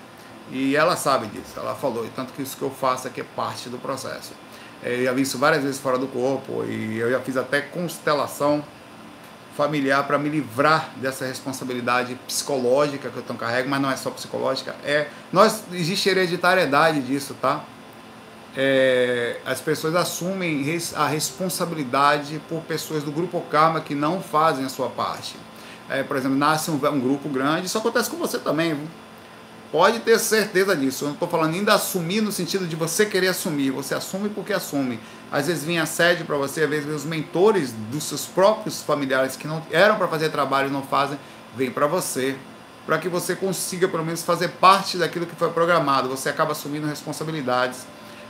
E 0.51 0.77
ela 0.77 0.97
sabe 0.97 1.27
disso, 1.27 1.55
ela 1.57 1.75
falou, 1.75 2.07
tanto 2.15 2.33
que 2.33 2.43
isso 2.43 2.57
que 2.57 2.63
eu 2.63 2.71
faço 2.71 3.09
aqui 3.09 3.21
é 3.21 3.25
parte 3.25 3.69
do 3.69 3.79
processo. 3.79 4.33
É, 4.83 5.01
eu 5.01 5.05
já 5.05 5.13
vi 5.13 5.23
isso 5.23 5.39
várias 5.39 5.63
vezes 5.63 5.81
fora 5.81 5.99
do 5.99 6.07
corpo 6.07 6.65
e 6.65 6.99
eu 6.99 7.11
já 7.11 7.21
fiz 7.21 7.37
até 7.37 7.61
constelação 7.61 8.63
familiar 9.57 10.07
para 10.07 10.19
me 10.19 10.29
livrar 10.29 10.91
dessa 10.97 11.25
responsabilidade 11.25 12.17
psicológica 12.27 13.09
que 13.09 13.17
eu 13.17 13.23
tão 13.23 13.37
carrego, 13.37 13.69
mas 13.69 13.81
não 13.81 13.91
é 13.91 13.97
só 13.97 14.11
psicológica, 14.11 14.75
é 14.85 15.09
nós 15.33 15.63
existe 15.73 16.09
hereditariedade 16.09 17.01
disso, 17.01 17.35
tá? 17.41 17.65
é, 18.57 19.41
as 19.45 19.61
pessoas 19.61 19.95
assumem 19.95 20.65
a 20.95 21.07
responsabilidade 21.07 22.41
por 22.49 22.63
pessoas 22.63 23.03
do 23.03 23.11
grupo 23.11 23.41
karma 23.51 23.81
que 23.81 23.95
não 23.95 24.21
fazem 24.21 24.65
a 24.65 24.69
sua 24.69 24.89
parte. 24.89 25.37
É, 25.89 26.03
por 26.03 26.17
exemplo, 26.17 26.39
nasce 26.39 26.71
um, 26.71 26.75
um, 26.75 27.01
grupo 27.01 27.29
grande, 27.29 27.67
isso 27.67 27.77
acontece 27.77 28.09
com 28.09 28.17
você 28.17 28.39
também. 28.39 28.75
Viu? 28.75 28.87
Pode 29.75 29.99
ter 29.99 30.21
certeza 30.21 30.77
disso. 30.77 31.03
Eu 31.03 31.07
não 31.07 31.15
estou 31.15 31.29
falando 31.29 31.51
nem 31.51 31.65
de 31.65 31.71
assumir 31.73 32.21
no 32.21 32.31
sentido 32.31 32.65
de 32.65 32.77
você 32.77 33.05
querer 33.05 33.27
assumir. 33.27 33.73
Você 33.73 33.93
assume 33.93 34.29
porque 34.29 34.53
assume. 34.53 35.01
Às 35.33 35.49
vezes 35.49 35.65
vem 35.65 35.81
assédio 35.81 36.25
para 36.25 36.37
você, 36.37 36.63
às 36.63 36.71
vezes 36.71 36.89
os 36.89 37.05
mentores 37.05 37.75
dos 37.91 38.05
seus 38.05 38.25
próprios 38.25 38.83
familiares 38.83 39.35
que 39.35 39.49
não 39.49 39.61
eram 39.73 39.97
para 39.97 40.07
fazer 40.07 40.29
trabalho 40.29 40.69
e 40.69 40.71
não 40.71 40.85
fazem, 40.85 41.19
vem 41.57 41.73
para 41.73 41.89
você. 41.89 42.37
Para 42.87 42.99
que 42.99 43.09
você 43.09 43.35
consiga 43.35 43.89
pelo 43.89 44.05
menos 44.05 44.23
fazer 44.23 44.51
parte 44.51 44.97
daquilo 44.97 45.27
que 45.27 45.35
foi 45.35 45.51
programado. 45.51 46.09
Você 46.09 46.29
acaba 46.29 46.53
assumindo 46.53 46.87
responsabilidades 46.87 47.85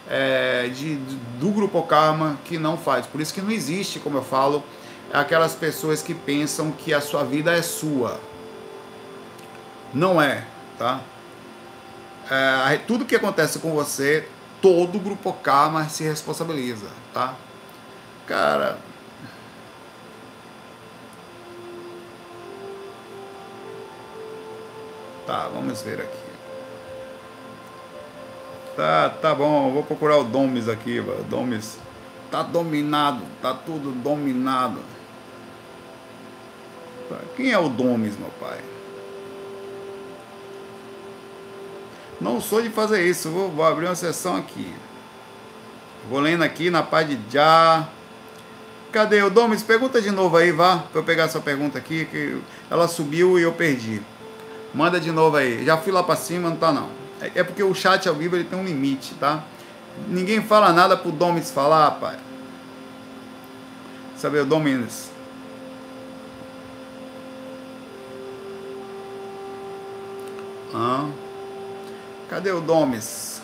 é, 0.09 0.71
de, 0.75 0.95
do 1.39 1.51
grupo 1.51 1.83
Karma 1.83 2.39
que 2.47 2.57
não 2.57 2.79
faz. 2.79 3.05
Por 3.05 3.21
isso 3.21 3.35
que 3.35 3.43
não 3.43 3.51
existe, 3.51 4.01
como 4.01 4.17
eu 4.17 4.25
falo, 4.25 4.65
aquelas 5.13 5.55
pessoas 5.55 6.01
que 6.01 6.15
pensam 6.15 6.73
que 6.73 6.95
a 6.95 7.03
sua 7.03 7.23
vida 7.23 7.53
é 7.53 7.61
sua. 7.61 8.19
Não 9.93 10.23
é, 10.23 10.47
tá? 10.79 11.03
É, 12.31 12.77
tudo 12.79 13.05
que 13.05 13.17
acontece 13.17 13.59
com 13.59 13.73
você, 13.73 14.29
todo 14.63 14.99
grupo 14.99 15.33
Karma 15.33 15.89
se 15.89 16.05
responsabiliza, 16.05 16.89
tá? 17.13 17.35
Cara. 18.27 18.79
Tá, 25.27 25.49
vamos 25.49 25.83
ver 25.83 26.01
aqui. 26.01 26.25
Tá, 28.77 29.09
tá 29.09 29.35
bom, 29.35 29.73
vou 29.73 29.83
procurar 29.83 30.19
o 30.19 30.25
Domes 30.25 30.69
aqui, 30.69 31.01
Domes. 31.29 31.79
Tá 32.31 32.43
dominado, 32.43 33.23
tá 33.41 33.55
tudo 33.55 33.93
dominado. 33.93 34.81
Quem 37.37 37.53
é 37.53 37.59
o 37.59 37.69
Domes, 37.69 38.19
meu 38.19 38.31
pai? 38.41 38.59
Não 42.21 42.41
sou 42.41 42.63
de 42.63 42.71
fazer 42.71 43.05
isso. 43.07 43.31
Vou, 43.31 43.51
vou 43.51 43.65
abrir 43.65 43.87
uma 43.87 43.95
sessão 43.95 44.37
aqui. 44.37 44.73
Vou 46.09 46.21
lendo 46.21 46.43
aqui 46.43 46.71
na 46.71 46.83
paz 46.83 47.09
de 47.09 47.19
Já. 47.31 47.89
Cadê 48.93 49.23
o 49.23 49.31
Domis? 49.31 49.63
Pergunta 49.63 50.01
de 50.01 50.11
novo 50.11 50.37
aí, 50.37 50.53
vá. 50.53 50.79
Pra 50.93 51.01
eu 51.01 51.05
pegar 51.05 51.25
essa 51.25 51.41
pergunta 51.41 51.79
aqui. 51.79 52.05
Que 52.07 52.39
ela 52.71 52.87
subiu 52.87 53.39
e 53.39 53.43
eu 53.43 53.53
perdi. 53.53 54.03
Manda 54.73 55.01
de 55.01 55.11
novo 55.11 55.37
aí. 55.37 55.65
Já 55.65 55.77
fui 55.77 55.93
lá 55.93 56.03
pra 56.03 56.17
cima, 56.17 56.49
não 56.49 56.57
tá 56.57 56.73
não. 56.73 56.89
É, 57.21 57.41
é 57.41 57.45
porque 57.45 57.63
o 57.63 57.75
chat 57.75 58.09
ao 58.09 58.15
vivo 58.15 58.37
ele 58.37 58.45
tem 58.45 58.59
um 58.59 58.65
limite, 58.65 59.15
tá? 59.15 59.45
Ninguém 60.09 60.43
fala 60.43 60.73
nada 60.73 60.97
pro 60.97 61.13
Domis 61.13 61.51
falar, 61.51 61.93
pai. 61.93 62.19
Sabe 64.17 64.39
o 64.39 64.45
Domis? 64.45 65.11
Ah. 70.75 71.09
Cadê 72.35 72.51
o 72.51 72.61
Domes? 72.61 73.41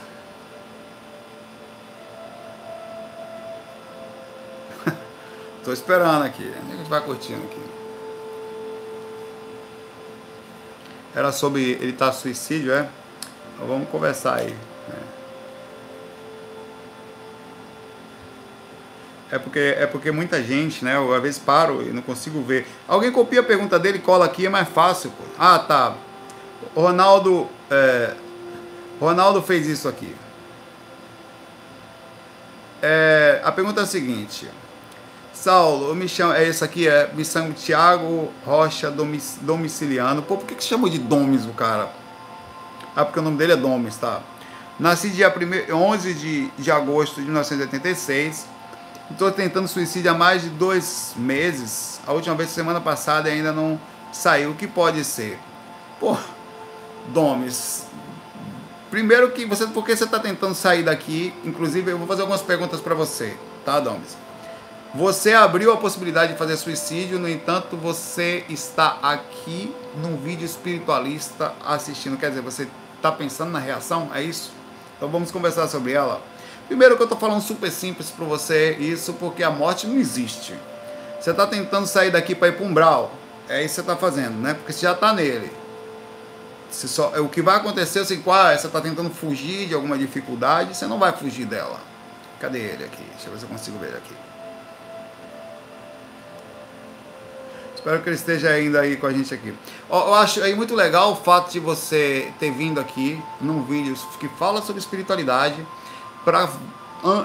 Tô 5.63 5.73
esperando 5.73 6.25
aqui. 6.25 6.53
A 6.53 6.77
gente 6.77 6.91
vai 6.91 7.01
curtindo 7.01 7.45
aqui. 7.45 7.63
Era 11.15 11.31
sobre 11.31 11.71
ele 11.75 11.93
tá 11.93 12.11
suicídio, 12.11 12.73
é? 12.73 12.89
Então 13.55 13.69
vamos 13.69 13.89
conversar 13.91 14.39
aí. 14.39 14.57
Né? 14.89 15.03
É 19.31 19.39
porque, 19.39 19.77
é 19.79 19.87
porque 19.87 20.11
muita 20.11 20.43
gente, 20.43 20.85
né? 20.85 20.97
Eu 20.97 21.15
às 21.15 21.23
vezes 21.23 21.39
paro 21.39 21.81
e 21.81 21.93
não 21.93 22.03
consigo 22.03 22.43
ver. 22.43 22.67
Alguém 22.89 23.13
copia 23.13 23.39
a 23.39 23.45
pergunta 23.45 23.79
dele 23.79 24.01
cola 24.01 24.25
aqui, 24.25 24.47
é 24.47 24.49
mais 24.51 24.69
fácil. 24.69 25.13
Pô. 25.13 25.23
Ah, 25.39 25.61
tá. 25.61 25.95
O 26.75 26.81
Ronaldo. 26.81 27.49
É, 27.71 28.17
Ronaldo 29.01 29.41
fez 29.41 29.67
isso 29.67 29.89
aqui. 29.89 30.15
É, 32.83 33.41
a 33.43 33.51
pergunta 33.51 33.81
é 33.81 33.85
a 33.85 33.87
seguinte. 33.87 34.49
Saulo, 35.33 35.89
eu 35.89 35.95
me 35.95 36.07
chamo, 36.07 36.35
é 36.35 36.47
isso 36.47 36.63
aqui, 36.63 36.87
é, 36.87 37.11
chamo 37.25 37.55
Tiago 37.55 38.31
Rocha 38.45 38.91
Domiciliano. 39.41 40.23
Pô, 40.23 40.37
por 40.37 40.47
que, 40.47 40.55
que 40.55 40.63
chama 40.63 40.91
de 40.91 40.99
Domes 40.99 41.47
o 41.47 41.53
cara? 41.53 41.89
Ah, 42.95 43.05
porque 43.05 43.19
o 43.19 43.23
nome 43.23 43.39
dele 43.39 43.53
é 43.55 43.57
Domes, 43.57 43.97
tá? 43.97 44.21
Nasci 44.79 45.09
dia 45.09 45.33
11 45.73 46.15
de, 46.15 46.51
de 46.59 46.71
agosto 46.71 47.17
de 47.17 47.23
1986. 47.23 48.47
Estou 49.11 49.31
tentando 49.31 49.67
suicídio 49.67 50.11
há 50.11 50.15
mais 50.15 50.43
de 50.43 50.51
dois 50.51 51.15
meses. 51.17 52.01
A 52.07 52.13
última 52.13 52.35
vez, 52.35 52.51
semana 52.51 52.81
passada, 52.81 53.29
ainda 53.29 53.53
não 53.53 53.81
saiu. 54.13 54.51
O 54.51 54.55
que 54.55 54.67
pode 54.67 55.05
ser? 55.05 55.39
Pô, 55.99 56.17
Domes, 57.09 57.87
Primeiro 58.91 59.31
que 59.31 59.45
você, 59.45 59.67
porque 59.69 59.95
você 59.95 60.05
está 60.05 60.19
tentando 60.19 60.55
sair 60.55 60.83
daqui, 60.83 61.33
inclusive 61.45 61.93
eu 61.93 61.99
vou 61.99 62.09
fazer 62.09 62.23
algumas 62.23 62.43
perguntas 62.43 62.81
para 62.81 62.95
você, 62.95 63.37
tá, 63.65 63.79
Domes? 63.79 64.17
Você 64.93 65.33
abriu 65.33 65.73
a 65.73 65.77
possibilidade 65.77 66.33
de 66.33 66.39
fazer 66.39 66.57
suicídio, 66.57 67.21
no 67.21 67.29
entanto, 67.29 67.77
você 67.77 68.45
está 68.49 68.99
aqui 69.01 69.73
num 70.03 70.17
vídeo 70.17 70.45
espiritualista 70.45 71.53
assistindo. 71.65 72.17
Quer 72.17 72.31
dizer, 72.31 72.43
você 72.43 72.67
está 72.97 73.13
pensando 73.13 73.53
na 73.53 73.61
reação? 73.61 74.11
É 74.13 74.21
isso? 74.21 74.51
Então 74.97 75.09
vamos 75.09 75.31
conversar 75.31 75.69
sobre 75.69 75.93
ela. 75.93 76.21
Primeiro 76.67 76.97
que 76.97 77.03
eu 77.03 77.05
estou 77.05 77.19
falando 77.19 77.41
super 77.41 77.71
simples 77.71 78.11
para 78.11 78.25
você, 78.25 78.73
isso 78.81 79.13
porque 79.13 79.45
a 79.45 79.51
morte 79.51 79.87
não 79.87 79.97
existe. 79.97 80.55
Você 81.21 81.31
está 81.31 81.47
tentando 81.47 81.87
sair 81.87 82.11
daqui 82.11 82.35
para 82.35 82.49
ir 82.49 82.57
para 82.57 82.67
um 82.67 82.71
umbral. 82.71 83.13
É 83.49 83.63
isso 83.63 83.69
que 83.69 83.75
você 83.77 83.81
está 83.83 83.97
fazendo, 83.97 84.41
né? 84.41 84.55
Porque 84.55 84.73
você 84.73 84.81
já 84.81 84.93
está 84.93 85.13
nele. 85.13 85.60
Se 86.71 86.89
só, 86.89 87.09
o 87.21 87.29
que 87.29 87.43
vai 87.43 87.57
acontecer 87.57 87.99
é 87.99 88.03
assim, 88.03 88.23
ah, 88.27 88.57
você 88.57 88.67
está 88.67 88.81
tentando 88.81 89.11
fugir 89.11 89.67
de 89.67 89.75
alguma 89.75 89.99
dificuldade, 89.99 90.77
você 90.77 90.87
não 90.87 90.99
vai 90.99 91.13
fugir 91.13 91.45
dela. 91.45 91.81
Cadê 92.39 92.59
ele 92.59 92.85
aqui? 92.85 93.03
Deixa 93.13 93.27
eu 93.27 93.33
ver 93.33 93.39
se 93.39 93.45
eu 93.45 93.49
consigo 93.49 93.79
ver 93.79 93.89
ele 93.89 93.97
aqui. 93.97 94.15
Espero 97.75 98.03
que 98.03 98.09
ele 98.11 98.17
esteja 98.17 98.51
ainda 98.51 98.81
aí 98.81 98.97
com 98.97 99.07
a 99.07 99.13
gente 99.13 99.33
aqui. 99.33 99.55
Eu 99.89 100.15
acho 100.15 100.43
aí 100.43 100.55
muito 100.55 100.75
legal 100.75 101.13
o 101.13 101.17
fato 101.17 101.51
de 101.51 101.59
você 101.59 102.31
ter 102.39 102.53
vindo 102.53 102.79
aqui 102.79 103.21
num 103.41 103.63
vídeo 103.65 103.95
que 104.19 104.29
fala 104.29 104.61
sobre 104.61 104.81
espiritualidade, 104.81 105.67
para 106.25 106.49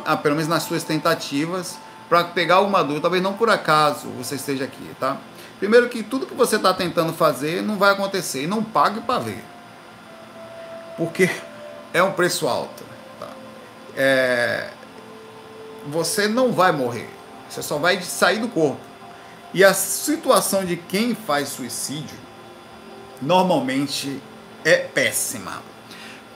ah, 0.06 0.16
pelo 0.16 0.36
menos 0.36 0.50
nas 0.50 0.64
suas 0.64 0.84
tentativas, 0.84 1.78
para 2.08 2.24
pegar 2.24 2.56
alguma 2.56 2.82
dúvida, 2.84 3.02
talvez 3.02 3.22
não 3.22 3.34
por 3.34 3.50
acaso 3.50 4.08
você 4.18 4.36
esteja 4.36 4.64
aqui, 4.64 4.90
tá? 5.00 5.18
Primeiro 5.60 5.90
que 5.90 6.04
tudo 6.04 6.26
que 6.26 6.34
você 6.34 6.58
está 6.58 6.74
tentando 6.74 7.14
fazer 7.14 7.62
não 7.62 7.78
vai 7.78 7.94
acontecer. 7.94 8.44
E 8.44 8.48
não 8.48 8.64
pague 8.64 9.02
para 9.02 9.20
ver. 9.20 9.44
Porque 10.98 11.30
é 11.94 12.04
um 12.04 12.12
preço 12.12 12.48
alto. 12.48 12.84
Tá? 13.20 13.30
É... 13.96 14.70
Você 15.88 16.28
não 16.28 16.52
vai 16.52 16.72
morrer. 16.72 17.10
Você 17.50 17.62
só 17.62 17.78
vai 17.78 18.02
sair 18.02 18.40
do 18.40 18.48
corpo. 18.48 18.82
E 19.54 19.64
a 19.64 19.74
situação 19.74 20.66
de 20.66 20.76
quem 20.76 21.16
faz 21.16 21.50
suicídio 21.50 22.18
normalmente 23.22 24.22
é 24.66 24.78
péssima. 24.78 25.62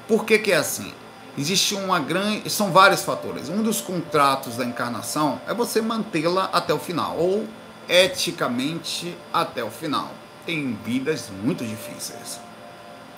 Por 0.07 0.23
que, 0.23 0.39
que 0.39 0.51
é 0.51 0.55
assim? 0.55 0.93
Existe 1.37 1.75
uma 1.75 1.99
grande. 1.99 2.49
São 2.49 2.71
vários 2.71 3.03
fatores. 3.03 3.49
Um 3.49 3.61
dos 3.61 3.81
contratos 3.81 4.55
da 4.55 4.65
encarnação 4.65 5.41
é 5.47 5.53
você 5.53 5.81
mantê-la 5.81 6.49
até 6.53 6.73
o 6.73 6.79
final. 6.79 7.17
Ou 7.17 7.47
eticamente 7.89 9.17
até 9.33 9.63
o 9.63 9.71
final. 9.71 10.11
Tem 10.45 10.77
vidas 10.85 11.29
muito 11.43 11.65
difíceis, 11.65 12.39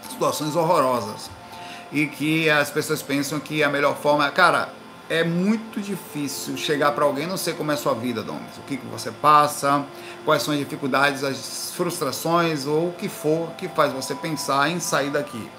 situações 0.10 0.56
horrorosas 0.56 1.30
e 1.92 2.08
que 2.08 2.50
as 2.50 2.70
pessoas 2.72 3.02
pensam 3.02 3.40
que 3.40 3.64
a 3.64 3.70
melhor 3.70 3.98
forma, 3.98 4.30
cara, 4.32 4.74
é 5.10 5.26
muito 5.26 5.82
difícil 5.82 6.56
chegar 6.56 6.94
para 6.94 7.04
alguém, 7.04 7.28
não 7.28 7.36
sei 7.36 7.54
como 7.54 7.70
é 7.70 7.74
a 7.74 7.78
sua 7.78 7.94
vida, 7.94 8.24
Domes, 8.24 8.58
o 8.58 8.62
que, 8.62 8.78
que 8.78 8.86
você 8.86 9.12
passa, 9.12 9.86
quais 10.24 10.42
são 10.42 10.54
as 10.54 10.60
dificuldades, 10.60 11.22
as 11.22 11.74
frustrações 11.76 12.66
ou 12.66 12.90
o 12.90 12.94
que 12.94 13.10
for 13.10 13.52
que 13.58 13.68
faz 13.68 13.92
você 13.92 14.16
pensar 14.16 14.72
em 14.72 14.80
sair 14.80 15.10
daqui. 15.10 15.50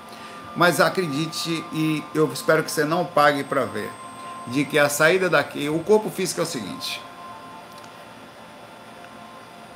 Mas 0.56 0.80
acredite 0.80 1.62
e 1.72 2.02
eu 2.14 2.30
espero 2.32 2.62
que 2.62 2.70
você 2.70 2.84
não 2.84 3.04
pague 3.04 3.44
para 3.44 3.66
ver, 3.66 3.90
de 4.46 4.64
que 4.64 4.78
a 4.78 4.88
saída 4.88 5.28
daqui, 5.28 5.68
o 5.68 5.80
corpo 5.80 6.08
físico 6.08 6.40
é 6.40 6.44
o 6.44 6.46
seguinte, 6.46 7.00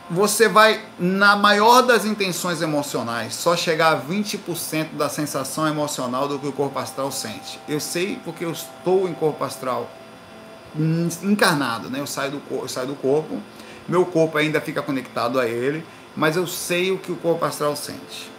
você 0.08 0.48
vai, 0.48 0.80
na 0.98 1.34
maior 1.34 1.82
das 1.82 2.04
intenções 2.04 2.62
emocionais, 2.62 3.34
só 3.34 3.56
chegar 3.56 3.92
a 3.92 4.00
20% 4.00 4.92
da 4.92 5.08
sensação 5.08 5.66
emocional 5.66 6.28
do 6.28 6.38
que 6.38 6.46
o 6.46 6.52
corpo 6.52 6.78
astral 6.78 7.10
sente. 7.10 7.58
Eu 7.68 7.80
sei 7.80 8.20
porque 8.24 8.44
eu 8.44 8.52
estou 8.52 9.08
em 9.08 9.14
corpo 9.14 9.42
astral 9.44 9.90
encarnado, 11.22 11.90
né? 11.90 12.00
Eu 12.00 12.06
saio 12.06 12.32
do, 12.32 12.42
eu 12.50 12.68
saio 12.68 12.86
do 12.86 12.94
corpo, 12.94 13.40
meu 13.88 14.04
corpo 14.04 14.38
ainda 14.38 14.60
fica 14.60 14.80
conectado 14.82 15.40
a 15.40 15.46
ele, 15.46 15.84
mas 16.14 16.36
eu 16.36 16.46
sei 16.46 16.92
o 16.92 16.98
que 16.98 17.10
o 17.10 17.16
corpo 17.16 17.44
astral 17.44 17.74
sente. 17.74 18.30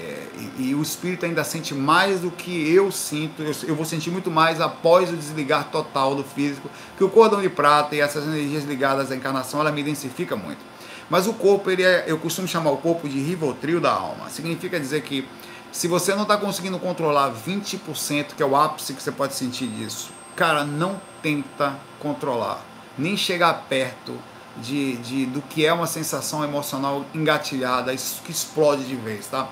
é, 0.00 0.26
e, 0.58 0.70
e, 0.70 0.74
o 0.74 0.82
espírito 0.82 1.26
ainda 1.26 1.44
sente 1.44 1.74
mais 1.74 2.20
do 2.20 2.30
que 2.30 2.72
eu 2.72 2.90
sinto, 2.90 3.42
eu, 3.42 3.54
eu, 3.68 3.76
vou 3.76 3.84
sentir 3.84 4.10
muito 4.10 4.30
mais 4.30 4.60
após 4.60 5.10
o 5.10 5.16
desligar 5.16 5.68
total 5.70 6.14
do 6.14 6.24
físico, 6.24 6.70
que 6.96 7.04
o 7.04 7.08
cordão 7.08 7.40
de 7.42 7.48
prata 7.48 7.94
e 7.94 8.00
essas 8.00 8.24
energias 8.24 8.64
ligadas 8.64 9.12
à 9.12 9.16
encarnação, 9.16 9.60
ela 9.60 9.70
me 9.70 9.80
identifica 9.80 10.34
muito. 10.34 10.71
Mas 11.10 11.26
o 11.26 11.32
corpo, 11.32 11.70
ele 11.70 11.82
é, 11.82 12.04
eu 12.06 12.18
costumo 12.18 12.48
chamar 12.48 12.70
o 12.70 12.78
corpo 12.78 13.08
de 13.08 13.18
rivotril 13.18 13.80
da 13.80 13.92
alma. 13.92 14.28
Significa 14.30 14.78
dizer 14.78 15.02
que 15.02 15.26
se 15.70 15.88
você 15.88 16.14
não 16.14 16.22
está 16.22 16.36
conseguindo 16.36 16.78
controlar 16.78 17.32
20%, 17.32 18.34
que 18.36 18.42
é 18.42 18.46
o 18.46 18.54
ápice 18.54 18.92
que 18.92 19.02
você 19.02 19.10
pode 19.10 19.34
sentir 19.34 19.66
disso, 19.68 20.10
cara, 20.36 20.64
não 20.64 21.00
tenta 21.22 21.78
controlar, 21.98 22.62
nem 22.98 23.16
chegar 23.16 23.54
perto 23.68 24.14
de, 24.58 24.96
de, 24.98 25.26
do 25.26 25.40
que 25.40 25.64
é 25.64 25.72
uma 25.72 25.86
sensação 25.86 26.44
emocional 26.44 27.06
engatilhada, 27.14 27.94
que 27.94 28.30
explode 28.30 28.84
de 28.84 28.96
vez, 28.96 29.26
tá? 29.26 29.48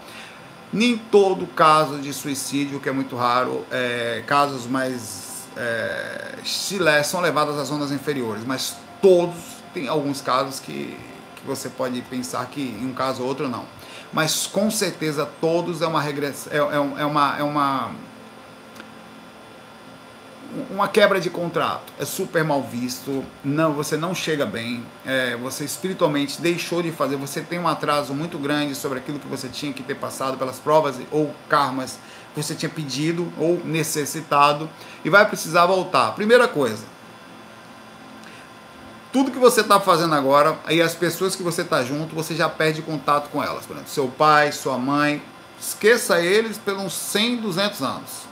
Nem 0.72 0.96
todo 0.96 1.46
caso 1.46 1.98
de 1.98 2.12
suicídio, 2.12 2.78
que 2.80 2.88
é 2.88 2.92
muito 2.92 3.16
raro, 3.16 3.64
é, 3.70 4.22
casos 4.26 4.66
mais 4.66 5.48
é, 5.56 7.02
são 7.02 7.20
levados 7.20 7.58
às 7.58 7.68
zonas 7.68 7.90
inferiores, 7.90 8.44
mas 8.44 8.76
todos, 9.00 9.36
tem 9.72 9.88
alguns 9.88 10.20
casos 10.20 10.60
que, 10.60 10.96
que 11.40 11.46
você 11.46 11.68
pode 11.68 12.00
pensar 12.02 12.44
que 12.46 12.60
em 12.60 12.86
um 12.86 12.92
caso 12.92 13.22
ou 13.22 13.28
outro 13.28 13.48
não. 13.48 13.64
Mas 14.12 14.46
com 14.46 14.70
certeza 14.70 15.28
todos 15.40 15.82
é 15.82 15.86
uma 15.86 16.00
regressão, 16.00 16.52
é, 16.52 16.58
é, 16.58 17.02
é 17.02 17.04
uma, 17.04 17.38
é 17.38 17.42
uma 17.42 17.90
uma 20.70 20.88
quebra 20.88 21.20
de 21.20 21.30
contrato 21.30 21.92
é 21.98 22.04
super 22.04 22.42
mal 22.42 22.62
visto, 22.62 23.24
não, 23.44 23.72
você 23.72 23.96
não 23.96 24.14
chega 24.14 24.44
bem, 24.44 24.84
é, 25.06 25.36
você 25.36 25.64
espiritualmente 25.64 26.40
deixou 26.40 26.82
de 26.82 26.90
fazer, 26.90 27.16
você 27.16 27.40
tem 27.40 27.58
um 27.58 27.68
atraso 27.68 28.12
muito 28.14 28.38
grande 28.38 28.74
sobre 28.74 28.98
aquilo 28.98 29.18
que 29.18 29.28
você 29.28 29.48
tinha 29.48 29.72
que 29.72 29.82
ter 29.82 29.94
passado 29.94 30.36
pelas 30.36 30.58
provas 30.58 30.96
ou 31.10 31.34
karmas 31.48 31.98
que 32.34 32.42
você 32.42 32.54
tinha 32.54 32.68
pedido 32.68 33.32
ou 33.38 33.60
necessitado 33.64 34.68
e 35.04 35.10
vai 35.10 35.26
precisar 35.26 35.66
voltar. 35.66 36.12
Primeira 36.12 36.48
coisa, 36.48 36.84
tudo 39.12 39.30
que 39.30 39.38
você 39.38 39.60
está 39.60 39.80
fazendo 39.80 40.14
agora, 40.14 40.58
aí 40.64 40.80
as 40.80 40.94
pessoas 40.94 41.34
que 41.34 41.42
você 41.42 41.62
está 41.62 41.82
junto, 41.82 42.14
você 42.14 42.34
já 42.34 42.48
perde 42.48 42.82
contato 42.82 43.28
com 43.30 43.42
elas. 43.42 43.66
Por 43.66 43.74
exemplo, 43.74 43.90
seu 43.90 44.08
pai, 44.08 44.52
sua 44.52 44.78
mãe, 44.78 45.22
esqueça 45.60 46.20
eles 46.20 46.58
pelos 46.58 46.92
100, 46.92 47.36
200 47.38 47.82
anos 47.82 48.30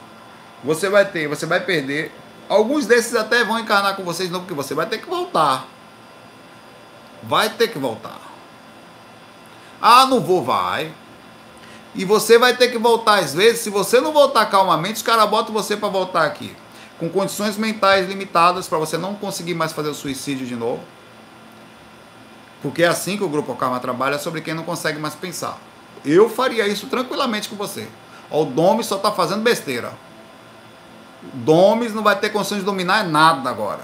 você 0.63 0.89
vai 0.89 1.05
ter, 1.05 1.29
você 1.29 1.47
vai 1.47 1.61
perder. 1.61 2.13
Alguns 2.49 2.87
desses 2.87 3.15
até 3.15 3.45
vão 3.45 3.59
encarnar 3.59 3.97
com 3.97 4.03
vocês 4.03 4.31
não, 4.31 4.41
porque 4.41 4.55
você 4.55 4.75
vai 4.75 4.87
ter 4.87 4.99
que 4.99 5.09
voltar. 5.09 5.67
Vai 7.23 7.51
ter 7.51 7.69
que 7.69 7.79
voltar. 7.79 8.19
Ah, 9.81 10.07
não 10.07 10.21
vou, 10.21 10.43
vai. 10.43 10.93
E 11.95 12.05
você 12.05 12.39
vai 12.39 12.57
ter 12.57 12.69
que 12.69 12.79
voltar 12.79 13.19
às 13.19 13.35
vezes. 13.35 13.61
Se 13.61 13.71
você 13.71 14.01
não 14.01 14.13
voltar 14.13 14.47
calmamente, 14.47 14.97
os 14.97 15.03
caras 15.03 15.29
botam 15.29 15.53
você 15.53 15.77
para 15.77 15.89
voltar 15.89 16.25
aqui. 16.25 16.57
Com 16.99 17.09
condições 17.09 17.57
mentais 17.57 18.09
limitadas 18.09 18.67
para 18.67 18.79
você 18.79 18.99
não 18.99 19.15
conseguir 19.15 19.55
mais 19.55 19.73
fazer 19.73 19.89
o 19.89 19.95
suicídio 19.95 20.47
de 20.47 20.57
novo. 20.57 20.83
Porque 22.61 22.83
é 22.83 22.89
assim 22.89 23.17
que 23.17 23.23
o 23.23 23.29
Grupo 23.29 23.55
Karma 23.55 23.79
trabalha 23.79 24.19
sobre 24.19 24.41
quem 24.41 24.55
não 24.55 24.65
consegue 24.65 24.99
mais 24.99 25.15
pensar. 25.15 25.59
Eu 26.05 26.29
faria 26.29 26.67
isso 26.67 26.87
tranquilamente 26.89 27.49
com 27.49 27.57
você. 27.57 27.87
O 28.31 28.45
Dome 28.45 28.83
só 28.83 28.97
está 28.97 29.13
fazendo 29.13 29.43
besteira. 29.43 29.93
Domes 31.33 31.95
não 31.95 32.03
vai 32.03 32.19
ter 32.19 32.31
condições 32.31 32.59
de 32.59 32.65
dominar 32.65 33.05
nada 33.05 33.49
agora. 33.49 33.83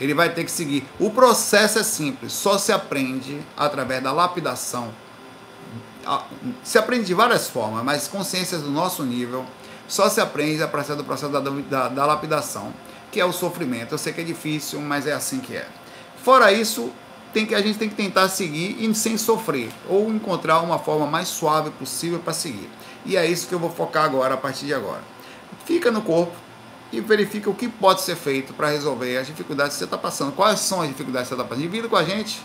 Ele 0.00 0.14
vai 0.14 0.30
ter 0.30 0.44
que 0.44 0.50
seguir. 0.50 0.86
O 0.98 1.10
processo 1.10 1.78
é 1.78 1.82
simples, 1.82 2.32
só 2.32 2.58
se 2.58 2.72
aprende 2.72 3.40
através 3.56 4.02
da 4.02 4.12
lapidação. 4.12 4.88
Se 6.62 6.78
aprende 6.78 7.04
de 7.04 7.14
várias 7.14 7.48
formas, 7.48 7.84
mas 7.84 8.08
consciências 8.08 8.62
do 8.62 8.70
nosso 8.70 9.04
nível, 9.04 9.44
só 9.86 10.08
se 10.08 10.20
aprende 10.20 10.62
a 10.62 10.68
partir 10.68 10.94
do 10.94 11.04
processo 11.04 11.32
da, 11.32 11.40
da, 11.40 11.88
da 11.88 12.06
lapidação, 12.06 12.72
que 13.10 13.20
é 13.20 13.24
o 13.24 13.32
sofrimento. 13.32 13.92
Eu 13.92 13.98
sei 13.98 14.12
que 14.12 14.20
é 14.20 14.24
difícil, 14.24 14.80
mas 14.80 15.06
é 15.06 15.12
assim 15.12 15.40
que 15.40 15.56
é. 15.56 15.66
Fora 16.22 16.52
isso, 16.52 16.90
tem 17.32 17.44
que, 17.46 17.54
a 17.54 17.60
gente 17.60 17.78
tem 17.78 17.88
que 17.88 17.94
tentar 17.94 18.28
seguir 18.28 18.76
e 18.78 18.94
sem 18.94 19.18
sofrer, 19.18 19.70
ou 19.88 20.10
encontrar 20.10 20.60
uma 20.60 20.78
forma 20.78 21.06
mais 21.06 21.28
suave 21.28 21.70
possível 21.70 22.18
para 22.18 22.32
seguir. 22.32 22.68
E 23.04 23.16
é 23.16 23.26
isso 23.26 23.46
que 23.46 23.54
eu 23.54 23.58
vou 23.58 23.70
focar 23.70 24.04
agora, 24.04 24.34
a 24.34 24.36
partir 24.38 24.66
de 24.66 24.74
agora 24.74 25.14
fica 25.64 25.90
no 25.90 26.02
corpo 26.02 26.32
e 26.92 27.00
verifica 27.00 27.50
o 27.50 27.54
que 27.54 27.68
pode 27.68 28.02
ser 28.02 28.16
feito 28.16 28.52
para 28.54 28.68
resolver 28.68 29.16
as 29.16 29.26
dificuldades 29.26 29.72
que 29.72 29.78
você 29.78 29.84
está 29.84 29.98
passando. 29.98 30.32
Quais 30.32 30.60
são 30.60 30.80
as 30.80 30.88
dificuldades 30.88 31.28
que 31.28 31.34
você 31.34 31.40
está 31.40 31.48
passando? 31.48 31.62
Divida 31.62 31.88
com 31.88 31.96
a 31.96 32.04
gente. 32.04 32.40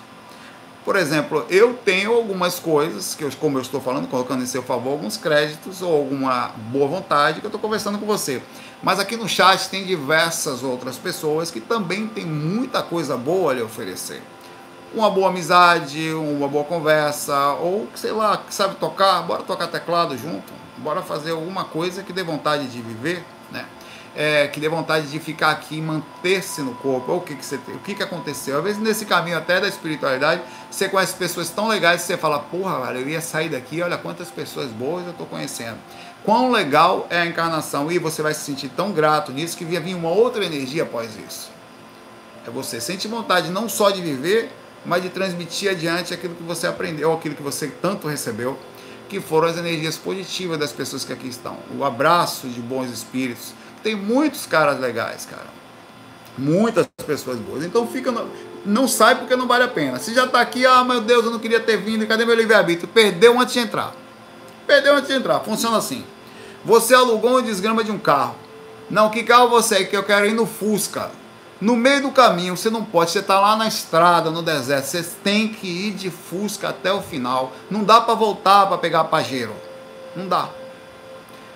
Por 0.85 0.95
exemplo, 0.95 1.45
eu 1.49 1.73
tenho 1.73 2.13
algumas 2.13 2.59
coisas, 2.59 3.13
que 3.13 3.23
eu, 3.23 3.31
como 3.39 3.57
eu 3.57 3.61
estou 3.61 3.81
falando, 3.81 4.07
colocando 4.07 4.43
em 4.43 4.45
seu 4.45 4.63
favor 4.63 4.91
alguns 4.91 5.17
créditos 5.17 5.81
ou 5.81 5.93
alguma 5.93 6.51
boa 6.71 6.87
vontade 6.87 7.39
que 7.39 7.45
eu 7.45 7.49
estou 7.49 7.59
conversando 7.59 7.97
com 7.97 8.05
você. 8.05 8.41
Mas 8.81 8.99
aqui 8.99 9.17
no 9.17 9.27
chat 9.27 9.69
tem 9.69 9.85
diversas 9.85 10.63
outras 10.63 10.97
pessoas 10.97 11.51
que 11.51 11.59
também 11.59 12.07
têm 12.07 12.25
muita 12.25 12.81
coisa 12.81 13.17
boa 13.17 13.51
a 13.51 13.55
lhe 13.55 13.61
oferecer. 13.61 14.21
Uma 14.93 15.09
boa 15.09 15.29
amizade, 15.29 16.13
uma 16.13 16.47
boa 16.47 16.63
conversa, 16.63 17.53
ou 17.53 17.87
sei 17.93 18.11
lá, 18.11 18.41
sabe 18.49 18.75
tocar, 18.75 19.21
bora 19.21 19.43
tocar 19.43 19.67
teclado 19.67 20.17
junto 20.17 20.59
bora 20.79 21.01
fazer 21.01 21.31
alguma 21.31 21.65
coisa 21.65 22.03
que 22.03 22.13
dê 22.13 22.23
vontade 22.23 22.67
de 22.67 22.81
viver, 22.81 23.23
né? 23.51 23.65
É, 24.15 24.47
que 24.47 24.59
dê 24.59 24.67
vontade 24.67 25.07
de 25.07 25.19
ficar 25.19 25.51
aqui 25.51 25.77
e 25.77 25.81
manter-se 25.81 26.61
no 26.61 26.73
corpo. 26.75 27.11
Ou 27.11 27.17
o 27.19 27.21
que, 27.21 27.35
que 27.35 27.45
você 27.45 27.57
tem, 27.57 27.75
o 27.75 27.79
que, 27.79 27.93
que 27.93 28.03
aconteceu? 28.03 28.57
Às 28.57 28.63
vezes 28.63 28.81
nesse 28.81 29.05
caminho 29.05 29.37
até 29.37 29.61
da 29.61 29.67
espiritualidade, 29.67 30.41
você 30.69 30.89
conhece 30.89 31.13
pessoas 31.15 31.49
tão 31.49 31.67
legais 31.67 32.01
que 32.01 32.07
você 32.07 32.17
fala, 32.17 32.39
porra, 32.39 32.87
velho, 32.87 33.01
eu 33.01 33.09
ia 33.09 33.21
sair 33.21 33.49
daqui, 33.49 33.81
olha 33.81 33.97
quantas 33.97 34.29
pessoas 34.29 34.71
boas 34.71 35.05
eu 35.05 35.11
estou 35.11 35.27
conhecendo. 35.27 35.77
Quão 36.23 36.51
legal 36.51 37.07
é 37.09 37.19
a 37.19 37.25
encarnação 37.25 37.91
e 37.91 37.99
você 37.99 38.21
vai 38.21 38.33
se 38.33 38.41
sentir 38.41 38.69
tão 38.69 38.91
grato 38.91 39.31
nisso 39.31 39.55
que 39.55 39.63
via 39.63 39.79
vir 39.79 39.95
uma 39.95 40.09
outra 40.09 40.43
energia 40.43 40.83
após 40.83 41.11
isso. 41.15 41.51
É 42.45 42.49
você 42.49 42.81
sente 42.81 43.07
vontade 43.07 43.51
não 43.51 43.69
só 43.69 43.89
de 43.89 44.01
viver, 44.01 44.51
mas 44.85 45.03
de 45.03 45.09
transmitir 45.09 45.69
adiante 45.69 46.13
aquilo 46.13 46.35
que 46.35 46.43
você 46.43 46.67
aprendeu, 46.67 47.13
aquilo 47.13 47.35
que 47.35 47.43
você 47.43 47.67
tanto 47.67 48.07
recebeu 48.07 48.57
que 49.09 49.19
foram 49.19 49.47
as 49.47 49.57
energias 49.57 49.97
positivas 49.97 50.57
das 50.57 50.71
pessoas 50.71 51.03
que 51.03 51.11
aqui 51.11 51.27
estão. 51.27 51.57
O 51.75 51.83
abraço 51.83 52.47
de 52.47 52.61
bons 52.61 52.89
espíritos. 52.91 53.53
Tem 53.83 53.95
muitos 53.95 54.45
caras 54.45 54.79
legais, 54.79 55.25
cara. 55.25 55.47
Muitas 56.37 56.87
pessoas 57.05 57.37
boas. 57.37 57.63
Então 57.63 57.87
fica. 57.87 58.11
No... 58.11 58.29
Não 58.65 58.87
sai 58.87 59.15
porque 59.15 59.35
não 59.35 59.47
vale 59.47 59.63
a 59.63 59.67
pena. 59.67 59.99
Se 59.99 60.13
já 60.13 60.25
está 60.25 60.41
aqui, 60.41 60.65
ah, 60.65 60.83
meu 60.83 61.01
Deus, 61.01 61.25
eu 61.25 61.31
não 61.31 61.39
queria 61.39 61.59
ter 61.59 61.77
vindo, 61.77 62.05
cadê 62.05 62.25
meu 62.25 62.35
livre-arbítrio? 62.35 62.87
Perdeu 62.87 63.39
antes 63.39 63.53
de 63.53 63.59
entrar. 63.59 63.93
Perdeu 64.67 64.95
antes 64.95 65.07
de 65.07 65.13
entrar. 65.15 65.39
Funciona 65.39 65.77
assim. 65.77 66.03
Você 66.65 66.93
alugou 66.93 67.39
um 67.39 67.41
desgrama 67.41 67.83
de 67.83 67.91
um 67.91 67.97
carro. 67.97 68.35
Não, 68.89 69.09
que 69.09 69.23
carro 69.23 69.49
você 69.49 69.75
é? 69.75 69.83
Que 69.85 69.95
eu 69.95 70.03
quero 70.03 70.25
ir 70.25 70.33
no 70.33 70.45
Fusca. 70.45 71.09
No 71.61 71.75
meio 71.75 72.03
do 72.03 72.11
caminho, 72.11 72.55
você 72.55 72.69
não 72.69 72.85
pode, 72.85 73.11
você 73.11 73.19
está 73.19 73.37
lá 73.37 73.53
na 73.55 73.67
estrada, 73.67 74.31
no 74.31 74.41
deserto, 74.41 74.85
você 74.85 75.03
tem 75.21 75.49
que 75.49 75.67
ir 75.67 75.91
de 75.91 76.09
Fusca 76.09 76.69
até 76.69 76.91
o 76.91 77.01
final. 77.01 77.51
Não 77.69 77.83
dá 77.83 77.99
para 77.99 78.13
voltar 78.13 78.65
para 78.67 78.77
pegar 78.77 79.03
Pajero. 79.05 79.53
Não 80.15 80.27
dá. 80.27 80.49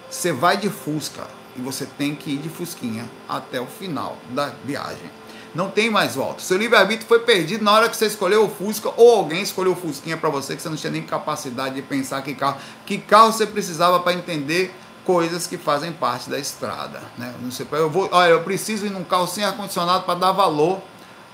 Você 0.10 0.34
vai 0.34 0.58
de 0.58 0.70
Fusca 0.70 1.24
e 1.56 1.62
você 1.62 1.86
tem 1.86 2.16
que 2.16 2.32
ir 2.32 2.38
de 2.38 2.50
Fusquinha 2.50 3.10
até 3.28 3.60
o 3.60 3.66
final 3.66 4.18
da 4.30 4.52
viagem. 4.66 5.10
Não 5.54 5.70
tem 5.70 5.90
mais 5.90 6.16
volta. 6.16 6.42
Seu 6.42 6.58
livre-arbítrio 6.58 7.08
foi 7.08 7.20
perdido 7.20 7.64
na 7.64 7.72
hora 7.72 7.88
que 7.88 7.96
você 7.96 8.08
escolheu 8.08 8.46
o 8.46 8.50
Fusca 8.50 8.92
ou 8.98 9.18
alguém 9.18 9.44
escolheu 9.44 9.74
o 9.74 9.76
Fusquinha 9.76 10.18
para 10.18 10.30
você 10.30 10.56
que 10.56 10.62
você 10.62 10.70
não 10.70 10.76
tinha 10.76 10.92
nem 10.92 11.04
capacidade 11.04 11.76
de 11.76 11.82
pensar 11.84 12.24
que 12.24 12.34
carro, 12.34 12.58
que 12.86 12.98
carro 12.98 13.32
você 13.32 13.46
precisava 13.46 14.00
para 14.00 14.14
entender 14.14 14.74
coisas 15.06 15.46
que 15.46 15.58
fazem 15.58 15.92
parte 15.92 16.30
da 16.30 16.40
estrada. 16.40 17.02
Né? 17.18 17.34
Não 17.40 17.52
sei, 17.52 17.68
eu 17.72 17.90
vou, 17.90 18.10
olha, 18.12 18.32
eu 18.32 18.42
preciso 18.42 18.86
ir 18.88 18.90
num 18.90 19.04
carro 19.04 19.28
sem 19.28 19.44
ar-condicionado 19.44 20.06
para 20.06 20.16
dar 20.16 20.32
valor 20.32 20.82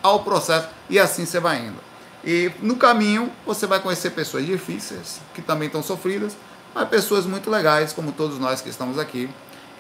ao 0.03 0.23
processo 0.23 0.67
e 0.89 0.99
assim 0.99 1.25
você 1.25 1.39
vai 1.39 1.59
indo. 1.59 1.79
E 2.23 2.51
no 2.61 2.75
caminho 2.75 3.31
você 3.45 3.65
vai 3.65 3.79
conhecer 3.79 4.09
pessoas 4.09 4.45
difíceis, 4.45 5.21
que 5.33 5.41
também 5.41 5.67
estão 5.67 5.81
sofridas, 5.81 6.35
mas 6.75 6.89
pessoas 6.89 7.25
muito 7.25 7.49
legais, 7.49 7.93
como 7.93 8.11
todos 8.11 8.37
nós 8.37 8.59
que 8.61 8.69
estamos 8.69 8.99
aqui, 8.99 9.29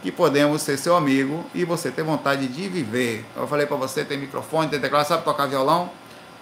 que 0.01 0.11
podemos 0.11 0.61
ser 0.61 0.77
seu 0.77 0.95
amigo 0.95 1.45
e 1.53 1.65
você 1.65 1.91
ter 1.91 2.03
vontade 2.03 2.47
de 2.47 2.67
viver. 2.69 3.25
Eu 3.35 3.47
falei 3.47 3.65
para 3.65 3.75
você, 3.75 4.05
tem 4.05 4.17
microfone, 4.17 4.69
tem 4.69 4.79
teclado, 4.79 5.07
sabe 5.07 5.23
tocar 5.23 5.47
violão? 5.47 5.89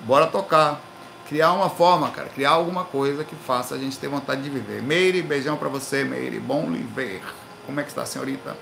Bora 0.02 0.28
tocar. 0.28 0.82
Criar 1.28 1.52
uma 1.52 1.70
forma, 1.70 2.10
cara, 2.10 2.30
criar 2.30 2.52
alguma 2.52 2.86
coisa 2.86 3.24
que 3.24 3.36
faça 3.36 3.76
a 3.76 3.78
gente 3.78 3.98
ter 3.98 4.08
vontade 4.08 4.42
de 4.42 4.50
viver. 4.50 4.82
Meire, 4.82 5.22
beijão 5.22 5.58
para 5.58 5.68
você, 5.68 6.06
Meire, 6.06 6.40
bom 6.40 6.70
lhe 6.70 6.84
ver. 6.84 7.22
Como 7.66 7.78
é 7.80 7.84
que 7.84 7.90
está, 7.90 8.06
senhorita? 8.06 8.56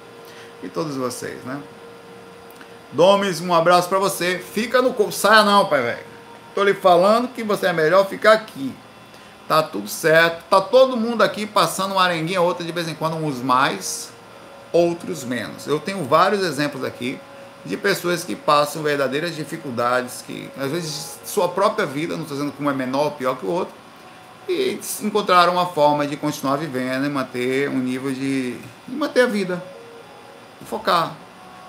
E 0.64 0.68
todos 0.68 0.98
vocês, 0.98 1.43
né? 1.43 1.62
Domes, 2.91 3.39
um 3.39 3.54
abraço 3.54 3.88
para 3.88 4.00
você. 4.00 4.39
Fica 4.39 4.82
no 4.82 5.12
saia 5.12 5.43
não, 5.43 5.68
pai 5.68 5.82
velho. 5.82 6.06
Tô 6.56 6.64
lhe 6.64 6.74
falando 6.74 7.28
que 7.28 7.43
você 7.43 7.68
é 7.68 7.74
melhor 7.74 8.08
ficar 8.08 8.34
aqui. 8.34 8.74
Tá 9.48 9.62
tudo 9.62 9.88
certo. 9.88 10.43
Tá 10.50 10.60
todo 10.60 10.98
mundo 10.98 11.22
aqui 11.22 11.46
passando 11.46 11.91
uma 11.91 12.04
arenguinha 12.04 12.41
outra 12.41 12.66
de 12.66 12.72
vez 12.72 12.88
em 12.88 12.96
quando, 12.96 13.16
uns 13.18 13.41
mais, 13.41 14.12
outros 14.76 15.24
menos. 15.24 15.66
Eu 15.68 15.80
tenho 15.80 16.04
vários 16.04 16.44
exemplos 16.44 16.84
aqui 16.84 17.18
de 17.66 17.78
pessoas 17.78 18.26
que 18.26 18.36
passam 18.36 18.84
verdadeiras 18.84 19.34
dificuldades, 19.34 20.22
que 20.22 20.50
às 20.58 20.70
vezes 20.70 21.18
sua 21.24 21.48
própria 21.48 21.86
vida, 21.86 22.16
não 22.16 22.24
estou 22.24 22.38
dizendo 22.38 22.52
que 22.52 22.62
um 22.62 22.70
é 22.70 22.74
menor 22.74 23.06
ou 23.06 23.12
pior 23.12 23.38
que 23.38 23.46
o 23.46 23.50
outro, 23.50 23.74
e 24.50 24.78
encontraram 25.02 25.54
uma 25.54 25.66
forma 25.66 26.06
de 26.06 26.18
continuar 26.18 26.58
vivendo 26.58 27.06
e 27.06 27.10
manter 27.10 27.70
um 27.70 27.80
nível 27.80 28.12
de, 28.12 28.58
manter 28.88 29.22
a 29.22 29.26
vida, 29.26 29.64
focar. 30.66 31.16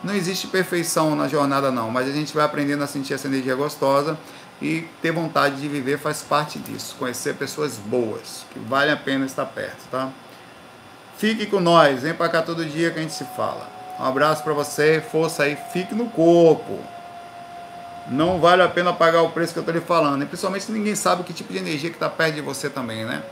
Não 0.02 0.12
existe 0.12 0.48
perfeição 0.48 1.14
na 1.14 1.28
jornada 1.28 1.70
não, 1.70 1.90
mas 1.90 2.08
a 2.08 2.12
gente 2.12 2.34
vai 2.34 2.44
aprendendo 2.44 2.82
a 2.82 2.86
sentir 2.86 3.14
essa 3.14 3.28
energia 3.28 3.54
gostosa 3.54 4.18
e 4.60 4.84
ter 5.00 5.12
vontade 5.12 5.60
de 5.60 5.68
viver 5.68 5.98
faz 5.98 6.22
parte 6.22 6.58
disso, 6.58 6.96
conhecer 6.98 7.36
pessoas 7.36 7.76
boas, 7.76 8.44
que 8.52 8.58
vale 8.58 8.90
a 8.90 8.96
pena 8.96 9.24
estar 9.24 9.46
perto, 9.46 9.88
tá? 9.90 10.10
Fique 11.18 11.46
com 11.46 11.60
nós, 11.60 12.02
vem 12.02 12.12
para 12.12 12.28
cá 12.28 12.42
todo 12.42 12.62
dia 12.62 12.90
que 12.90 12.98
a 12.98 13.02
gente 13.02 13.14
se 13.14 13.24
fala. 13.24 13.66
Um 13.98 14.04
abraço 14.04 14.42
para 14.44 14.52
você, 14.52 15.02
força 15.10 15.44
aí, 15.44 15.56
fique 15.72 15.94
no 15.94 16.10
corpo. 16.10 16.78
Não 18.08 18.38
vale 18.38 18.62
a 18.62 18.68
pena 18.68 18.92
pagar 18.92 19.22
o 19.22 19.30
preço 19.30 19.54
que 19.54 19.58
eu 19.58 19.62
estou 19.62 19.74
lhe 19.74 19.80
falando, 19.80 20.22
e 20.22 20.26
principalmente 20.26 20.66
se 20.66 20.72
ninguém 20.72 20.94
sabe 20.94 21.22
que 21.22 21.32
tipo 21.32 21.52
de 21.54 21.58
energia 21.58 21.88
que 21.88 21.96
está 21.96 22.10
perto 22.10 22.34
de 22.34 22.42
você 22.42 22.68
também, 22.68 23.06
né? 23.06 23.22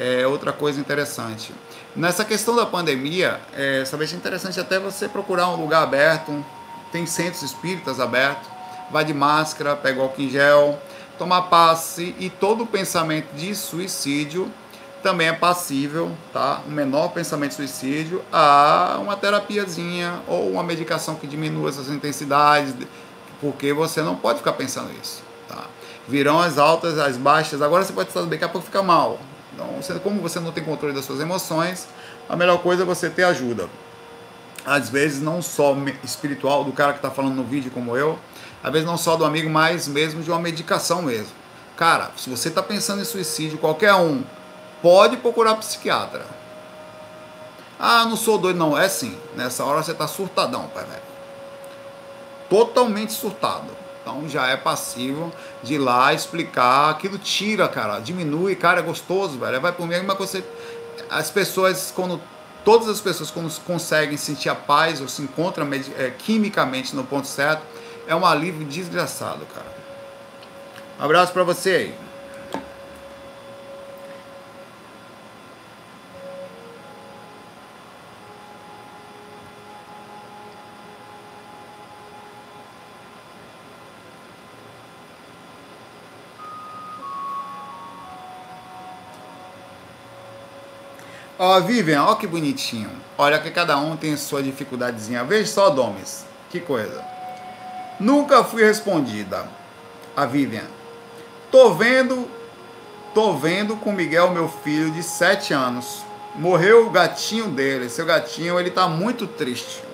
É 0.00 0.26
outra 0.26 0.52
coisa 0.52 0.80
interessante. 0.80 1.54
Nessa 1.94 2.24
questão 2.24 2.56
da 2.56 2.66
pandemia, 2.66 3.40
é, 3.54 3.84
talvez 3.84 4.12
é 4.12 4.16
interessante 4.16 4.58
até 4.58 4.80
você 4.80 5.08
procurar 5.08 5.48
um 5.50 5.60
lugar 5.60 5.84
aberto, 5.84 6.44
tem 6.90 7.06
centros 7.06 7.42
espíritas 7.42 8.00
abertos, 8.00 8.48
vai 8.90 9.04
de 9.04 9.14
máscara, 9.14 9.76
pega 9.76 10.00
o 10.00 10.02
álcool 10.02 10.22
em 10.22 10.28
gel, 10.28 10.78
tomar 11.16 11.42
passe 11.42 12.16
e 12.18 12.28
todo 12.28 12.66
pensamento 12.66 13.32
de 13.34 13.54
suicídio 13.54 14.52
também 15.02 15.28
é 15.28 15.32
passível, 15.32 16.10
tá? 16.32 16.62
O 16.66 16.70
menor 16.70 17.08
pensamento 17.08 17.50
de 17.50 17.56
suicídio 17.56 18.22
a 18.32 18.98
uma 19.00 19.16
terapiazinha 19.16 20.20
ou 20.26 20.50
uma 20.50 20.62
medicação 20.62 21.14
que 21.14 21.26
diminua 21.26 21.68
essas 21.68 21.88
intensidades, 21.88 22.74
porque 23.40 23.72
você 23.72 24.02
não 24.02 24.16
pode 24.16 24.38
ficar 24.38 24.52
pensando 24.54 24.90
isso, 25.00 25.22
tá? 25.48 25.66
Virão 26.08 26.40
as 26.40 26.58
altas, 26.58 26.98
as 26.98 27.16
baixas, 27.16 27.62
agora 27.62 27.84
você 27.84 27.92
pode 27.92 28.08
estar 28.08 28.20
bem, 28.22 28.30
daqui 28.30 28.44
a 28.44 28.48
pouco 28.48 28.66
fica 28.66 28.82
mal. 28.82 29.18
Então, 29.54 29.66
você, 29.80 29.94
como 30.00 30.20
você 30.20 30.38
não 30.38 30.52
tem 30.52 30.62
controle 30.62 30.94
das 30.94 31.04
suas 31.04 31.20
emoções, 31.20 31.88
a 32.28 32.36
melhor 32.36 32.58
coisa 32.58 32.82
é 32.82 32.86
você 32.86 33.08
ter 33.08 33.24
ajuda. 33.24 33.68
Às 34.64 34.90
vezes, 34.90 35.22
não 35.22 35.40
só 35.40 35.76
espiritual, 36.02 36.64
do 36.64 36.72
cara 36.72 36.92
que 36.92 36.98
está 36.98 37.10
falando 37.10 37.34
no 37.34 37.44
vídeo 37.44 37.70
como 37.70 37.96
eu, 37.96 38.18
às 38.62 38.72
vezes 38.72 38.86
não 38.86 38.96
só 38.96 39.16
do 39.16 39.24
amigo, 39.24 39.48
mas 39.48 39.86
mesmo 39.86 40.22
de 40.22 40.30
uma 40.30 40.40
medicação 40.40 41.02
mesmo. 41.02 41.32
Cara, 41.76 42.10
se 42.16 42.28
você 42.28 42.48
está 42.48 42.62
pensando 42.62 43.00
em 43.00 43.04
suicídio, 43.04 43.58
qualquer 43.58 43.94
um, 43.94 44.24
pode 44.82 45.16
procurar 45.16 45.56
psiquiatra. 45.56 46.24
Ah, 47.78 48.04
não 48.06 48.16
sou 48.16 48.38
doido, 48.38 48.58
não. 48.58 48.76
É 48.76 48.88
sim. 48.88 49.18
Nessa 49.34 49.64
hora 49.64 49.82
você 49.82 49.92
está 49.92 50.08
surtadão, 50.08 50.68
pai 50.68 50.84
velho. 50.84 51.02
Totalmente 52.48 53.12
surtado. 53.12 53.68
Então 54.00 54.28
já 54.28 54.46
é 54.46 54.56
passivo 54.56 55.32
de 55.62 55.74
ir 55.74 55.78
lá 55.78 56.14
explicar. 56.14 56.90
Aquilo 56.90 57.18
tira, 57.18 57.68
cara. 57.68 57.98
Diminui, 57.98 58.56
cara, 58.56 58.80
é 58.80 58.82
gostoso, 58.82 59.38
velho. 59.38 59.60
Vai 59.60 59.72
por 59.72 59.86
mim, 59.86 60.00
mas 60.06 60.16
você. 60.16 60.44
As 61.10 61.30
pessoas, 61.30 61.92
quando. 61.94 62.20
Todas 62.64 62.88
as 62.88 63.00
pessoas, 63.00 63.30
quando 63.30 63.48
conseguem 63.60 64.16
sentir 64.16 64.48
a 64.48 64.54
paz 64.54 65.00
ou 65.00 65.06
se 65.06 65.22
encontram 65.22 65.68
é, 65.96 66.10
quimicamente 66.10 66.96
no 66.96 67.04
ponto 67.04 67.28
certo, 67.28 67.62
é 68.08 68.16
um 68.16 68.26
alívio 68.26 68.66
desgraçado, 68.66 69.46
cara. 69.54 69.76
Um 70.98 71.04
abraço 71.04 71.32
para 71.32 71.44
você 71.44 71.70
aí. 71.70 72.05
Ó, 91.46 91.60
Vivian, 91.60 92.02
ó 92.02 92.16
que 92.16 92.26
bonitinho. 92.26 92.90
Olha 93.16 93.38
que 93.38 93.52
cada 93.52 93.78
um 93.78 93.96
tem 93.96 94.16
sua 94.16 94.42
dificuldadezinha. 94.42 95.22
Veja 95.22 95.46
só, 95.46 95.70
Domes. 95.70 96.26
Que 96.50 96.58
coisa. 96.58 97.04
Nunca 98.00 98.42
fui 98.42 98.64
respondida. 98.64 99.48
A 100.16 100.26
Vivian. 100.26 100.66
Tô 101.48 101.72
vendo, 101.72 102.28
tô 103.14 103.34
vendo 103.34 103.76
com 103.76 103.92
Miguel, 103.92 104.32
meu 104.32 104.48
filho 104.48 104.90
de 104.90 105.04
7 105.04 105.54
anos. 105.54 106.04
Morreu 106.34 106.88
o 106.88 106.90
gatinho 106.90 107.48
dele. 107.48 107.88
Seu 107.88 108.04
gatinho, 108.04 108.58
ele 108.58 108.72
tá 108.72 108.88
muito 108.88 109.28
triste. 109.28 109.84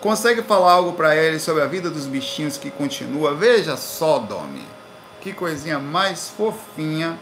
Consegue 0.00 0.42
falar 0.42 0.70
algo 0.70 0.92
para 0.92 1.16
ele 1.16 1.40
sobre 1.40 1.60
a 1.60 1.66
vida 1.66 1.90
dos 1.90 2.06
bichinhos 2.06 2.56
que 2.56 2.70
continua? 2.70 3.34
Veja 3.34 3.76
só, 3.76 4.20
Domi. 4.20 4.64
Que 5.20 5.32
coisinha 5.32 5.80
mais 5.80 6.28
fofinha 6.28 7.18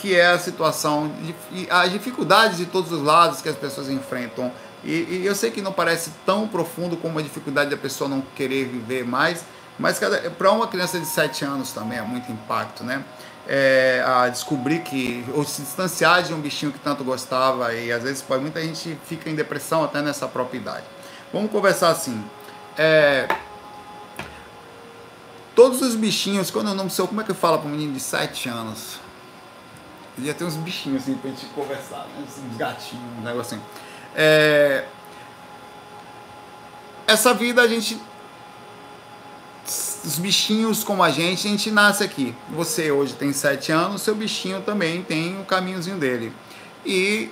que 0.00 0.16
é 0.16 0.28
a 0.28 0.38
situação, 0.38 1.12
de, 1.20 1.70
as 1.70 1.92
dificuldades 1.92 2.56
de 2.56 2.64
todos 2.64 2.90
os 2.90 3.02
lados 3.02 3.42
que 3.42 3.48
as 3.48 3.56
pessoas 3.56 3.90
enfrentam. 3.90 4.50
E, 4.82 4.92
e, 4.92 5.26
eu 5.26 5.34
sei 5.34 5.50
que 5.50 5.60
não 5.60 5.72
parece 5.72 6.10
tão 6.24 6.48
profundo 6.48 6.96
como 6.96 7.18
a 7.18 7.22
dificuldade 7.22 7.68
da 7.68 7.76
pessoa 7.76 8.08
não 8.08 8.22
querer 8.34 8.64
viver 8.64 9.04
mais, 9.04 9.44
mas 9.78 10.00
para 10.38 10.50
uma 10.52 10.66
criança 10.66 10.98
de 10.98 11.04
7 11.04 11.44
anos 11.44 11.72
também 11.72 11.98
é 11.98 12.02
muito 12.02 12.32
impacto, 12.32 12.82
né? 12.82 13.04
É, 13.46 14.02
a 14.06 14.28
descobrir 14.28 14.80
que, 14.80 15.24
ou 15.34 15.44
se 15.44 15.62
distanciar 15.62 16.22
de 16.22 16.32
um 16.32 16.40
bichinho 16.40 16.72
que 16.72 16.78
tanto 16.78 17.04
gostava, 17.04 17.74
e 17.74 17.92
às 17.92 18.02
vezes 18.02 18.22
pode, 18.22 18.40
muita 18.40 18.62
gente 18.62 18.96
fica 19.06 19.28
em 19.28 19.34
depressão 19.34 19.84
até 19.84 20.00
nessa 20.00 20.26
própria 20.26 20.58
idade. 20.58 20.84
Vamos 21.32 21.50
conversar 21.50 21.90
assim. 21.90 22.22
É, 22.78 23.26
todos 25.54 25.82
os 25.82 25.94
bichinhos, 25.94 26.50
quando 26.50 26.68
eu 26.68 26.74
não 26.74 26.88
sei 26.88 27.06
como 27.06 27.20
é 27.20 27.24
que 27.24 27.34
fala 27.34 27.58
para 27.58 27.68
um 27.68 27.72
menino 27.72 27.92
de 27.92 28.00
7 28.00 28.48
anos, 28.48 28.99
Podia 30.20 30.34
ter 30.34 30.44
uns 30.44 30.56
bichinhos 30.56 31.02
assim 31.02 31.14
pra 31.14 31.30
gente 31.30 31.46
conversar, 31.46 32.06
né? 32.14 32.22
uns 32.22 32.56
gatinhos, 32.58 33.02
um 33.18 33.22
negócio 33.22 33.56
assim. 33.56 33.64
É... 34.14 34.84
Essa 37.06 37.32
vida 37.32 37.62
a 37.62 37.66
gente. 37.66 37.98
Os 39.64 40.18
bichinhos 40.18 40.84
como 40.84 41.02
a 41.02 41.10
gente, 41.10 41.48
a 41.48 41.50
gente 41.50 41.70
nasce 41.70 42.04
aqui. 42.04 42.34
Você 42.50 42.90
hoje 42.90 43.14
tem 43.14 43.32
sete 43.32 43.72
anos, 43.72 44.02
seu 44.02 44.14
bichinho 44.14 44.60
também 44.60 45.02
tem 45.02 45.40
o 45.40 45.44
caminhozinho 45.46 45.96
dele. 45.96 46.34
E 46.84 47.30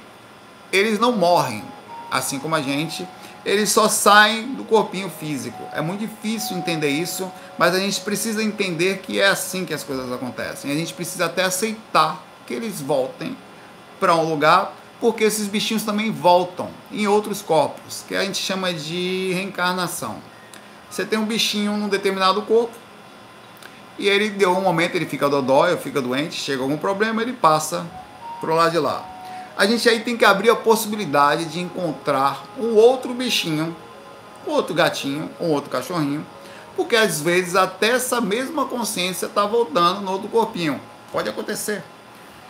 eles 0.72 0.99
não 0.99 1.12
morrem, 1.12 1.62
assim 2.11 2.39
como 2.39 2.55
a 2.55 2.62
gente, 2.62 3.07
eles 3.45 3.70
só 3.70 3.86
saem 3.86 4.55
do 4.55 4.64
corpinho 4.64 5.11
físico. 5.11 5.62
É 5.74 5.82
muito 5.82 6.01
difícil 6.01 6.57
entender 6.57 6.89
isso, 6.89 7.30
mas 7.59 7.74
a 7.74 7.78
gente 7.78 8.01
precisa 8.01 8.43
entender 8.43 9.01
que 9.01 9.20
é 9.20 9.28
assim 9.28 9.66
que 9.66 9.74
as 9.74 9.84
coisas 9.84 10.11
acontecem. 10.11 10.72
A 10.72 10.74
gente 10.74 10.95
precisa 10.95 11.26
até 11.26 11.45
aceitar 11.45 12.26
que 12.49 12.55
eles 12.55 12.80
voltem 12.80 13.36
para 14.01 14.16
um 14.16 14.30
lugar, 14.30 14.74
porque 14.99 15.22
esses 15.22 15.46
bichinhos 15.46 15.82
também 15.82 16.11
voltam 16.11 16.70
em 16.90 17.07
outros 17.07 17.42
corpos, 17.42 18.03
que 18.09 18.16
a 18.16 18.24
gente 18.24 18.38
chama 18.38 18.72
de 18.72 19.32
reencarnação. 19.34 20.16
Você 20.90 21.05
tem 21.05 21.18
um 21.18 21.26
bichinho 21.26 21.76
num 21.76 21.88
determinado 21.88 22.40
corpo, 22.42 22.72
e 23.99 24.09
ele 24.09 24.30
deu 24.30 24.57
um 24.57 24.62
momento, 24.62 24.94
ele 24.94 25.05
fica 25.05 25.28
dodói, 25.28 25.76
fica 25.76 26.01
doente, 26.01 26.36
chega 26.36 26.62
algum 26.62 26.78
problema, 26.78 27.20
ele 27.20 27.34
passa 27.34 27.86
pro 28.40 28.55
lado 28.55 28.70
de 28.70 28.78
lá. 28.78 29.05
A 29.57 29.66
gente 29.66 29.86
aí 29.88 30.01
tem 30.01 30.16
que 30.16 30.24
abrir 30.24 30.49
a 30.49 30.57
possibilidade 30.57 31.44
de 31.46 31.61
encontrar 31.61 32.44
um 32.57 32.74
outro 32.76 33.12
bichinho, 33.12 33.76
outro 34.46 34.72
gatinho, 34.72 35.28
um 35.38 35.51
outro 35.51 35.68
cachorrinho, 35.68 36.24
porque 36.74 36.96
às 36.96 37.20
vezes 37.20 37.55
até 37.57 37.90
essa 37.90 38.20
mesma 38.20 38.64
consciência 38.64 39.26
está 39.26 39.44
voltando 39.44 40.01
no 40.01 40.12
outro 40.12 40.28
corpinho. 40.28 40.80
Pode 41.12 41.28
acontecer 41.28 41.82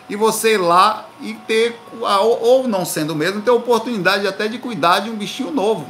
e 0.09 0.15
você 0.15 0.55
ir 0.55 0.57
lá 0.57 1.07
e 1.21 1.33
ter, 1.33 1.79
ou 2.01 2.67
não 2.67 2.83
sendo 2.83 3.15
mesmo, 3.15 3.41
ter 3.41 3.51
oportunidade 3.51 4.25
até 4.27 4.47
de 4.47 4.57
cuidar 4.57 4.99
de 4.99 5.09
um 5.09 5.15
bichinho 5.15 5.51
novo. 5.51 5.85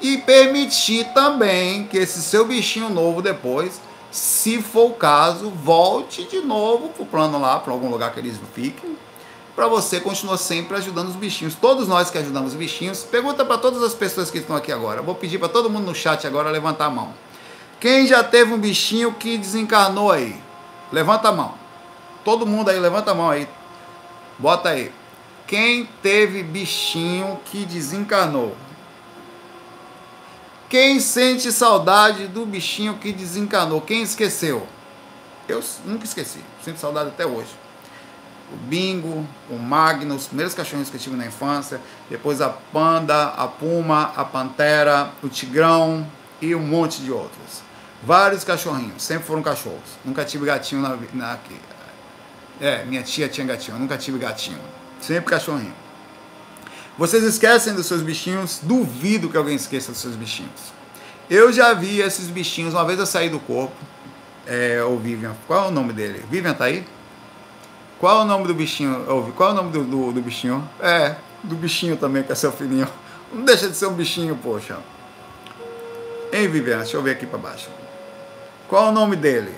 E 0.00 0.18
permitir 0.18 1.12
também 1.12 1.84
que 1.86 1.98
esse 1.98 2.22
seu 2.22 2.46
bichinho 2.46 2.88
novo 2.88 3.20
depois, 3.20 3.80
se 4.10 4.62
for 4.62 4.90
o 4.90 4.94
caso, 4.94 5.50
volte 5.50 6.24
de 6.24 6.40
novo 6.40 6.88
para 6.90 7.02
o 7.02 7.06
plano 7.06 7.40
lá, 7.40 7.58
para 7.58 7.72
algum 7.72 7.90
lugar 7.90 8.12
que 8.12 8.20
eles 8.20 8.40
fiquem, 8.54 8.96
para 9.54 9.66
você 9.66 10.00
continuar 10.00 10.38
sempre 10.38 10.76
ajudando 10.76 11.08
os 11.08 11.16
bichinhos. 11.16 11.54
Todos 11.54 11.86
nós 11.88 12.08
que 12.08 12.18
ajudamos 12.18 12.52
os 12.52 12.58
bichinhos, 12.58 13.02
pergunta 13.02 13.44
para 13.44 13.58
todas 13.58 13.82
as 13.82 13.92
pessoas 13.92 14.30
que 14.30 14.38
estão 14.38 14.56
aqui 14.56 14.72
agora. 14.72 15.02
vou 15.02 15.14
pedir 15.14 15.38
para 15.38 15.48
todo 15.48 15.68
mundo 15.68 15.86
no 15.86 15.94
chat 15.94 16.26
agora 16.26 16.50
levantar 16.50 16.86
a 16.86 16.90
mão. 16.90 17.12
Quem 17.80 18.06
já 18.06 18.22
teve 18.22 18.52
um 18.52 18.58
bichinho 18.58 19.12
que 19.12 19.36
desencarnou 19.36 20.12
aí? 20.12 20.40
Levanta 20.92 21.28
a 21.28 21.32
mão. 21.32 21.54
Todo 22.24 22.46
mundo 22.46 22.68
aí, 22.70 22.78
levanta 22.78 23.10
a 23.10 23.14
mão 23.14 23.30
aí. 23.30 23.48
Bota 24.38 24.70
aí. 24.70 24.92
Quem 25.46 25.86
teve 26.02 26.42
bichinho 26.42 27.40
que 27.44 27.64
desencarnou? 27.64 28.56
Quem 30.68 31.00
sente 31.00 31.50
saudade 31.50 32.28
do 32.28 32.46
bichinho 32.46 32.94
que 32.94 33.12
desencarnou? 33.12 33.80
Quem 33.80 34.02
esqueceu? 34.02 34.64
Eu 35.48 35.60
nunca 35.84 36.04
esqueci. 36.04 36.38
Sinto 36.64 36.78
saudade 36.78 37.08
até 37.08 37.26
hoje. 37.26 37.50
O 38.52 38.56
Bingo, 38.56 39.26
o 39.50 39.56
Magno, 39.56 40.14
os 40.14 40.28
primeiros 40.28 40.54
cachorrinhos 40.54 40.88
que 40.88 40.96
eu 40.96 41.00
tive 41.00 41.16
na 41.16 41.26
infância. 41.26 41.80
Depois 42.08 42.40
a 42.40 42.48
Panda, 42.48 43.30
a 43.30 43.48
Puma, 43.48 44.12
a 44.16 44.24
Pantera, 44.24 45.10
o 45.22 45.28
Tigrão 45.28 46.06
e 46.40 46.54
um 46.54 46.60
monte 46.60 47.02
de 47.02 47.10
outros. 47.10 47.62
Vários 48.04 48.44
cachorrinhos. 48.44 49.02
Sempre 49.02 49.26
foram 49.26 49.42
cachorros. 49.42 49.98
Nunca 50.04 50.24
tive 50.24 50.46
gatinho 50.46 50.80
na, 50.80 50.96
na, 51.12 51.38
É, 52.60 52.84
minha 52.84 53.02
tia 53.02 53.28
tinha 53.28 53.46
gatinho, 53.46 53.76
eu 53.76 53.80
nunca 53.80 53.96
tive 53.96 54.18
gatinho. 54.18 54.58
Sempre 55.00 55.30
cachorrinho. 55.30 55.74
Vocês 56.98 57.24
esquecem 57.24 57.72
dos 57.74 57.86
seus 57.86 58.02
bichinhos? 58.02 58.60
Duvido 58.62 59.30
que 59.30 59.36
alguém 59.36 59.54
esqueça 59.54 59.90
dos 59.90 60.00
seus 60.00 60.14
bichinhos. 60.14 60.72
Eu 61.30 61.52
já 61.52 61.72
vi 61.72 62.00
esses 62.00 62.26
bichinhos, 62.26 62.74
uma 62.74 62.84
vez 62.84 62.98
eu 62.98 63.06
saí 63.06 63.30
do 63.30 63.40
corpo, 63.40 63.74
é, 64.46 64.82
o 64.82 64.98
Vivian, 64.98 65.34
qual 65.46 65.66
é 65.66 65.68
o 65.68 65.70
nome 65.70 65.92
dele? 65.92 66.22
Vivian 66.28 66.52
tá 66.52 66.64
aí? 66.64 66.84
Qual 67.98 68.20
é 68.20 68.22
o 68.22 68.26
nome 68.26 68.46
do 68.46 68.54
bichinho? 68.54 69.32
Qual 69.36 69.50
é 69.50 69.52
o 69.52 69.54
nome 69.54 69.70
do, 69.70 69.84
do, 69.84 70.12
do 70.12 70.20
bichinho? 70.20 70.68
É, 70.80 71.16
do 71.42 71.54
bichinho 71.54 71.96
também, 71.96 72.22
que 72.22 72.32
é 72.32 72.34
seu 72.34 72.52
filhinho. 72.52 72.88
Não 73.32 73.44
deixa 73.44 73.68
de 73.68 73.76
ser 73.76 73.86
um 73.86 73.94
bichinho, 73.94 74.36
poxa. 74.36 74.78
Hein, 76.32 76.48
Vivian? 76.48 76.78
Deixa 76.78 76.96
eu 76.96 77.02
ver 77.02 77.12
aqui 77.12 77.26
para 77.26 77.38
baixo. 77.38 77.70
Qual 78.68 78.86
é 78.86 78.88
o 78.90 78.92
nome 78.92 79.16
dele? 79.16 79.54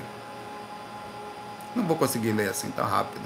Não 1.74 1.84
vou 1.84 1.96
conseguir 1.96 2.32
ler 2.32 2.50
assim 2.50 2.70
tão 2.70 2.84
rápido. 2.84 3.22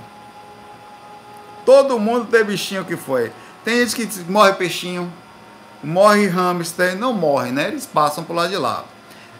Todo 1.64 1.98
mundo 1.98 2.26
tem 2.26 2.44
bichinho 2.44 2.84
que 2.84 2.96
foi. 2.96 3.32
Tem 3.64 3.84
gente 3.84 4.06
que 4.06 4.30
morre 4.30 4.52
peixinho, 4.52 5.12
morre 5.82 6.28
hamster, 6.28 6.96
não 6.96 7.12
morre, 7.12 7.50
né? 7.50 7.68
Eles 7.68 7.84
passam 7.84 8.22
por 8.22 8.36
lá 8.36 8.46
de 8.46 8.56
lá. 8.56 8.84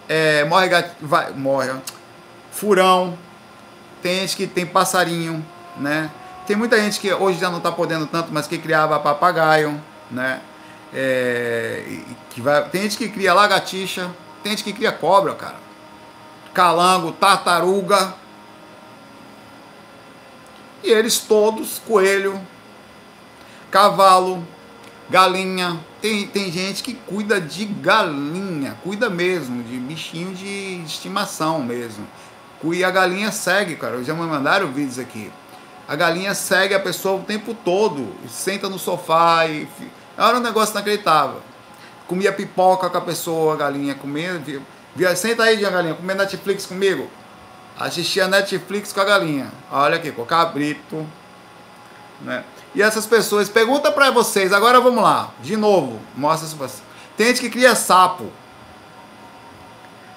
É, 0.08 0.44
morre 0.44 0.68
gato, 0.68 0.94
vai, 1.00 1.30
morre. 1.32 1.70
Furão. 2.50 3.16
Tem 4.02 4.20
gente 4.20 4.36
que 4.36 4.46
tem 4.46 4.66
passarinho, 4.66 5.44
né? 5.76 6.10
Tem 6.46 6.56
muita 6.56 6.80
gente 6.80 6.98
que 7.00 7.12
hoje 7.12 7.38
já 7.38 7.50
não 7.50 7.58
está 7.58 7.70
podendo 7.70 8.06
tanto, 8.06 8.32
mas 8.32 8.46
que 8.46 8.58
criava 8.58 8.98
papagaio, 8.98 9.80
né? 10.10 10.40
É, 10.92 12.00
que 12.30 12.40
vai, 12.40 12.68
tem 12.68 12.82
gente 12.82 12.96
que 12.96 13.08
cria 13.08 13.34
lagartixa, 13.34 14.10
tem 14.42 14.50
gente 14.50 14.64
que 14.64 14.72
cria 14.72 14.92
cobra, 14.92 15.34
cara. 15.34 15.56
Calango, 16.54 17.12
tartaruga. 17.12 18.14
E 20.86 20.90
eles 20.92 21.18
todos, 21.18 21.80
coelho, 21.84 22.40
cavalo, 23.72 24.46
galinha. 25.10 25.80
Tem, 26.00 26.28
tem 26.28 26.52
gente 26.52 26.80
que 26.80 26.94
cuida 26.94 27.40
de 27.40 27.64
galinha, 27.64 28.78
cuida 28.84 29.10
mesmo, 29.10 29.64
de 29.64 29.76
bichinho 29.78 30.32
de 30.32 30.80
estimação 30.86 31.60
mesmo. 31.60 32.06
E 32.72 32.84
a 32.84 32.90
galinha 32.92 33.32
segue, 33.32 33.74
cara. 33.74 34.04
Já 34.04 34.14
me 34.14 34.20
mandaram 34.20 34.68
vídeos 34.68 35.00
aqui. 35.00 35.28
A 35.88 35.96
galinha 35.96 36.34
segue 36.36 36.72
a 36.72 36.78
pessoa 36.78 37.20
o 37.20 37.24
tempo 37.24 37.52
todo, 37.52 38.14
senta 38.28 38.68
no 38.68 38.78
sofá 38.78 39.44
e. 39.44 39.66
Era 40.16 40.36
um 40.36 40.40
negócio 40.40 40.72
inacreditável. 40.72 41.40
Comia 42.06 42.32
pipoca 42.32 42.88
com 42.88 42.96
a 42.96 43.00
pessoa, 43.00 43.54
a 43.54 43.56
galinha 43.56 43.96
comendo. 43.96 44.62
Via, 44.94 45.16
senta 45.16 45.42
aí, 45.42 45.56
galinha, 45.56 45.96
comer 45.96 46.14
Netflix 46.14 46.64
comigo. 46.64 47.10
Assistia 47.78 48.26
Netflix 48.26 48.92
com 48.92 49.00
a 49.00 49.04
galinha. 49.04 49.52
Olha 49.70 49.96
aqui, 49.96 50.10
com 50.10 50.22
o 50.22 50.26
cabrito. 50.26 51.06
Né? 52.20 52.42
E 52.74 52.82
essas 52.82 53.06
pessoas, 53.06 53.48
pergunta 53.48 53.92
para 53.92 54.10
vocês, 54.10 54.52
agora 54.52 54.80
vamos 54.80 55.02
lá, 55.02 55.30
de 55.42 55.56
novo, 55.56 56.00
mostra 56.14 56.46
isso 56.48 56.82
Tem 57.16 57.28
gente 57.28 57.40
que 57.40 57.50
cria 57.50 57.74
sapo. 57.74 58.30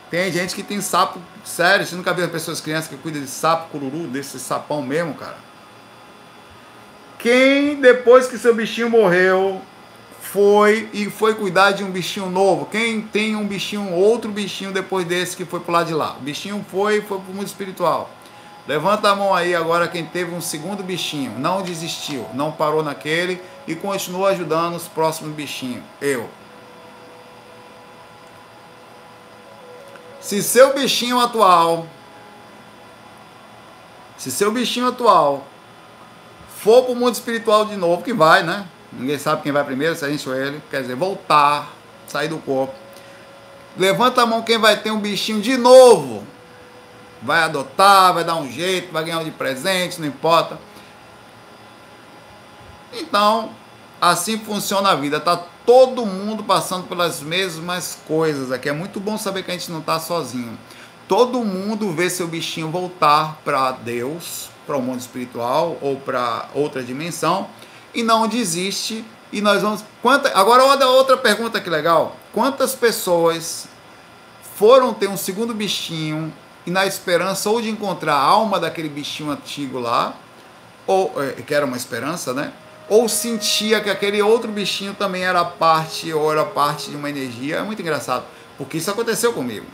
Tem 0.09 0.31
gente 0.31 0.55
que 0.55 0.63
tem 0.63 0.81
sapo, 0.81 1.21
sério, 1.45 1.85
você 1.85 1.95
nunca 1.95 2.13
viu 2.13 2.27
pessoas 2.29 2.59
crianças 2.59 2.89
que 2.89 2.97
cuidam 2.97 3.21
de 3.21 3.27
sapo, 3.27 3.69
cururu, 3.69 4.07
desse 4.07 4.39
sapão 4.39 4.81
mesmo, 4.81 5.13
cara? 5.13 5.37
Quem, 7.19 7.79
depois 7.79 8.27
que 8.27 8.37
seu 8.37 8.55
bichinho 8.55 8.89
morreu, 8.89 9.61
foi 10.31 10.87
e 10.93 11.09
foi 11.09 11.33
cuidar 11.33 11.71
de 11.71 11.83
um 11.83 11.89
bichinho 11.89 12.29
novo? 12.29 12.67
Quem 12.67 13.01
tem 13.01 13.35
um 13.35 13.47
bichinho, 13.47 13.91
outro 13.93 14.31
bichinho 14.31 14.71
depois 14.71 15.05
desse 15.05 15.35
que 15.35 15.43
foi 15.43 15.59
pro 15.59 15.71
lado 15.71 15.87
de 15.87 15.93
lá? 15.93 16.17
O 16.17 16.21
bichinho 16.21 16.63
foi 16.69 17.01
foi 17.01 17.19
pro 17.19 17.33
mundo 17.33 17.47
espiritual. 17.47 18.11
Levanta 18.67 19.09
a 19.09 19.15
mão 19.15 19.33
aí 19.33 19.55
agora 19.55 19.87
quem 19.87 20.05
teve 20.05 20.31
um 20.33 20.39
segundo 20.39 20.83
bichinho, 20.83 21.31
não 21.39 21.63
desistiu, 21.63 22.27
não 22.35 22.51
parou 22.51 22.83
naquele 22.83 23.41
e 23.67 23.73
continuou 23.73 24.27
ajudando 24.27 24.75
os 24.75 24.87
próximos 24.87 25.33
bichinhos. 25.33 25.83
Eu. 25.99 26.29
Se 30.21 30.43
seu 30.43 30.75
bichinho 30.75 31.19
atual, 31.19 31.87
se 34.15 34.29
seu 34.29 34.51
bichinho 34.51 34.89
atual 34.89 35.47
for 36.59 36.83
para 36.83 36.91
o 36.91 36.95
mundo 36.95 37.15
espiritual 37.15 37.65
de 37.65 37.75
novo, 37.75 38.03
que 38.03 38.13
vai, 38.13 38.43
né? 38.43 38.67
Ninguém 38.91 39.19
sabe 39.19 39.43
quem 39.43 39.51
vai 39.51 39.63
primeiro, 39.63 39.95
se 39.95 40.03
a 40.03 40.09
gente 40.09 40.27
ou 40.27 40.35
ele. 40.35 40.61
Quer 40.69 40.81
dizer, 40.81 40.95
voltar, 40.95 41.71
sair 42.07 42.27
do 42.27 42.37
corpo. 42.39 42.73
Levanta 43.77 44.23
a 44.23 44.25
mão 44.25 44.41
quem 44.41 44.57
vai 44.57 44.77
ter 44.77 44.91
um 44.91 44.99
bichinho 44.99 45.41
de 45.41 45.57
novo. 45.57 46.23
Vai 47.21 47.43
adotar, 47.43 48.13
vai 48.13 48.23
dar 48.23 48.35
um 48.35 48.49
jeito, 48.49 48.91
vai 48.91 49.03
ganhar 49.03 49.19
um 49.19 49.23
de 49.23 49.31
presente, 49.31 49.99
não 49.99 50.07
importa. 50.07 50.57
Então, 52.93 53.51
assim 54.01 54.39
funciona 54.39 54.89
a 54.89 54.95
vida. 54.95 55.19
Tá 55.19 55.37
todo 55.65 56.05
mundo 56.05 56.43
passando 56.43 56.87
pelas 56.87 57.21
mesmas 57.21 57.99
coisas 58.07 58.51
aqui. 58.51 58.69
É 58.69 58.73
muito 58.73 58.99
bom 58.99 59.17
saber 59.17 59.43
que 59.43 59.51
a 59.51 59.53
gente 59.53 59.71
não 59.71 59.79
está 59.79 59.99
sozinho. 59.99 60.57
Todo 61.07 61.43
mundo 61.43 61.91
vê 61.91 62.09
seu 62.09 62.27
bichinho 62.27 62.69
voltar 62.69 63.39
para 63.43 63.71
Deus, 63.71 64.49
para 64.65 64.77
o 64.77 64.81
mundo 64.81 64.99
espiritual 64.99 65.77
ou 65.81 65.97
para 65.97 66.47
outra 66.53 66.83
dimensão 66.83 67.47
e 67.93 68.03
não 68.03 68.27
desiste. 68.27 69.03
E 69.31 69.41
nós 69.41 69.61
vamos. 69.61 69.83
Quanta, 70.01 70.31
agora, 70.37 70.63
olha 70.63 70.87
outra 70.87 71.15
pergunta 71.17 71.61
que 71.61 71.69
legal. 71.69 72.15
Quantas 72.33 72.73
pessoas 72.73 73.67
foram 74.55 74.93
ter 74.93 75.07
um 75.07 75.17
segundo 75.17 75.53
bichinho 75.53 76.33
e 76.65 76.71
na 76.71 76.85
esperança 76.85 77.49
ou 77.49 77.61
de 77.61 77.69
encontrar 77.69 78.15
a 78.15 78.21
alma 78.21 78.59
daquele 78.59 78.89
bichinho 78.89 79.31
antigo 79.31 79.79
lá, 79.79 80.13
ou 80.85 81.13
é, 81.17 81.41
que 81.41 81.53
era 81.53 81.65
uma 81.65 81.77
esperança, 81.77 82.33
né? 82.33 82.51
Ou 82.89 83.07
sentia 83.07 83.79
que 83.79 83.89
aquele 83.89 84.21
outro 84.21 84.51
bichinho 84.51 84.93
também 84.93 85.23
era 85.23 85.45
parte 85.45 86.11
ou 86.11 86.31
era 86.31 86.43
parte 86.43 86.89
de 86.89 86.95
uma 86.95 87.09
energia. 87.09 87.57
É 87.57 87.61
muito 87.61 87.81
engraçado, 87.81 88.25
porque 88.57 88.77
isso 88.77 88.89
aconteceu 88.89 89.31
comigo. 89.31 89.65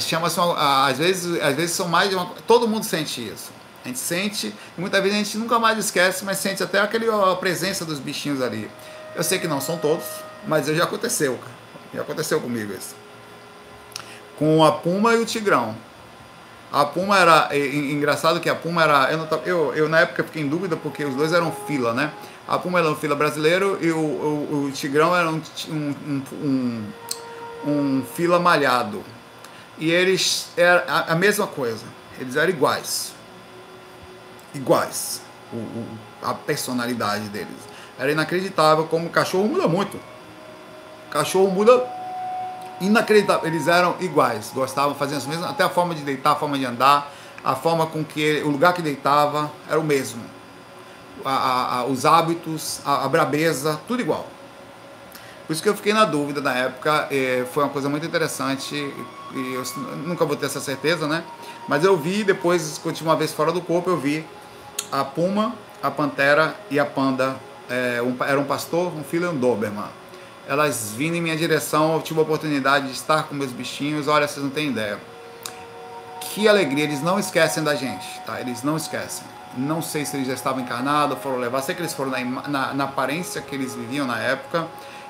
Chama-se 0.00 0.38
às 0.38 0.98
vezes, 0.98 1.40
às 1.40 1.54
vezes 1.54 1.74
são 1.74 1.88
mais 1.88 2.10
de 2.10 2.16
uma, 2.16 2.26
todo 2.46 2.68
mundo 2.68 2.84
sente 2.84 3.26
isso. 3.26 3.50
A 3.86 3.88
gente 3.88 4.00
sente, 4.00 4.52
e 4.76 4.80
muitas 4.80 5.00
vezes 5.00 5.16
a 5.16 5.22
gente 5.22 5.38
nunca 5.38 5.60
mais 5.60 5.78
esquece, 5.78 6.24
mas 6.24 6.38
sente 6.38 6.60
até 6.60 6.80
aquele, 6.80 7.08
a 7.08 7.36
presença 7.36 7.84
dos 7.84 8.00
bichinhos 8.00 8.42
ali. 8.42 8.68
Eu 9.14 9.22
sei 9.22 9.38
que 9.38 9.46
não 9.46 9.60
são 9.60 9.78
todos, 9.78 10.04
mas 10.44 10.66
já 10.66 10.82
aconteceu, 10.82 11.38
cara. 11.38 11.54
Já 11.94 12.02
aconteceu 12.02 12.40
comigo 12.40 12.72
isso. 12.72 12.96
Com 14.36 14.64
a 14.64 14.72
Puma 14.72 15.14
e 15.14 15.18
o 15.18 15.24
Tigrão. 15.24 15.76
A 16.72 16.84
Puma 16.84 17.16
era. 17.16 17.48
É, 17.52 17.64
engraçado 17.64 18.40
que 18.40 18.50
a 18.50 18.56
Puma 18.56 18.82
era. 18.82 19.12
Eu, 19.12 19.18
não, 19.18 19.28
eu, 19.44 19.74
eu 19.76 19.88
na 19.88 20.00
época 20.00 20.24
fiquei 20.24 20.42
em 20.42 20.48
dúvida 20.48 20.76
porque 20.76 21.04
os 21.04 21.14
dois 21.14 21.32
eram 21.32 21.52
fila, 21.52 21.94
né? 21.94 22.10
A 22.48 22.58
Puma 22.58 22.80
era 22.80 22.90
um 22.90 22.96
fila 22.96 23.14
brasileiro 23.14 23.78
e 23.80 23.92
o, 23.92 23.98
o, 23.98 24.64
o 24.64 24.72
Tigrão 24.72 25.14
era 25.14 25.30
um, 25.30 25.40
um, 25.68 25.94
um, 26.32 26.84
um, 27.64 28.04
fila 28.16 28.40
malhado. 28.40 29.04
E 29.78 29.92
eles. 29.92 30.48
Era 30.56 30.84
a, 30.88 31.12
a 31.12 31.14
mesma 31.14 31.46
coisa. 31.46 31.84
Eles 32.18 32.34
eram 32.34 32.50
iguais 32.50 33.15
iguais. 34.56 35.20
O, 35.52 35.56
o, 35.56 35.86
a 36.22 36.34
personalidade 36.34 37.28
deles. 37.28 37.56
Era 37.98 38.10
inacreditável 38.10 38.84
como 38.84 39.06
o 39.06 39.10
cachorro 39.10 39.46
muda 39.46 39.68
muito. 39.68 39.96
O 39.96 41.10
cachorro 41.10 41.50
muda 41.50 41.86
inacreditável. 42.80 43.46
Eles 43.46 43.68
eram 43.68 43.96
iguais, 44.00 44.50
gostavam, 44.54 44.94
faziam 44.94 45.18
as 45.18 45.26
mesmas, 45.26 45.48
até 45.48 45.64
a 45.64 45.68
forma 45.68 45.94
de 45.94 46.02
deitar, 46.02 46.32
a 46.32 46.36
forma 46.36 46.58
de 46.58 46.64
andar, 46.64 47.12
a 47.44 47.54
forma 47.54 47.86
com 47.86 48.04
que 48.04 48.20
ele, 48.20 48.42
o 48.42 48.50
lugar 48.50 48.72
que 48.74 48.82
deitava 48.82 49.50
era 49.68 49.78
o 49.78 49.84
mesmo. 49.84 50.22
A, 51.24 51.30
a, 51.30 51.78
a, 51.78 51.84
os 51.86 52.04
hábitos, 52.04 52.80
a, 52.84 53.08
brabeza, 53.08 53.80
tudo 53.88 54.00
igual. 54.00 54.26
Por 55.46 55.52
isso 55.52 55.62
que 55.62 55.68
eu 55.68 55.76
fiquei 55.76 55.92
na 55.92 56.04
dúvida 56.04 56.40
na 56.40 56.52
época, 56.54 57.06
eh, 57.10 57.46
foi 57.52 57.62
uma 57.62 57.70
coisa 57.70 57.88
muito 57.88 58.04
interessante 58.04 58.74
e 58.74 59.54
eu 59.54 59.62
nunca 60.04 60.24
vou 60.24 60.36
ter 60.36 60.46
essa 60.46 60.60
certeza, 60.60 61.06
né? 61.06 61.22
Mas 61.68 61.84
eu 61.84 61.96
vi 61.96 62.24
depois, 62.24 62.78
quando 62.82 63.00
uma 63.02 63.14
vez 63.14 63.32
fora 63.32 63.52
do 63.52 63.60
corpo, 63.60 63.88
eu 63.88 63.96
vi 63.96 64.26
a 64.90 65.04
puma, 65.04 65.54
a 65.82 65.90
pantera 65.90 66.54
e 66.70 66.78
a 66.78 66.84
panda. 66.84 67.36
É, 67.68 68.00
um, 68.00 68.16
era 68.24 68.38
um 68.38 68.44
pastor, 68.44 68.92
um 68.96 69.02
filho 69.02 69.26
e 69.26 69.28
um 69.28 69.36
Doberman. 69.36 69.84
Elas 70.48 70.92
vindo 70.96 71.16
em 71.16 71.20
minha 71.20 71.36
direção, 71.36 71.94
eu 71.94 72.02
tive 72.02 72.20
a 72.20 72.22
oportunidade 72.22 72.86
de 72.86 72.92
estar 72.92 73.24
com 73.24 73.34
meus 73.34 73.50
bichinhos. 73.50 74.06
Olha, 74.06 74.28
vocês 74.28 74.44
não 74.44 74.50
têm 74.50 74.68
ideia. 74.68 74.98
Que 76.20 76.46
alegria, 76.46 76.84
eles 76.84 77.02
não 77.02 77.18
esquecem 77.18 77.64
da 77.64 77.74
gente, 77.74 78.06
tá? 78.24 78.40
Eles 78.40 78.62
não 78.62 78.76
esquecem. 78.76 79.26
Não 79.56 79.80
sei 79.80 80.04
se 80.04 80.16
eles 80.16 80.28
já 80.28 80.34
estavam 80.34 80.62
encarnados, 80.62 81.18
foram 81.18 81.38
levar. 81.38 81.62
Sei 81.62 81.74
que 81.74 81.80
eles 81.80 81.94
foram 81.94 82.10
na, 82.10 82.48
na, 82.48 82.74
na 82.74 82.84
aparência 82.84 83.40
que 83.40 83.54
eles 83.54 83.74
viviam 83.74 84.06
na 84.06 84.20
época. 84.20 84.66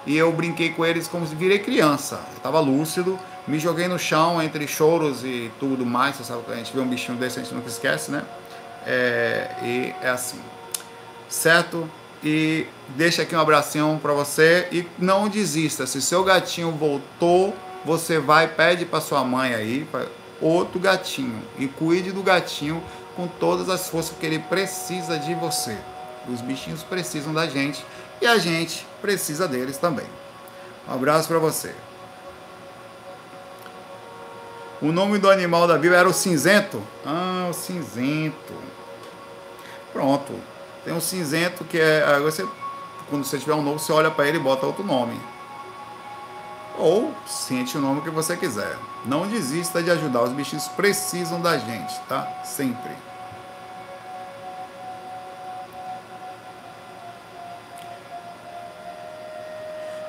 E 0.07 0.17
eu 0.17 0.33
brinquei 0.33 0.71
com 0.71 0.87
eles 0.87 1.09
como 1.09 1.27
se 1.27 1.35
virei 1.35 1.59
criança. 1.59 2.21
Eu 2.31 2.37
estava 2.37 2.61
lúcido, 2.61 3.19
me 3.47 3.59
joguei 3.59 3.89
no 3.89 3.99
chão 3.99 4.41
entre 4.41 4.67
choros 4.69 5.25
e 5.25 5.51
tudo 5.59 5.85
mais. 5.85 6.17
Você 6.17 6.25
sabe 6.25 6.45
que 6.45 6.53
a 6.53 6.57
gente 6.57 6.73
vê 6.73 6.81
um 6.81 6.87
bichinho 6.87 7.19
desse, 7.19 7.41
a 7.41 7.43
gente 7.43 7.53
nunca 7.53 7.69
esquece, 7.69 8.11
né? 8.11 8.23
É, 8.87 9.51
e 9.63 9.95
é 10.01 10.11
assim, 10.11 10.41
certo? 11.29 11.91
E 12.23 12.67
deixa 12.91 13.23
aqui 13.23 13.35
um 13.35 13.41
abração 13.41 13.99
para 13.99 14.13
você 14.13 14.69
e 14.71 14.87
não 14.99 15.29
desista. 15.29 15.87
Se 15.87 16.01
seu 16.01 16.23
gatinho 16.23 16.71
voltou, 16.71 17.55
você 17.85 18.19
vai 18.19 18.49
pede 18.49 18.85
para 18.85 19.01
sua 19.01 19.25
mãe 19.25 19.55
aí, 19.55 19.87
outro 20.41 20.79
gatinho. 20.79 21.43
E 21.59 21.67
cuide 21.67 22.13
do 22.13 22.23
gatinho 22.23 22.83
com 23.17 23.27
todas 23.27 23.69
as 23.69 23.89
forças 23.89 24.17
que 24.17 24.25
ele 24.25 24.39
precisa 24.39 25.19
de 25.19 25.35
você. 25.35 25.77
Os 26.29 26.41
bichinhos 26.41 26.83
precisam 26.83 27.33
da 27.33 27.47
gente 27.47 27.85
e 28.21 28.27
a 28.27 28.39
gente 28.39 28.87
precisa 29.01 29.47
deles 29.47 29.79
também. 29.79 30.07
Um 30.89 30.95
abraço 30.95 31.29
para 31.29 31.39
você. 31.39 31.75
O 34.81 34.93
nome 34.93 35.19
do 35.19 35.31
animal 35.31 35.67
da 35.67 35.75
Bíblia 35.75 36.01
era 36.01 36.09
o 36.09 36.13
cinzento. 36.13 36.83
Ah, 37.05 37.49
o 37.51 37.53
cinzento. 37.53 38.55
Pronto. 39.97 40.35
Tem 40.85 40.93
um 40.93 41.01
cinzento 41.01 41.65
que 41.65 41.81
é. 41.81 42.21
Você, 42.21 42.47
quando 43.09 43.25
você 43.25 43.39
tiver 43.39 43.55
um 43.55 43.63
novo, 43.63 43.79
você 43.79 43.91
olha 43.93 44.11
para 44.11 44.29
ele 44.29 44.37
e 44.37 44.41
bota 44.41 44.67
outro 44.67 44.85
nome. 44.85 45.19
Ou 46.77 47.15
sente 47.27 47.79
o 47.79 47.81
nome 47.81 48.03
que 48.03 48.11
você 48.11 48.37
quiser. 48.37 48.77
Não 49.07 49.27
desista 49.27 49.83
de 49.83 49.91
ajudar. 49.91 50.25
Os 50.25 50.33
bichinhos 50.33 50.69
precisam 50.69 51.41
da 51.41 51.57
gente, 51.57 51.99
tá? 52.07 52.43
Sempre. 52.45 52.91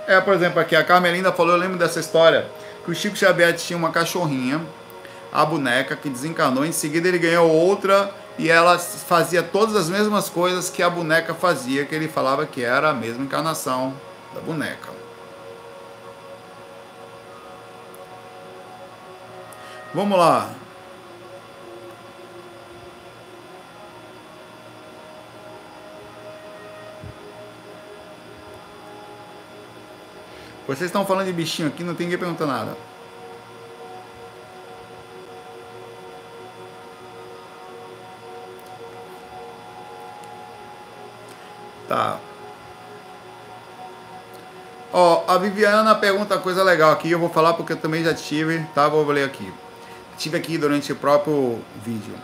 É, 0.05 0.19
por 0.19 0.33
exemplo, 0.33 0.59
aqui 0.59 0.75
a 0.75 0.83
Carmelinda 0.83 1.31
falou, 1.31 1.53
eu 1.53 1.59
lembro 1.59 1.77
dessa 1.77 2.01
história, 2.01 2.45
que 2.83 2.91
o 2.91 2.95
Chico 2.95 3.15
Xavier 3.15 3.55
tinha 3.55 3.77
uma 3.77 3.91
cachorrinha, 3.91 4.61
a 5.31 5.45
boneca, 5.45 5.95
que 5.95 6.09
desencarnou, 6.09 6.65
em 6.65 6.71
seguida 6.73 7.07
ele 7.07 7.19
ganhou 7.19 7.49
outra 7.49 8.13
e 8.37 8.49
ela 8.49 8.77
fazia 8.77 9.41
todas 9.41 9.75
as 9.75 9.89
mesmas 9.89 10.29
coisas 10.29 10.69
que 10.69 10.83
a 10.83 10.89
boneca 10.89 11.33
fazia, 11.33 11.85
que 11.85 11.95
ele 11.95 12.07
falava 12.07 12.45
que 12.45 12.63
era 12.63 12.89
a 12.89 12.93
mesma 12.93 13.23
encarnação 13.23 13.93
da 14.33 14.39
boneca. 14.41 14.89
Vamos 19.93 20.17
lá. 20.19 20.51
Vocês 30.67 30.89
estão 30.89 31.05
falando 31.05 31.27
de 31.27 31.33
bichinho 31.33 31.69
aqui, 31.69 31.81
não 31.81 31.95
tem 31.95 32.05
ninguém 32.05 32.19
perguntando 32.19 32.51
nada. 32.51 32.77
Ó, 44.99 45.25
a 45.27 45.37
Viviana 45.37 45.93
pergunta 45.93 46.39
coisa 46.39 46.63
legal 46.63 46.91
aqui, 46.91 47.11
eu 47.11 47.19
vou 47.19 47.29
falar 47.29 47.53
porque 47.53 47.73
eu 47.73 47.77
também 47.77 48.03
já 48.03 48.15
tive, 48.15 48.65
tá? 48.73 48.87
Vou 48.87 49.05
ler 49.05 49.25
aqui. 49.25 49.53
Tive 50.17 50.37
aqui 50.37 50.57
durante 50.57 50.91
o 50.91 50.95
próprio 50.95 51.59
vídeo. 51.85 52.15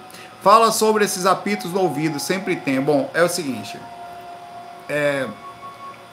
Fala 0.41 0.71
sobre 0.71 1.05
esses 1.05 1.27
apitos 1.27 1.71
no 1.71 1.81
ouvido, 1.81 2.19
sempre 2.19 2.55
tem. 2.55 2.81
Bom, 2.81 3.11
é 3.13 3.21
o 3.21 3.29
seguinte. 3.29 3.79
É, 4.89 5.27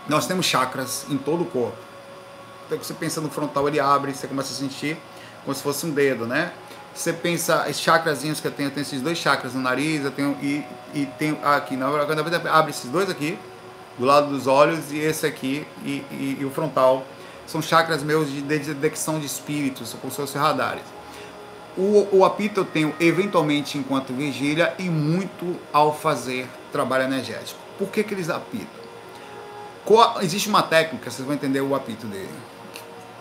nós 0.06 0.26
temos 0.26 0.44
chakras 0.44 1.06
em 1.08 1.16
todo 1.16 1.44
o 1.44 1.46
corpo 1.46 1.90
então, 2.66 2.78
você 2.78 2.92
pensa 2.92 3.20
no 3.20 3.28
frontal, 3.28 3.66
ele 3.66 3.80
abre, 3.80 4.14
você 4.14 4.28
começa 4.28 4.52
a 4.52 4.56
sentir 4.56 4.96
como 5.44 5.52
se 5.56 5.62
fosse 5.62 5.84
um 5.86 5.90
dedo, 5.90 6.24
né? 6.24 6.52
Você 6.94 7.12
pensa, 7.12 7.66
os 7.68 7.80
chakrazinhos 7.80 8.38
que 8.38 8.46
eu 8.46 8.52
tenho, 8.52 8.68
eu 8.68 8.70
tenho 8.70 8.82
esses 8.82 9.00
dois 9.02 9.18
chakras 9.18 9.54
no 9.54 9.60
nariz, 9.60 10.04
eu 10.04 10.10
tenho 10.12 10.36
e, 10.40 10.64
e 10.94 11.06
tenho 11.18 11.36
aqui, 11.42 11.74
na 11.74 11.90
verdade, 11.90 12.48
abre 12.48 12.70
esses 12.70 12.88
dois 12.88 13.10
aqui, 13.10 13.36
do 14.00 14.06
lado 14.06 14.28
dos 14.28 14.48
olhos, 14.48 14.90
e 14.90 14.98
esse 14.98 15.26
aqui, 15.26 15.64
e, 15.84 16.02
e, 16.10 16.38
e 16.40 16.44
o 16.44 16.50
frontal. 16.50 17.04
São 17.46 17.60
chakras 17.60 18.02
meus 18.02 18.30
de 18.30 18.40
detecção 18.42 19.20
de 19.20 19.26
espíritos, 19.26 19.94
como 20.00 20.10
se 20.10 20.16
fossem 20.16 20.40
radares. 20.40 20.82
O, 21.76 22.08
o 22.10 22.24
apito 22.24 22.60
eu 22.60 22.64
tenho 22.64 22.94
eventualmente 22.98 23.78
enquanto 23.78 24.12
vigília 24.12 24.74
e 24.78 24.84
muito 24.84 25.56
ao 25.72 25.94
fazer 25.94 26.48
trabalho 26.72 27.04
energético. 27.04 27.60
Por 27.78 27.88
que, 27.88 28.02
que 28.02 28.14
eles 28.14 28.28
apitam? 28.28 28.80
existe 30.20 30.48
uma 30.48 30.62
técnica, 30.62 31.10
vocês 31.10 31.26
vão 31.26 31.34
entender 31.34 31.60
o 31.60 31.74
apito 31.74 32.06
dele 32.06 32.28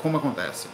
como 0.02 0.18
acontece? 0.18 0.68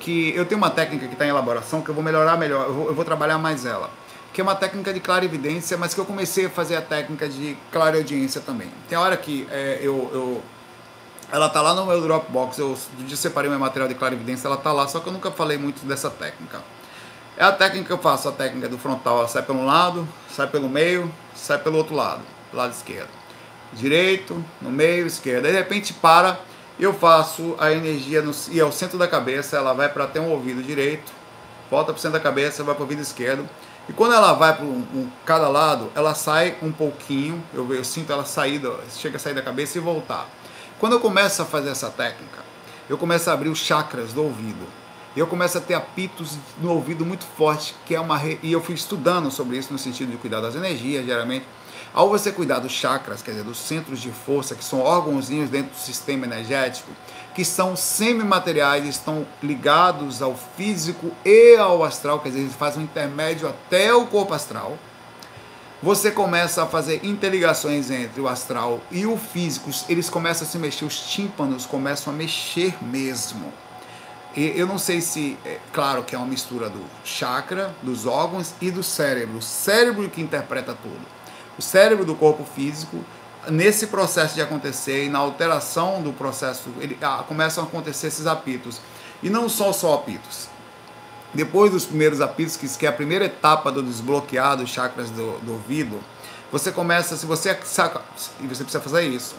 Que 0.00 0.34
eu 0.34 0.44
tenho 0.44 0.58
uma 0.58 0.70
técnica 0.70 1.06
que 1.06 1.12
está 1.12 1.24
em 1.24 1.28
elaboração 1.28 1.80
que 1.80 1.88
eu 1.88 1.94
vou 1.94 2.02
melhorar 2.02 2.36
melhor, 2.36 2.66
eu 2.66 2.74
vou, 2.74 2.86
eu 2.88 2.94
vou, 2.94 3.04
trabalhar 3.04 3.38
mais 3.38 3.64
ela. 3.64 3.90
Que 4.34 4.40
é 4.40 4.44
uma 4.44 4.56
técnica 4.56 4.92
de 4.92 4.98
clarividência, 4.98 5.78
mas 5.78 5.94
que 5.94 6.00
eu 6.00 6.04
comecei 6.04 6.46
a 6.46 6.50
fazer 6.50 6.74
a 6.74 6.82
técnica 6.82 7.28
de 7.28 7.56
clareaudiência 7.70 8.40
também. 8.40 8.68
Tem 8.88 8.98
hora 8.98 9.16
que 9.16 9.46
é, 9.48 9.78
eu, 9.80 10.10
eu, 10.12 10.42
Ela 11.30 11.48
tá 11.48 11.62
lá 11.62 11.72
no 11.72 11.86
meu 11.86 12.00
Dropbox, 12.02 12.58
eu 12.58 12.76
dia 13.06 13.16
separei 13.16 13.48
meu 13.48 13.60
material 13.60 13.88
de 13.88 13.94
clarividência, 13.94 14.48
ela 14.48 14.56
tá 14.56 14.72
lá, 14.72 14.88
só 14.88 14.98
que 14.98 15.06
eu 15.06 15.12
nunca 15.12 15.30
falei 15.30 15.56
muito 15.56 15.86
dessa 15.86 16.10
técnica. 16.10 16.62
É 17.36 17.44
a 17.44 17.52
técnica 17.52 17.86
que 17.86 17.92
eu 17.92 17.98
faço, 17.98 18.28
a 18.28 18.32
técnica 18.32 18.68
do 18.68 18.76
frontal, 18.76 19.18
ela 19.18 19.28
sai 19.28 19.42
pelo 19.42 19.64
lado, 19.64 20.06
sai 20.28 20.48
pelo 20.48 20.68
meio, 20.68 21.12
sai 21.32 21.58
pelo 21.58 21.78
outro 21.78 21.94
lado, 21.94 22.22
lado 22.52 22.72
esquerdo. 22.72 23.10
Direito, 23.72 24.44
no 24.60 24.70
meio, 24.70 25.06
esquerdo. 25.06 25.46
Aí 25.46 25.52
de 25.52 25.58
repente 25.58 25.92
para 25.92 26.40
eu 26.78 26.92
faço 26.92 27.54
a 27.58 27.70
energia 27.70 28.20
no, 28.20 28.32
e 28.50 28.60
ao 28.60 28.72
centro 28.72 28.98
da 28.98 29.06
cabeça, 29.06 29.56
ela 29.56 29.72
vai 29.72 29.88
para 29.88 30.04
até 30.04 30.20
um 30.20 30.30
ouvido 30.30 30.60
direito, 30.60 31.12
volta 31.70 31.92
para 31.92 31.98
o 31.98 32.02
centro 32.02 32.18
da 32.18 32.22
cabeça, 32.22 32.64
vai 32.64 32.74
para 32.74 32.82
o 32.82 32.84
ouvido 32.84 33.00
esquerdo. 33.00 33.48
E 33.88 33.92
quando 33.92 34.14
ela 34.14 34.32
vai 34.32 34.54
para 34.54 34.64
um, 34.64 34.78
um, 34.94 35.10
cada 35.26 35.48
lado, 35.48 35.90
ela 35.94 36.14
sai 36.14 36.56
um 36.62 36.72
pouquinho, 36.72 37.42
eu, 37.52 37.72
eu 37.74 37.84
sinto 37.84 38.12
ela 38.12 38.24
sair, 38.24 38.60
chega 38.96 39.16
a 39.16 39.20
sair 39.20 39.34
da 39.34 39.42
cabeça 39.42 39.76
e 39.76 39.80
voltar. 39.80 40.28
Quando 40.78 40.94
eu 40.94 41.00
começo 41.00 41.42
a 41.42 41.44
fazer 41.44 41.70
essa 41.70 41.90
técnica, 41.90 42.42
eu 42.88 42.96
começo 42.96 43.28
a 43.28 43.32
abrir 43.32 43.48
os 43.48 43.58
chakras 43.58 44.12
do 44.12 44.22
ouvido. 44.22 44.66
E 45.14 45.20
eu 45.20 45.26
começo 45.26 45.58
a 45.58 45.60
ter 45.60 45.74
apitos 45.74 46.36
no 46.60 46.72
ouvido 46.72 47.04
muito 47.04 47.24
forte, 47.36 47.74
que 47.86 47.94
é 47.94 48.00
uma 48.00 48.16
re... 48.16 48.38
e 48.42 48.52
eu 48.52 48.60
fui 48.60 48.74
estudando 48.74 49.30
sobre 49.30 49.56
isso 49.56 49.72
no 49.72 49.78
sentido 49.78 50.10
de 50.10 50.16
cuidar 50.16 50.40
das 50.40 50.56
energias, 50.56 51.04
geralmente 51.06 51.46
ao 51.94 52.08
você 52.08 52.32
cuidar 52.32 52.58
dos 52.58 52.72
chakras, 52.72 53.22
quer 53.22 53.30
dizer, 53.30 53.44
dos 53.44 53.56
centros 53.56 54.00
de 54.00 54.10
força, 54.10 54.56
que 54.56 54.64
são 54.64 54.80
órgãozinhos 54.80 55.48
dentro 55.48 55.70
do 55.70 55.78
sistema 55.78 56.26
energético, 56.26 56.90
que 57.34 57.44
são 57.44 57.76
semimateriais, 57.76 58.86
estão 58.86 59.26
ligados 59.42 60.22
ao 60.22 60.36
físico 60.56 61.10
e 61.24 61.56
ao 61.56 61.82
astral, 61.82 62.20
quer 62.20 62.28
dizer, 62.28 62.42
eles 62.42 62.54
fazem 62.54 62.82
um 62.82 62.84
intermédio 62.84 63.48
até 63.48 63.92
o 63.92 64.06
corpo 64.06 64.32
astral. 64.32 64.78
Você 65.82 66.10
começa 66.10 66.62
a 66.62 66.66
fazer 66.66 67.04
interligações 67.04 67.90
entre 67.90 68.20
o 68.20 68.28
astral 68.28 68.80
e 68.90 69.04
o 69.04 69.16
físico, 69.18 69.70
eles 69.88 70.08
começam 70.08 70.46
a 70.46 70.50
se 70.50 70.56
mexer, 70.58 70.84
os 70.84 71.00
tímpanos 71.00 71.66
começam 71.66 72.12
a 72.12 72.16
mexer 72.16 72.74
mesmo. 72.82 73.52
E 74.36 74.52
eu 74.58 74.66
não 74.66 74.78
sei 74.78 75.00
se, 75.00 75.36
é 75.44 75.58
claro 75.72 76.02
que 76.02 76.14
é 76.14 76.18
uma 76.18 76.26
mistura 76.26 76.68
do 76.68 76.82
chakra, 77.04 77.74
dos 77.82 78.06
órgãos 78.06 78.54
e 78.60 78.70
do 78.70 78.82
cérebro. 78.82 79.38
O 79.38 79.42
cérebro 79.42 80.08
que 80.08 80.20
interpreta 80.20 80.76
tudo 80.80 81.14
o 81.58 81.62
cérebro 81.62 82.04
do 82.04 82.14
corpo 82.14 82.44
físico, 82.44 83.04
nesse 83.50 83.86
processo 83.86 84.34
de 84.34 84.42
acontecer 84.42 85.04
e 85.04 85.08
na 85.08 85.18
alteração 85.18 86.02
do 86.02 86.12
processo, 86.12 86.70
ele, 86.80 86.96
ah, 87.02 87.24
começam 87.26 87.64
a 87.64 87.66
acontecer 87.66 88.08
esses 88.08 88.26
apitos. 88.26 88.80
E 89.22 89.30
não 89.30 89.48
só 89.48 89.72
só 89.72 89.94
apitos. 89.94 90.48
Depois 91.32 91.72
dos 91.72 91.84
primeiros 91.84 92.20
apitos, 92.20 92.56
que, 92.56 92.68
que 92.68 92.86
é 92.86 92.88
a 92.88 92.92
primeira 92.92 93.24
etapa 93.24 93.72
do 93.72 93.82
desbloquear 93.82 94.56
dos 94.56 94.70
chakras 94.70 95.10
do, 95.10 95.38
do 95.40 95.52
ouvido, 95.54 95.98
você 96.52 96.70
começa, 96.70 97.16
se 97.16 97.26
você 97.26 97.58
saca, 97.64 98.00
e 98.40 98.46
você 98.46 98.62
precisa 98.62 98.80
fazer 98.80 99.02
isso. 99.02 99.34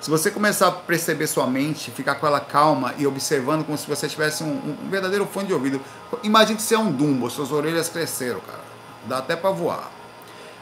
Se 0.00 0.08
você 0.08 0.30
começar 0.30 0.68
a 0.68 0.72
perceber 0.72 1.26
sua 1.26 1.46
mente, 1.46 1.90
ficar 1.90 2.14
com 2.14 2.26
ela 2.26 2.40
calma 2.40 2.94
e 2.96 3.06
observando 3.06 3.64
como 3.64 3.76
se 3.76 3.86
você 3.86 4.08
tivesse 4.08 4.42
um, 4.42 4.76
um 4.84 4.88
verdadeiro 4.88 5.26
fone 5.26 5.48
de 5.48 5.52
ouvido. 5.52 5.80
Imagine 6.22 6.56
que 6.56 6.62
você 6.62 6.74
é 6.74 6.78
um 6.78 6.90
dumbo, 6.90 7.28
suas 7.28 7.52
orelhas 7.52 7.88
cresceram, 7.88 8.40
cara. 8.40 8.60
Dá 9.06 9.18
até 9.18 9.36
para 9.36 9.50
voar. 9.50 9.99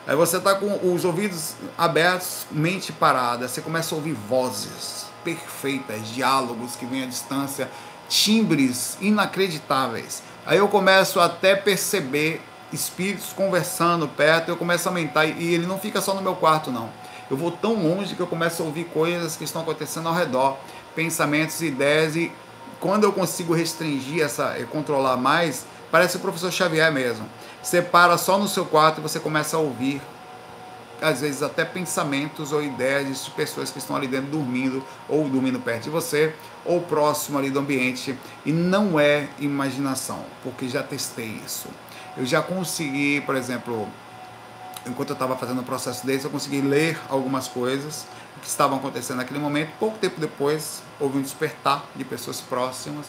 Aí 0.09 0.17
você 0.17 0.39
está 0.39 0.55
com 0.55 0.91
os 0.91 1.05
ouvidos 1.05 1.53
abertos, 1.77 2.47
mente 2.51 2.91
parada, 2.95 3.47
você 3.47 3.61
começa 3.61 3.95
a 3.95 3.99
ouvir 3.99 4.15
vozes 4.15 5.05
perfeitas, 5.23 6.09
diálogos 6.09 6.77
que 6.77 6.87
vêm 6.87 7.03
à 7.03 7.07
distância, 7.07 7.71
timbres 8.09 8.97
inacreditáveis. 9.03 10.23
Aí 10.47 10.57
eu 10.57 10.67
começo 10.67 11.21
até 11.21 11.55
perceber 11.55 12.41
espíritos 12.73 13.35
conversando 13.35 14.09
perto, 14.09 14.49
eu 14.49 14.57
começo 14.57 14.89
a 14.89 14.91
aumentar 14.91 15.27
e 15.27 15.53
ele 15.53 15.67
não 15.67 15.79
fica 15.79 16.01
só 16.01 16.15
no 16.15 16.23
meu 16.23 16.37
quarto 16.37 16.71
não. 16.71 16.89
Eu 17.31 17.37
vou 17.37 17.51
tão 17.51 17.75
longe 17.75 18.15
que 18.15 18.21
eu 18.21 18.27
começo 18.27 18.63
a 18.63 18.65
ouvir 18.65 18.85
coisas 18.85 19.37
que 19.37 19.45
estão 19.45 19.61
acontecendo 19.61 20.09
ao 20.09 20.15
redor, 20.15 20.57
pensamentos, 20.97 21.61
ideias 21.61 22.17
e 22.17 22.33
quando 22.81 23.05
eu 23.05 23.13
consigo 23.13 23.53
restringir 23.53 24.25
essa, 24.25 24.57
controlar 24.73 25.19
mais, 25.19 25.67
parece 25.91 26.17
o 26.17 26.21
professor 26.21 26.51
Xavier 26.51 26.91
mesmo 26.91 27.29
você 27.69 27.83
para 27.83 28.17
só 28.17 28.39
no 28.39 28.49
seu 28.49 28.65
quarto 28.65 28.99
e 28.99 29.03
você 29.03 29.21
começa 29.21 29.55
a 29.55 29.61
ouvir, 29.61 30.01
às 31.03 31.21
vezes 31.21 31.43
até 31.43 31.67
pensamentos 31.67 32.51
ou 32.51 32.63
ideias 32.63 33.27
de 33.27 33.31
pessoas 33.33 33.71
que 33.71 33.77
estão 33.77 33.95
ali 33.95 34.07
dentro 34.07 34.31
dormindo, 34.31 34.83
ou 35.07 35.29
dormindo 35.29 35.61
perto 35.61 35.83
de 35.83 35.91
você, 35.91 36.35
ou 36.65 36.81
próximo 36.81 37.37
ali 37.37 37.51
do 37.51 37.59
ambiente. 37.59 38.19
E 38.47 38.53
não 38.53 38.99
é 38.99 39.29
imaginação, 39.39 40.25
porque 40.43 40.67
já 40.67 40.83
testei 40.83 41.43
isso. 41.45 41.69
Eu 42.17 42.25
já 42.25 42.41
consegui, 42.41 43.21
por 43.21 43.37
exemplo, 43.37 43.87
enquanto 44.87 45.11
eu 45.11 45.15
estava 45.15 45.37
fazendo 45.37 45.61
o 45.61 45.65
processo 45.65 46.07
desse, 46.07 46.25
eu 46.25 46.31
consegui 46.31 46.63
ler 46.63 46.99
algumas 47.11 47.49
coisas 47.49 48.07
que 48.41 48.49
estavam 48.49 48.79
acontecendo 48.79 49.19
naquele 49.19 49.41
momento. 49.41 49.73
Pouco 49.79 49.99
tempo 49.99 50.19
depois, 50.19 50.83
houve 50.99 51.19
um 51.19 51.23
despertar 51.23 51.85
de 51.95 52.03
pessoas 52.03 52.41
próximas 52.41 53.05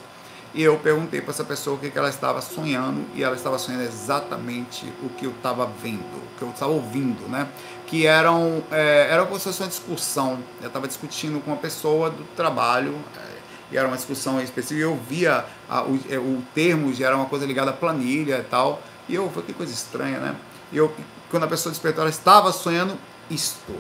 E 0.54 0.64
eu 0.64 0.78
perguntei 0.78 1.22
para 1.22 1.32
essa 1.32 1.44
pessoa 1.44 1.76
o 1.76 1.80
que, 1.80 1.92
que 1.92 1.98
ela 1.98 2.10
estava 2.10 2.42
sonhando 2.42 3.06
e 3.14 3.22
ela 3.22 3.36
estava 3.36 3.60
sonhando 3.60 3.84
exatamente 3.84 4.92
o 5.04 5.10
que 5.10 5.26
eu 5.26 5.32
estava 5.32 5.66
vendo, 5.66 6.00
o 6.00 6.38
que 6.38 6.42
eu 6.42 6.50
estava 6.50 6.72
ouvindo, 6.72 7.28
né? 7.30 7.48
Que 7.86 8.08
eram, 8.08 8.64
é, 8.72 9.08
era 9.12 9.26
como 9.26 9.38
se 9.38 9.46
fosse 9.46 9.62
uma 9.62 9.68
discussão. 9.68 10.40
Eu 10.60 10.68
estava 10.68 10.88
discutindo 10.88 11.40
com 11.44 11.52
uma 11.52 11.58
pessoa 11.58 12.10
do 12.10 12.24
trabalho 12.36 12.96
é, 13.16 13.38
e 13.72 13.78
era 13.78 13.88
uma 13.88 13.96
discussão 13.96 14.42
específica. 14.42 14.80
E 14.80 14.84
eu 14.84 15.00
via 15.08 15.46
a, 15.70 15.84
o, 15.84 16.00
é, 16.10 16.18
o 16.18 16.42
termo 16.56 16.92
era 17.00 17.16
uma 17.16 17.28
coisa 17.28 17.46
ligada 17.46 17.70
à 17.70 17.74
planilha 17.74 18.40
e 18.40 18.44
tal. 18.44 18.82
E 19.08 19.16
eu 19.16 19.30
falei, 19.30 19.46
que 19.48 19.54
coisa 19.54 19.72
estranha, 19.72 20.20
né? 20.20 20.36
E 20.72 20.78
eu, 20.78 20.92
quando 21.30 21.44
a 21.44 21.48
pessoa 21.48 21.72
despertou, 21.72 22.02
ela 22.02 22.10
estava 22.10 22.52
sonhando 22.52 22.98
isto 23.30 23.74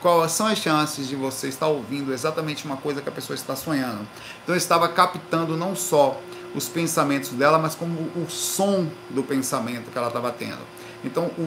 quais 0.00 0.32
são 0.32 0.46
as 0.46 0.58
chances 0.58 1.08
de 1.08 1.16
você 1.16 1.48
estar 1.48 1.66
ouvindo 1.66 2.12
exatamente 2.12 2.64
uma 2.64 2.76
coisa 2.76 3.00
que 3.00 3.08
a 3.08 3.12
pessoa 3.12 3.34
está 3.34 3.56
sonhando. 3.56 4.06
Então 4.42 4.54
eu 4.54 4.58
estava 4.58 4.88
captando 4.88 5.56
não 5.56 5.74
só 5.74 6.20
os 6.54 6.68
pensamentos 6.68 7.30
dela, 7.30 7.58
mas 7.58 7.74
como 7.74 8.00
o 8.16 8.26
som 8.28 8.86
do 9.10 9.22
pensamento 9.22 9.90
que 9.90 9.98
ela 9.98 10.08
estava 10.08 10.30
tendo. 10.32 10.76
Então, 11.04 11.30
o, 11.38 11.42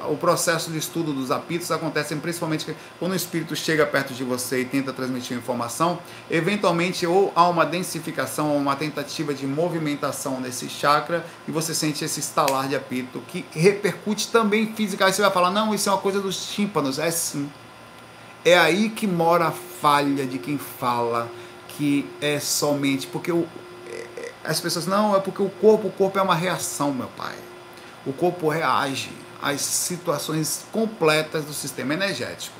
o, 0.00 0.12
o, 0.12 0.16
processo 0.16 0.70
de 0.70 0.78
estudo 0.78 1.12
dos 1.12 1.30
apitos 1.30 1.70
acontece 1.70 2.14
principalmente 2.16 2.74
quando 2.98 3.12
o 3.12 3.16
espírito 3.16 3.54
chega 3.54 3.84
perto 3.84 4.14
de 4.14 4.24
você 4.24 4.60
e 4.60 4.64
tenta 4.64 4.92
transmitir 4.92 5.36
informação, 5.36 5.98
eventualmente 6.30 7.06
ou 7.06 7.30
há 7.34 7.46
uma 7.48 7.66
densificação 7.66 8.52
ou 8.52 8.56
uma 8.56 8.74
tentativa 8.74 9.34
de 9.34 9.46
movimentação 9.46 10.40
nesse 10.40 10.68
chakra 10.68 11.26
e 11.46 11.50
você 11.50 11.74
sente 11.74 12.04
esse 12.04 12.20
estalar 12.20 12.68
de 12.68 12.76
apito 12.76 13.20
que 13.28 13.44
repercute 13.50 14.28
também 14.28 14.72
fisicamente. 14.74 15.16
Você 15.16 15.22
vai 15.22 15.30
falar, 15.30 15.50
não, 15.50 15.74
isso 15.74 15.88
é 15.88 15.92
uma 15.92 16.00
coisa 16.00 16.20
dos 16.20 16.46
tímpanos. 16.54 16.98
É 16.98 17.10
sim. 17.10 17.50
É 18.46 18.56
aí 18.56 18.90
que 18.90 19.08
mora 19.08 19.48
a 19.48 19.50
falha 19.50 20.24
de 20.24 20.38
quem 20.38 20.56
fala 20.56 21.28
que 21.70 22.08
é 22.20 22.38
somente 22.38 23.04
porque 23.08 23.32
o, 23.32 23.44
é, 23.90 24.06
é, 24.16 24.32
as 24.44 24.60
pessoas 24.60 24.86
não 24.86 25.16
é 25.16 25.18
porque 25.18 25.42
o 25.42 25.48
corpo, 25.48 25.88
o 25.88 25.90
corpo 25.90 26.16
é 26.16 26.22
uma 26.22 26.36
reação, 26.36 26.94
meu 26.94 27.08
pai. 27.08 27.34
O 28.06 28.12
corpo 28.12 28.48
reage 28.48 29.10
às 29.42 29.62
situações 29.62 30.64
completas 30.70 31.44
do 31.44 31.52
sistema 31.52 31.94
energético. 31.94 32.56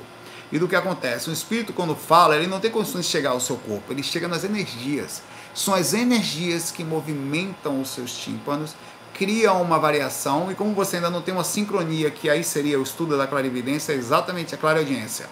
E 0.50 0.58
do 0.58 0.66
que 0.66 0.74
acontece? 0.74 1.30
O 1.30 1.32
espírito, 1.32 1.72
quando 1.72 1.94
fala, 1.94 2.34
ele 2.34 2.48
não 2.48 2.58
tem 2.58 2.68
condições 2.68 3.04
de 3.04 3.12
chegar 3.12 3.30
ao 3.30 3.40
seu 3.40 3.56
corpo, 3.56 3.92
ele 3.92 4.02
chega 4.02 4.26
nas 4.26 4.42
energias. 4.42 5.22
São 5.54 5.72
as 5.72 5.94
energias 5.94 6.72
que 6.72 6.82
movimentam 6.82 7.80
os 7.80 7.90
seus 7.90 8.12
tímpanos, 8.12 8.74
criam 9.14 9.62
uma 9.62 9.78
variação, 9.78 10.50
e 10.50 10.56
como 10.56 10.74
você 10.74 10.96
ainda 10.96 11.10
não 11.10 11.22
tem 11.22 11.32
uma 11.32 11.44
sincronia, 11.44 12.10
que 12.10 12.28
aí 12.28 12.42
seria 12.42 12.76
o 12.76 12.82
estudo 12.82 13.16
da 13.16 13.28
clarividência, 13.28 13.92
é 13.92 13.94
exatamente 13.94 14.52
a 14.52 14.58
clareaudiência 14.58 15.28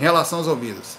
em 0.00 0.02
relação 0.02 0.38
aos 0.38 0.48
ouvidos. 0.48 0.96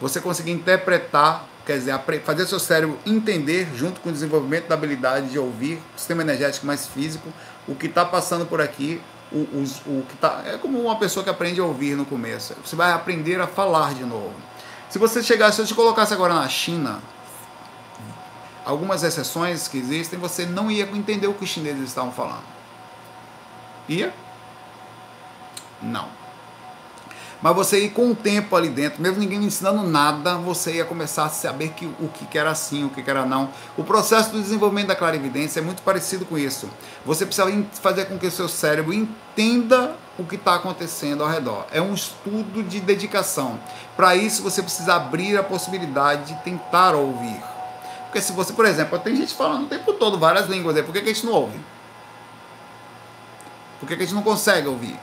Você 0.00 0.20
conseguir 0.20 0.50
interpretar, 0.50 1.44
quer 1.64 1.78
dizer, 1.78 1.98
fazer 2.24 2.46
seu 2.46 2.58
cérebro 2.58 2.98
entender, 3.06 3.68
junto 3.76 4.00
com 4.00 4.08
o 4.08 4.12
desenvolvimento 4.12 4.66
da 4.66 4.74
habilidade 4.74 5.28
de 5.28 5.38
ouvir, 5.38 5.80
sistema 5.96 6.22
energético 6.22 6.66
mais 6.66 6.86
físico, 6.88 7.28
o 7.68 7.76
que 7.76 7.86
está 7.86 8.04
passando 8.04 8.44
por 8.44 8.60
aqui, 8.60 9.00
o, 9.30 9.36
o, 9.36 9.64
o 9.86 10.06
que 10.06 10.16
tá, 10.16 10.42
é 10.44 10.58
como 10.58 10.80
uma 10.80 10.98
pessoa 10.98 11.22
que 11.22 11.30
aprende 11.30 11.60
a 11.60 11.64
ouvir 11.64 11.94
no 11.94 12.04
começo. 12.04 12.56
Você 12.64 12.74
vai 12.74 12.90
aprender 12.90 13.40
a 13.40 13.46
falar 13.46 13.94
de 13.94 14.04
novo. 14.04 14.34
Se 14.88 14.98
você 14.98 15.22
chegasse, 15.22 15.56
se 15.56 15.62
eu 15.62 15.66
te 15.66 15.74
colocasse 15.74 16.12
agora 16.12 16.34
na 16.34 16.48
China, 16.48 16.98
algumas 18.64 19.04
exceções 19.04 19.68
que 19.68 19.78
existem, 19.78 20.18
você 20.18 20.44
não 20.44 20.68
ia 20.68 20.82
entender 20.82 21.28
o 21.28 21.34
que 21.34 21.44
os 21.44 21.50
chineses 21.50 21.84
estavam 21.84 22.10
falando. 22.10 22.42
Ia? 23.88 24.12
Não. 25.80 26.19
Mas 27.42 27.54
você 27.54 27.84
ir 27.84 27.90
com 27.90 28.10
o 28.10 28.14
tempo 28.14 28.54
ali 28.54 28.68
dentro, 28.68 29.00
mesmo 29.00 29.18
ninguém 29.18 29.38
me 29.38 29.46
ensinando 29.46 29.82
nada, 29.82 30.36
você 30.36 30.74
ia 30.74 30.84
começar 30.84 31.24
a 31.24 31.28
saber 31.30 31.70
que, 31.70 31.86
o 31.86 32.08
que 32.08 32.38
era 32.38 32.54
sim, 32.54 32.84
o 32.84 32.90
que 32.90 33.08
era 33.08 33.24
não. 33.24 33.48
O 33.78 33.84
processo 33.84 34.30
do 34.30 34.40
desenvolvimento 34.40 34.88
da 34.88 34.94
clarividência 34.94 35.60
é 35.60 35.62
muito 35.62 35.82
parecido 35.82 36.26
com 36.26 36.36
isso. 36.36 36.68
Você 37.06 37.24
precisa 37.24 37.50
fazer 37.80 38.06
com 38.06 38.18
que 38.18 38.26
o 38.26 38.30
seu 38.30 38.48
cérebro 38.48 38.92
entenda 38.92 39.96
o 40.18 40.24
que 40.24 40.34
está 40.34 40.56
acontecendo 40.56 41.22
ao 41.22 41.30
redor. 41.30 41.66
É 41.72 41.80
um 41.80 41.94
estudo 41.94 42.62
de 42.62 42.78
dedicação. 42.78 43.58
Para 43.96 44.14
isso, 44.14 44.42
você 44.42 44.62
precisa 44.62 44.94
abrir 44.94 45.38
a 45.38 45.42
possibilidade 45.42 46.34
de 46.34 46.42
tentar 46.42 46.94
ouvir. 46.94 47.42
Porque 48.04 48.20
se 48.20 48.32
você, 48.32 48.52
por 48.52 48.66
exemplo, 48.66 48.98
tem 48.98 49.16
gente 49.16 49.32
falando 49.34 49.64
o 49.64 49.68
tempo 49.68 49.94
todo 49.94 50.18
várias 50.18 50.46
línguas, 50.46 50.78
por 50.82 50.92
que, 50.92 51.00
que 51.00 51.08
a 51.10 51.14
gente 51.14 51.24
não 51.24 51.32
ouve? 51.32 51.58
Por 53.78 53.88
que, 53.88 53.96
que 53.96 54.02
a 54.02 54.04
gente 54.04 54.14
não 54.14 54.22
consegue 54.22 54.68
ouvir? 54.68 54.98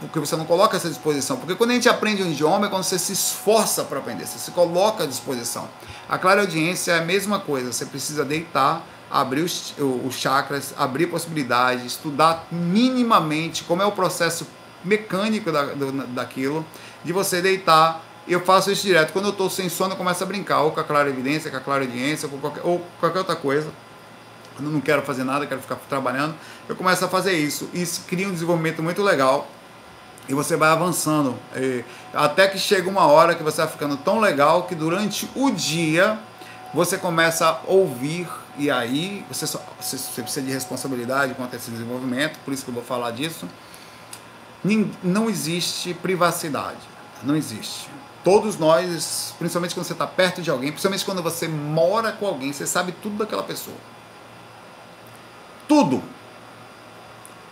Porque 0.00 0.18
você 0.18 0.34
não 0.34 0.46
coloca 0.46 0.76
essa 0.76 0.88
disposição. 0.88 1.36
Porque 1.36 1.54
quando 1.54 1.70
a 1.70 1.74
gente 1.74 1.88
aprende 1.88 2.22
um 2.22 2.30
idioma 2.30 2.66
é 2.66 2.70
quando 2.70 2.82
você 2.82 2.98
se 2.98 3.12
esforça 3.12 3.84
para 3.84 3.98
aprender, 3.98 4.26
você 4.26 4.38
se 4.38 4.50
coloca 4.50 5.04
à 5.04 5.06
disposição. 5.06 5.68
A 6.08 6.18
clara 6.18 6.40
audiência 6.40 6.92
é 6.92 6.98
a 6.98 7.04
mesma 7.04 7.38
coisa, 7.38 7.72
você 7.72 7.84
precisa 7.84 8.24
deitar, 8.24 8.82
abrir 9.10 9.42
os, 9.42 9.74
os 9.78 10.14
chakras, 10.14 10.74
abrir 10.76 11.06
possibilidades, 11.06 11.84
estudar 11.84 12.46
minimamente 12.50 13.62
como 13.64 13.82
é 13.82 13.86
o 13.86 13.92
processo 13.92 14.46
mecânico 14.82 15.52
da, 15.52 15.64
do, 15.66 15.92
daquilo, 16.08 16.64
de 17.04 17.12
você 17.12 17.42
deitar. 17.42 18.02
Eu 18.26 18.40
faço 18.40 18.70
isso 18.70 18.86
direto. 18.86 19.12
Quando 19.12 19.26
eu 19.26 19.32
estou 19.32 19.50
sem 19.50 19.68
sono, 19.68 19.92
eu 19.92 19.96
começo 19.96 20.22
a 20.22 20.26
brincar, 20.26 20.60
ou 20.62 20.70
com 20.70 20.80
a 20.80 20.84
clara 20.84 21.08
evidência, 21.08 21.50
com 21.50 21.56
a 21.56 21.60
clara 21.60 21.84
audiência, 21.84 22.28
ou 22.30 22.38
qualquer, 22.38 22.62
ou 22.64 22.86
qualquer 22.98 23.18
outra 23.18 23.36
coisa. 23.36 23.70
Quando 24.56 24.70
não 24.70 24.80
quero 24.80 25.02
fazer 25.02 25.24
nada, 25.24 25.46
quero 25.46 25.60
ficar 25.60 25.76
trabalhando, 25.88 26.34
eu 26.68 26.76
começo 26.76 27.04
a 27.04 27.08
fazer 27.08 27.32
isso. 27.32 27.68
Isso 27.72 28.04
cria 28.06 28.28
um 28.28 28.32
desenvolvimento 28.32 28.82
muito 28.82 29.02
legal 29.02 29.48
e 30.28 30.34
você 30.34 30.56
vai 30.56 30.70
avançando. 30.70 31.36
até 32.14 32.48
que 32.48 32.58
chega 32.58 32.88
uma 32.88 33.06
hora 33.06 33.34
que 33.34 33.42
você 33.42 33.62
vai 33.62 33.70
ficando 33.70 33.96
tão 33.96 34.20
legal 34.20 34.64
que 34.64 34.74
durante 34.74 35.28
o 35.34 35.50
dia 35.50 36.18
você 36.72 36.96
começa 36.96 37.48
a 37.48 37.60
ouvir 37.66 38.28
e 38.56 38.70
aí 38.70 39.24
você, 39.28 39.46
só, 39.46 39.60
você, 39.80 39.96
você 39.96 40.22
precisa 40.22 40.44
de 40.44 40.52
responsabilidade 40.52 41.34
quanto 41.34 41.54
a 41.54 41.56
esse 41.56 41.70
desenvolvimento, 41.70 42.38
por 42.44 42.52
isso 42.52 42.64
que 42.64 42.70
eu 42.70 42.74
vou 42.74 42.84
falar 42.84 43.10
disso. 43.10 43.48
Não 45.02 45.30
existe 45.30 45.94
privacidade, 45.94 46.78
não 47.22 47.34
existe. 47.34 47.88
Todos 48.22 48.58
nós, 48.58 49.34
principalmente 49.38 49.74
quando 49.74 49.86
você 49.86 49.94
está 49.94 50.06
perto 50.06 50.42
de 50.42 50.50
alguém, 50.50 50.70
principalmente 50.70 51.04
quando 51.04 51.22
você 51.22 51.48
mora 51.48 52.12
com 52.12 52.26
alguém, 52.26 52.52
você 52.52 52.66
sabe 52.66 52.92
tudo 52.92 53.16
daquela 53.16 53.42
pessoa. 53.42 53.76
Tudo. 55.66 56.02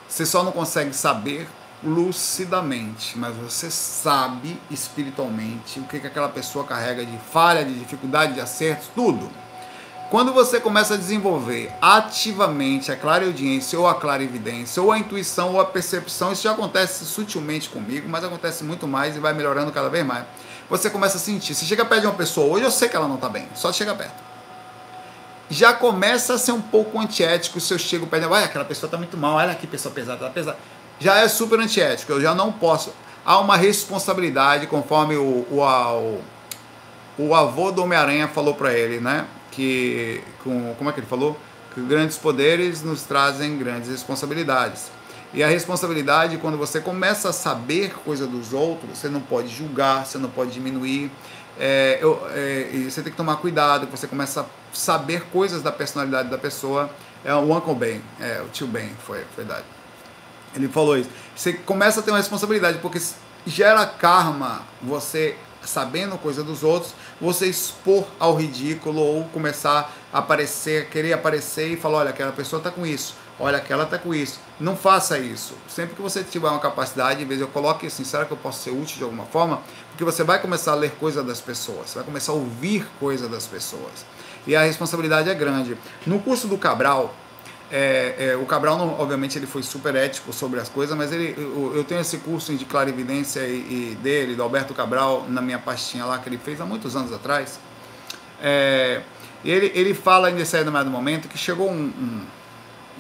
Você 0.07 0.27
só 0.27 0.43
não 0.43 0.53
consegue 0.53 0.93
saber 0.93 1.49
lucidamente, 1.83 3.17
mas 3.17 3.35
você 3.37 3.71
sabe 3.71 4.61
espiritualmente 4.71 5.79
o 5.79 5.85
que, 5.85 6.01
que 6.01 6.07
aquela 6.07 6.29
pessoa 6.29 6.65
carrega 6.65 7.05
de 7.05 7.19
falha, 7.33 7.65
de 7.65 7.75
dificuldade, 7.75 8.35
de 8.35 8.41
acertos, 8.41 8.89
tudo. 8.95 9.31
Quando 10.11 10.33
você 10.33 10.59
começa 10.59 10.95
a 10.95 10.97
desenvolver 10.97 11.71
ativamente 11.83 12.91
a 12.91 12.97
clareaudiência 12.97 13.79
ou 13.79 13.87
a 13.87 13.95
clarividência, 13.95 14.83
ou 14.83 14.91
a 14.91 14.99
intuição 14.99 15.53
ou 15.53 15.61
a 15.61 15.67
percepção, 15.67 16.33
isso 16.33 16.43
já 16.43 16.53
acontece 16.53 17.05
sutilmente 17.05 17.69
comigo, 17.69 18.09
mas 18.09 18.25
acontece 18.25 18.65
muito 18.65 18.89
mais 18.89 19.17
e 19.17 19.21
vai 19.21 19.35
melhorando 19.35 19.71
cada 19.71 19.91
vez 19.91 20.05
mais. 20.07 20.25
Você 20.71 20.89
começa 20.89 21.19
a 21.19 21.21
sentir. 21.21 21.55
Se 21.55 21.67
chega 21.67 21.85
perto 21.85 22.03
de 22.03 22.07
uma 22.07 22.17
pessoa, 22.17 22.47
hoje 22.55 22.65
eu 22.65 22.71
sei 22.71 22.89
que 22.89 22.97
ela 22.97 23.07
não 23.07 23.17
está 23.17 23.29
bem, 23.29 23.49
só 23.55 23.71
chega 23.71 23.95
perto. 23.95 24.29
Já 25.51 25.75
começa 25.75 26.35
a 26.35 26.39
ser 26.39 26.53
um 26.53 26.61
pouco 26.61 26.99
antiético 26.99 27.61
se 27.61 27.73
eu 27.73 27.79
chego 27.79 28.07
perto 28.07 28.23
de 28.23 28.33
olha, 28.33 28.47
aquela 28.47 28.65
pessoa 28.65 28.89
está 28.89 28.97
muito 28.97 29.17
mal, 29.17 29.37
olha 29.37 29.55
que 29.55 29.67
pessoa 29.67 29.95
pesada, 29.95 30.27
está 30.27 30.31
pesada 30.31 30.59
já 30.99 31.19
é 31.19 31.29
super 31.29 31.61
antiético. 31.61 32.13
Eu 32.13 32.21
já 32.21 32.35
não 32.35 32.53
posso. 32.53 32.93
Há 33.25 33.39
uma 33.39 33.57
responsabilidade, 33.57 34.67
conforme 34.67 35.17
o, 35.17 35.47
o, 35.51 36.21
o 37.19 37.35
avô 37.35 37.71
do 37.71 37.83
Homem-Aranha 37.83 38.29
falou 38.29 38.55
para 38.55 38.73
ele, 38.73 39.01
né? 39.01 39.27
Que, 39.51 40.23
com, 40.43 40.75
como 40.75 40.91
é 40.91 40.93
que 40.93 41.01
ele 41.01 41.07
falou? 41.07 41.39
Que 41.75 41.81
grandes 41.81 42.17
poderes 42.17 42.83
nos 42.83 43.03
trazem 43.03 43.59
grandes 43.59 43.91
responsabilidades. 43.91 44.91
E 45.35 45.43
a 45.43 45.47
responsabilidade, 45.47 46.39
quando 46.39 46.57
você 46.57 46.81
começa 46.81 47.29
a 47.29 47.33
saber 47.33 47.93
coisa 48.03 48.27
dos 48.27 48.55
outros, 48.55 48.99
você 48.99 49.09
não 49.09 49.21
pode 49.21 49.49
julgar, 49.49 50.07
você 50.07 50.17
não 50.17 50.31
pode 50.31 50.53
diminuir. 50.53 51.11
É, 51.61 51.99
eu, 52.01 52.27
é, 52.31 52.71
você 52.89 53.03
tem 53.03 53.11
que 53.11 53.17
tomar 53.17 53.37
cuidado, 53.37 53.87
você 53.91 54.07
começa 54.07 54.41
a 54.43 54.45
saber 54.73 55.25
coisas 55.31 55.61
da 55.61 55.71
personalidade 55.71 56.31
da 56.31 56.39
pessoa. 56.39 56.89
É 57.25 57.35
o 57.35 57.55
Uncle 57.55 57.75
Ben, 57.75 58.01
é, 58.21 58.41
o 58.41 58.49
tio 58.49 58.67
Ben, 58.67 58.91
foi 59.05 59.23
verdade. 59.37 59.65
Ele 60.59 60.69
falou 60.69 60.97
isso. 60.97 61.09
Você 61.35 61.53
começa 61.53 62.01
a 62.01 62.03
ter 62.03 62.11
uma 62.11 62.19
responsabilidade, 62.19 62.79
porque 62.79 63.01
gera 63.47 63.87
karma 63.87 64.63
você 64.83 65.37
sabendo 65.63 66.17
coisa 66.19 66.43
dos 66.43 66.63
outros, 66.63 66.95
você 67.21 67.47
expor 67.47 68.07
ao 68.19 68.35
ridículo 68.35 69.01
ou 69.01 69.25
começar 69.25 69.93
a 70.13 70.19
aparecer, 70.19 70.89
querer 70.89 71.13
aparecer 71.13 71.69
e 71.73 71.77
falar, 71.77 71.99
olha, 71.99 72.11
aquela 72.11 72.33
pessoa 72.33 72.59
está 72.59 72.71
com 72.71 72.87
isso, 72.87 73.15
olha, 73.39 73.59
aquela 73.59 73.85
está 73.85 73.99
com 73.99 74.15
isso. 74.15 74.41
Não 74.59 74.77
faça 74.77 75.19
isso. 75.19 75.55
Sempre 75.69 75.95
que 75.95 76.03
você 76.03 76.25
tiver 76.25 76.49
uma 76.49 76.59
capacidade, 76.59 77.23
em 77.23 77.27
vez 77.27 77.41
eu 77.41 77.49
coloque 77.49 77.87
assim, 77.87 78.05
será 78.05 78.25
que 78.25 78.33
eu 78.33 78.37
posso 78.37 78.63
ser 78.63 78.71
útil 78.71 78.99
de 78.99 79.05
alguma 79.05 79.27
forma? 79.27 79.61
Porque 79.91 80.05
você 80.05 80.25
vai 80.25 80.41
começar 80.41 80.73
a 80.73 80.75
ler 80.75 80.93
coisa 80.93 81.23
das 81.23 81.41
pessoas, 81.41 81.91
você 81.91 81.97
vai 81.97 82.05
começar 82.05 82.33
a 82.33 82.37
ouvir 82.37 82.87
coisa 82.99 83.29
das 83.29 83.47
pessoas. 83.47 84.07
E 84.47 84.57
a 84.57 84.63
responsabilidade 84.63 85.29
é 85.29 85.35
grande. 85.35 85.77
No 86.07 86.21
curso 86.21 86.49
do 86.49 86.57
Cabral, 86.57 87.15
é, 87.71 88.31
é, 88.31 88.37
o 88.37 88.47
Cabral, 88.47 88.79
não, 88.79 88.99
obviamente, 88.99 89.39
ele 89.39 89.47
foi 89.47 89.63
super 89.63 89.95
ético 89.95 90.33
sobre 90.33 90.59
as 90.59 90.69
coisas, 90.69 90.97
mas 90.97 91.13
ele, 91.13 91.35
eu, 91.37 91.73
eu 91.77 91.85
tenho 91.85 92.01
esse 92.01 92.19
curso 92.19 92.55
de 92.55 92.65
clarividência 92.65 93.41
e, 93.41 93.93
e, 93.93 93.99
dele, 94.03 94.35
do 94.35 94.43
Alberto 94.43 94.73
Cabral, 94.73 95.27
na 95.29 95.43
minha 95.43 95.59
pastinha 95.59 96.05
lá 96.05 96.19
que 96.19 96.29
ele 96.29 96.39
fez 96.39 96.61
há 96.61 96.65
muitos 96.65 96.97
anos 96.97 97.13
atrás. 97.13 97.61
É, 98.43 99.03
Ele, 99.45 99.71
ele 99.75 99.95
fala 99.95 100.31
nesse 100.31 100.53
determinado 100.53 100.91
momento 100.91 101.29
que 101.29 101.39
chegou 101.39 101.71
um, 101.71 101.85
um 101.87 102.27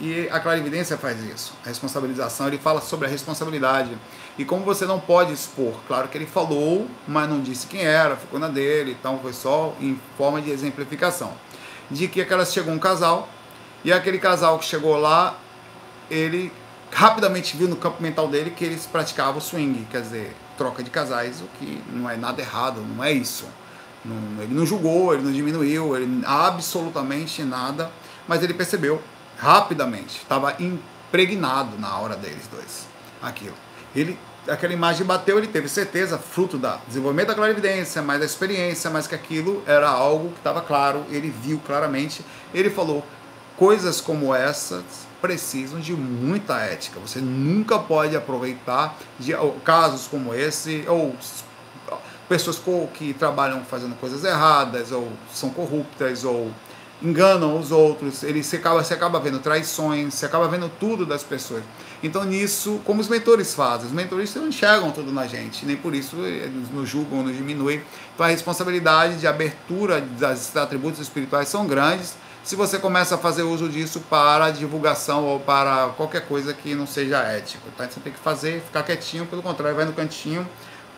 e 0.00 0.28
a 0.30 0.38
clarividência 0.38 0.96
faz 0.96 1.20
isso, 1.24 1.52
a 1.64 1.68
responsabilização, 1.68 2.46
ele 2.46 2.58
fala 2.58 2.80
sobre 2.80 3.08
a 3.08 3.10
responsabilidade. 3.10 3.98
E 4.38 4.44
como 4.44 4.64
você 4.64 4.86
não 4.86 5.00
pode 5.00 5.32
expor, 5.32 5.74
claro 5.88 6.06
que 6.06 6.16
ele 6.16 6.26
falou, 6.26 6.86
mas 7.08 7.28
não 7.28 7.40
disse 7.40 7.66
quem 7.66 7.80
era, 7.80 8.14
ficou 8.16 8.38
na 8.38 8.46
dele, 8.46 8.96
então 8.98 9.18
foi 9.18 9.32
só 9.32 9.74
em 9.80 9.98
forma 10.16 10.40
de 10.40 10.50
exemplificação. 10.50 11.32
De 11.90 12.06
que 12.06 12.20
aquelas 12.20 12.52
chegou 12.52 12.72
um 12.72 12.78
casal, 12.78 13.28
e 13.84 13.92
aquele 13.92 14.18
casal 14.18 14.58
que 14.58 14.64
chegou 14.64 14.96
lá, 14.96 15.38
ele 16.10 16.52
rapidamente 16.92 17.56
viu 17.56 17.68
no 17.68 17.76
campo 17.76 18.02
mental 18.02 18.28
dele 18.28 18.50
que 18.50 18.64
eles 18.64 18.86
praticavam 18.86 19.40
swing, 19.40 19.86
quer 19.90 20.02
dizer, 20.02 20.34
troca 20.56 20.82
de 20.82 20.90
casais, 20.90 21.40
o 21.40 21.46
que 21.58 21.82
não 21.92 22.08
é 22.08 22.16
nada 22.16 22.40
errado, 22.40 22.80
não 22.80 23.02
é 23.02 23.12
isso. 23.12 23.46
Não, 24.04 24.42
ele 24.42 24.54
não 24.54 24.64
julgou, 24.64 25.12
ele 25.12 25.22
não 25.22 25.32
diminuiu, 25.32 25.96
ele 25.96 26.22
absolutamente 26.24 27.42
nada, 27.42 27.90
mas 28.26 28.42
ele 28.42 28.54
percebeu 28.54 29.02
rapidamente, 29.36 30.18
estava 30.18 30.56
impregnado 30.58 31.78
na 31.78 31.96
hora 31.98 32.16
deles 32.16 32.48
dois, 32.50 32.86
aquilo. 33.22 33.54
Ele, 33.94 34.18
aquela 34.48 34.72
imagem 34.72 35.06
bateu, 35.06 35.38
ele 35.38 35.46
teve 35.46 35.68
certeza, 35.68 36.18
fruto 36.18 36.58
da 36.58 36.78
desenvolvimento 36.86 37.28
da 37.28 37.34
clarividência, 37.34 38.02
mais 38.02 38.20
da 38.20 38.26
experiência, 38.26 38.90
mas 38.90 39.06
que 39.06 39.14
aquilo 39.14 39.62
era 39.66 39.88
algo 39.88 40.30
que 40.30 40.38
estava 40.38 40.60
claro, 40.60 41.04
ele 41.10 41.30
viu 41.30 41.60
claramente, 41.64 42.24
ele 42.52 42.70
falou, 42.70 43.04
coisas 43.58 44.00
como 44.00 44.34
essas 44.34 44.82
precisam 45.20 45.80
de 45.80 45.92
muita 45.92 46.58
ética. 46.60 47.00
Você 47.00 47.18
nunca 47.18 47.78
pode 47.78 48.16
aproveitar 48.16 48.96
de 49.18 49.34
casos 49.64 50.06
como 50.06 50.32
esse 50.32 50.84
ou 50.86 51.14
pessoas 52.28 52.60
que 52.94 53.12
trabalham 53.14 53.62
fazendo 53.64 53.96
coisas 53.96 54.22
erradas 54.22 54.92
ou 54.92 55.10
são 55.32 55.50
corruptas 55.50 56.24
ou 56.24 56.52
enganam 57.00 57.58
os 57.58 57.70
outros, 57.70 58.24
ele 58.24 58.42
se 58.42 58.56
acaba, 58.56 58.82
se 58.82 58.92
acaba 58.92 59.20
vendo 59.20 59.38
traições, 59.38 60.14
se 60.14 60.26
acaba 60.26 60.48
vendo 60.48 60.68
tudo 60.80 61.06
das 61.06 61.22
pessoas. 61.22 61.62
Então, 62.02 62.24
nisso, 62.24 62.80
como 62.84 63.00
os 63.00 63.08
mentores 63.08 63.54
fazem, 63.54 63.86
os 63.86 63.92
mentores 63.92 64.34
não 64.34 64.48
enxergam 64.48 64.90
tudo 64.90 65.12
na 65.12 65.26
gente, 65.26 65.64
nem 65.64 65.76
por 65.76 65.94
isso 65.94 66.16
eles 66.16 66.68
nos 66.70 66.88
julgam, 66.88 67.22
nos 67.22 67.36
diminuem. 67.36 67.82
Então, 68.14 68.26
a 68.26 68.28
responsabilidade 68.28 69.18
de 69.18 69.26
abertura 69.26 70.00
das 70.00 70.56
atributos 70.56 71.00
espirituais 71.00 71.48
são 71.48 71.66
grandes 71.66 72.16
se 72.48 72.56
você 72.56 72.78
começa 72.78 73.16
a 73.16 73.18
fazer 73.18 73.42
uso 73.42 73.68
disso 73.68 74.00
para 74.08 74.50
divulgação 74.50 75.22
ou 75.26 75.38
para 75.38 75.88
qualquer 75.98 76.26
coisa 76.26 76.54
que 76.54 76.74
não 76.74 76.86
seja 76.86 77.18
ético. 77.18 77.68
Tá? 77.76 77.86
Você 77.86 78.00
tem 78.00 78.10
que 78.10 78.18
fazer, 78.18 78.62
ficar 78.62 78.82
quietinho, 78.84 79.26
pelo 79.26 79.42
contrário, 79.42 79.76
vai 79.76 79.84
no 79.84 79.92
cantinho 79.92 80.48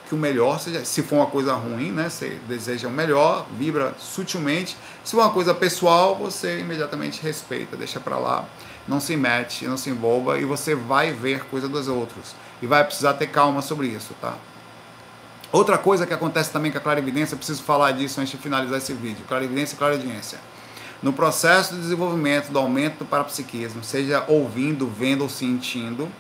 que 0.09 0.15
o 0.15 0.17
melhor 0.17 0.61
seja, 0.61 0.85
se 0.85 1.03
for 1.03 1.17
uma 1.17 1.27
coisa 1.27 1.53
ruim, 1.55 1.91
né, 1.91 2.09
você 2.09 2.39
deseja 2.47 2.87
o 2.87 2.91
melhor, 2.93 3.49
vibra 3.59 3.97
sutilmente. 3.99 4.77
Se 5.03 5.11
for 5.11 5.23
uma 5.23 5.31
coisa 5.31 5.53
pessoal, 5.53 6.15
você 6.15 6.61
imediatamente 6.61 7.21
respeita, 7.21 7.77
deixa 7.77 7.99
para 7.99 8.17
lá, 8.17 8.45
não 8.87 9.01
se 9.01 9.17
mete, 9.17 9.67
não 9.67 9.77
se 9.77 9.91
envolva 9.91 10.39
e 10.39 10.45
você 10.45 10.77
vai 10.77 11.13
ver 11.13 11.47
coisa 11.47 11.69
dos 11.69 11.89
outros 11.89 12.37
e 12.63 12.67
vai 12.69 12.85
precisar 12.85 13.15
ter 13.15 13.27
calma 13.27 13.61
sobre 13.61 13.89
isso, 13.89 14.15
tá? 14.21 14.37
Outra 15.51 15.77
coisa 15.77 16.07
que 16.07 16.15
acontece 16.15 16.53
também 16.53 16.71
com 16.71 16.79
a 16.79 16.81
clarividência, 16.81 17.37
preciso 17.37 17.65
falar 17.65 17.91
disso 17.91 18.21
antes 18.21 18.31
de 18.31 18.39
finalizar 18.39 18.79
esse 18.79 18.93
vídeo, 18.93 19.25
clarividência 19.27 19.75
e 19.75 19.79
clariaudiência. 19.79 20.39
No 21.03 21.15
processo 21.15 21.75
de 21.75 21.81
desenvolvimento 21.81 22.51
do 22.51 22.59
aumento 22.59 22.99
do 22.99 23.05
parapsiquismo, 23.07 23.83
seja 23.83 24.25
ouvindo, 24.29 24.87
vendo 24.87 25.23
ou 25.23 25.31
sentindo, 25.31 26.11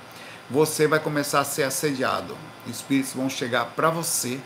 você 0.49 0.87
vai 0.87 0.99
começar 0.99 1.41
a 1.41 1.45
ser 1.45 1.65
assediado. 1.65 2.37
Espíritos 2.67 3.13
vão 3.13 3.29
chegar 3.29 3.67
para 3.77 3.91
você 3.91 4.41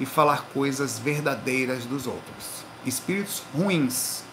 e 0.00 0.06
falar 0.06 0.46
coisas 0.54 0.98
verdadeiras 0.98 1.84
dos 1.84 2.06
outros. 2.06 2.64
Espíritos 2.86 3.42
ruins. 3.54 4.24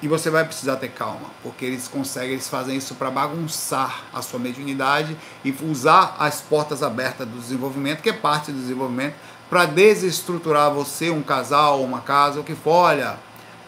E 0.00 0.06
você 0.06 0.30
vai 0.30 0.44
precisar 0.44 0.76
ter 0.76 0.90
calma, 0.90 1.30
porque 1.42 1.64
eles 1.64 1.88
conseguem, 1.88 2.34
eles 2.34 2.48
fazem 2.48 2.76
isso 2.76 2.94
para 2.94 3.10
bagunçar 3.10 4.04
a 4.14 4.22
sua 4.22 4.38
mediunidade 4.38 5.16
e 5.44 5.52
usar 5.62 6.14
as 6.20 6.40
portas 6.40 6.84
abertas 6.84 7.26
do 7.26 7.36
desenvolvimento, 7.36 8.00
que 8.00 8.10
é 8.10 8.12
parte 8.12 8.52
do 8.52 8.60
desenvolvimento, 8.60 9.16
para 9.48 9.66
desestruturar 9.66 10.72
você, 10.72 11.10
um 11.10 11.22
casal, 11.22 11.82
uma 11.82 12.00
casa, 12.00 12.40
o 12.40 12.44
que 12.44 12.54
for. 12.54 12.70
Olha, 12.70 13.18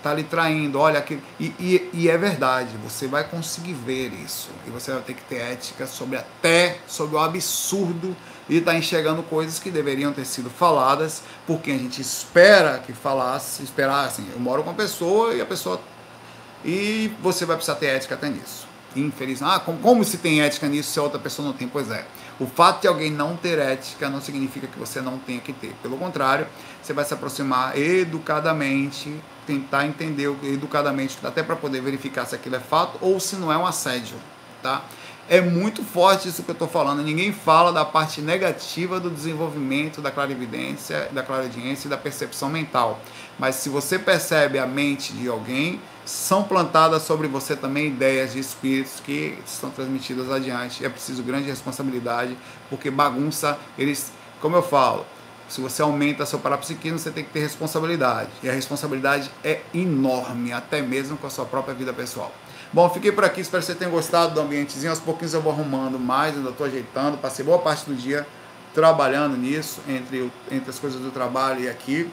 tá 0.02 0.12
lhe 0.14 0.22
traindo, 0.22 0.78
olha 0.78 0.98
aquilo. 0.98 1.22
E, 1.38 1.46
e, 1.58 1.90
e, 1.92 2.08
é 2.08 2.16
verdade, 2.16 2.76
você 2.82 3.06
vai 3.06 3.24
conseguir 3.24 3.74
ver 3.74 4.12
isso. 4.12 4.50
E 4.66 4.70
você 4.70 4.92
vai 4.92 5.02
ter 5.02 5.14
que 5.14 5.22
ter 5.22 5.36
ética 5.36 5.86
sobre 5.86 6.16
até 6.16 6.78
sobre 6.86 7.16
o 7.16 7.18
absurdo 7.18 8.16
de 8.48 8.56
estar 8.56 8.72
tá 8.72 8.78
enxergando 8.78 9.22
coisas 9.22 9.58
que 9.58 9.70
deveriam 9.70 10.12
ter 10.12 10.24
sido 10.24 10.50
faladas, 10.50 11.22
porque 11.46 11.70
a 11.70 11.78
gente 11.78 12.00
espera 12.00 12.78
que 12.78 12.92
falasse, 12.92 13.62
esperar 13.62 14.06
assim, 14.06 14.26
eu 14.32 14.40
moro 14.40 14.64
com 14.64 14.70
a 14.70 14.74
pessoa 14.74 15.34
e 15.34 15.40
a 15.40 15.46
pessoa. 15.46 15.80
E 16.64 17.12
você 17.22 17.46
vai 17.46 17.56
precisar 17.56 17.76
ter 17.76 17.86
ética 17.86 18.14
até 18.14 18.28
nisso. 18.28 18.68
Infeliz. 18.94 19.40
Ah, 19.40 19.60
como, 19.60 19.78
como 19.78 20.04
se 20.04 20.18
tem 20.18 20.42
ética 20.42 20.66
nisso 20.66 20.90
se 20.90 20.98
a 20.98 21.02
outra 21.02 21.18
pessoa 21.18 21.46
não 21.46 21.54
tem? 21.54 21.68
Pois 21.68 21.90
é. 21.90 22.04
O 22.41 22.47
fato 22.47 22.80
de 22.80 22.88
alguém 22.88 23.11
não 23.11 23.36
ter 23.36 23.59
ética 23.59 24.09
não 24.09 24.18
significa 24.18 24.66
que 24.66 24.78
você 24.78 25.03
não 25.03 25.18
tenha 25.18 25.41
que 25.41 25.53
ter. 25.53 25.74
Pelo 25.82 25.99
contrário, 25.99 26.47
você 26.82 26.95
vai 26.95 27.05
se 27.05 27.12
aproximar 27.12 27.76
educadamente, 27.76 29.14
tentar 29.47 29.86
entender 29.86 30.34
educadamente, 30.45 31.18
até 31.22 31.43
para 31.43 31.55
poder 31.55 31.82
verificar 31.82 32.24
se 32.24 32.34
aquilo 32.34 32.57
é 32.57 32.61
fato 32.61 32.97
ou 33.03 33.20
se 33.20 33.36
não 33.36 33.53
é 33.53 33.59
um 33.59 33.66
assédio, 33.66 34.16
tá? 34.62 34.82
É 35.30 35.40
muito 35.40 35.84
forte 35.84 36.28
isso 36.28 36.42
que 36.42 36.50
eu 36.50 36.54
estou 36.54 36.66
falando. 36.66 37.04
Ninguém 37.04 37.32
fala 37.32 37.72
da 37.72 37.84
parte 37.84 38.20
negativa 38.20 38.98
do 38.98 39.08
desenvolvimento 39.08 40.02
da 40.02 40.10
clarividência, 40.10 41.08
da 41.12 41.22
clariaudiência 41.22 41.86
e 41.86 41.90
da 41.90 41.96
percepção 41.96 42.48
mental. 42.48 42.98
Mas 43.38 43.54
se 43.54 43.68
você 43.68 43.96
percebe 43.96 44.58
a 44.58 44.66
mente 44.66 45.12
de 45.12 45.28
alguém, 45.28 45.80
são 46.04 46.42
plantadas 46.42 47.02
sobre 47.02 47.28
você 47.28 47.54
também 47.54 47.86
ideias 47.86 48.32
de 48.32 48.40
espíritos 48.40 48.98
que 48.98 49.38
são 49.46 49.70
transmitidas 49.70 50.28
adiante. 50.32 50.84
É 50.84 50.88
preciso 50.88 51.22
grande 51.22 51.48
responsabilidade, 51.48 52.36
porque 52.68 52.90
bagunça, 52.90 53.56
eles, 53.78 54.10
como 54.40 54.56
eu 54.56 54.62
falo, 54.64 55.06
se 55.48 55.60
você 55.60 55.80
aumenta 55.80 56.26
seu 56.26 56.40
parapsiquismo, 56.40 56.98
você 56.98 57.12
tem 57.12 57.22
que 57.22 57.30
ter 57.30 57.38
responsabilidade. 57.38 58.30
E 58.42 58.50
a 58.50 58.52
responsabilidade 58.52 59.30
é 59.44 59.60
enorme, 59.72 60.52
até 60.52 60.82
mesmo 60.82 61.16
com 61.16 61.28
a 61.28 61.30
sua 61.30 61.44
própria 61.44 61.72
vida 61.72 61.92
pessoal. 61.92 62.32
Bom, 62.72 62.88
fiquei 62.88 63.10
por 63.10 63.24
aqui, 63.24 63.40
espero 63.40 63.60
que 63.60 63.66
você 63.66 63.74
tenha 63.74 63.90
gostado 63.90 64.32
do 64.32 64.40
ambientezinho. 64.40 64.90
Aos 64.90 65.00
pouquinhos 65.00 65.34
eu 65.34 65.40
vou 65.40 65.52
arrumando 65.52 65.98
mais, 65.98 66.36
ainda 66.36 66.50
estou 66.50 66.64
ajeitando. 66.64 67.18
Passei 67.18 67.44
boa 67.44 67.58
parte 67.58 67.84
do 67.84 67.96
dia 67.96 68.24
trabalhando 68.72 69.36
nisso, 69.36 69.80
entre, 69.88 70.30
entre 70.52 70.70
as 70.70 70.78
coisas 70.78 71.00
do 71.00 71.10
trabalho 71.10 71.64
e 71.64 71.68
aqui. 71.68 72.08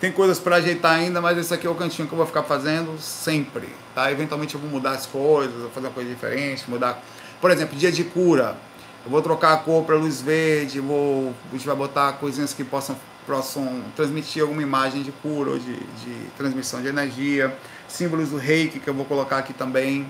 Tem 0.00 0.10
coisas 0.10 0.40
para 0.40 0.56
ajeitar 0.56 0.96
ainda, 0.96 1.20
mas 1.20 1.38
esse 1.38 1.54
aqui 1.54 1.68
é 1.68 1.70
o 1.70 1.74
cantinho 1.76 2.08
que 2.08 2.14
eu 2.14 2.16
vou 2.16 2.26
ficar 2.26 2.42
fazendo 2.42 2.98
sempre, 2.98 3.68
tá? 3.94 4.10
Eventualmente 4.10 4.56
eu 4.56 4.60
vou 4.60 4.68
mudar 4.68 4.90
as 4.90 5.06
coisas, 5.06 5.54
vou 5.54 5.70
fazer 5.70 5.86
uma 5.86 5.92
coisa 5.92 6.10
diferente, 6.10 6.68
mudar... 6.68 7.00
Por 7.40 7.52
exemplo, 7.52 7.78
dia 7.78 7.92
de 7.92 8.02
cura, 8.02 8.56
eu 9.04 9.10
vou 9.10 9.22
trocar 9.22 9.52
a 9.52 9.56
cor 9.58 9.84
para 9.84 9.94
luz 9.94 10.20
verde, 10.20 10.80
vou, 10.80 11.32
a 11.48 11.52
gente 11.52 11.64
vai 11.64 11.76
botar 11.76 12.14
coisinhas 12.14 12.52
que 12.52 12.64
possam, 12.64 12.96
possam 13.24 13.84
transmitir 13.94 14.42
alguma 14.42 14.62
imagem 14.62 15.02
de 15.02 15.12
cura 15.12 15.50
ou 15.50 15.58
de, 15.60 15.76
de 15.76 16.30
transmissão 16.36 16.82
de 16.82 16.88
energia 16.88 17.56
símbolos 17.88 18.30
do 18.30 18.36
reiki 18.36 18.78
que 18.78 18.88
eu 18.88 18.94
vou 18.94 19.04
colocar 19.04 19.38
aqui 19.38 19.52
também. 19.52 20.06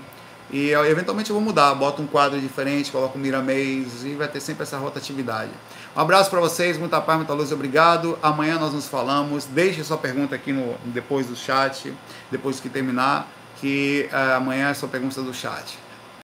E 0.51 0.71
eventualmente 0.71 1.29
eu 1.29 1.35
vou 1.35 1.43
mudar, 1.43 1.73
boto 1.75 2.01
um 2.01 2.07
quadro 2.07 2.39
diferente, 2.39 2.91
coloco 2.91 3.17
um 3.17 3.21
miramês 3.21 4.03
e 4.03 4.15
vai 4.15 4.27
ter 4.27 4.39
sempre 4.39 4.63
essa 4.63 4.77
rotatividade. 4.77 5.51
Um 5.95 6.01
abraço 6.01 6.29
para 6.29 6.39
vocês, 6.39 6.77
muita 6.77 6.99
paz, 6.99 7.17
muita 7.17 7.33
luz, 7.33 7.51
obrigado. 7.51 8.17
Amanhã 8.21 8.57
nós 8.57 8.73
nos 8.73 8.87
falamos. 8.87 9.45
Deixe 9.45 9.83
sua 9.83 9.97
pergunta 9.97 10.33
aqui 10.35 10.51
no, 10.51 10.75
depois 10.85 11.27
do 11.27 11.35
chat, 11.35 11.93
depois 12.31 12.59
que 12.59 12.67
terminar, 12.67 13.27
que 13.59 14.09
uh, 14.11 14.37
amanhã 14.37 14.69
é 14.69 14.73
sua 14.73 14.89
pergunta 14.89 15.21
do 15.21 15.33
chat. 15.33 15.77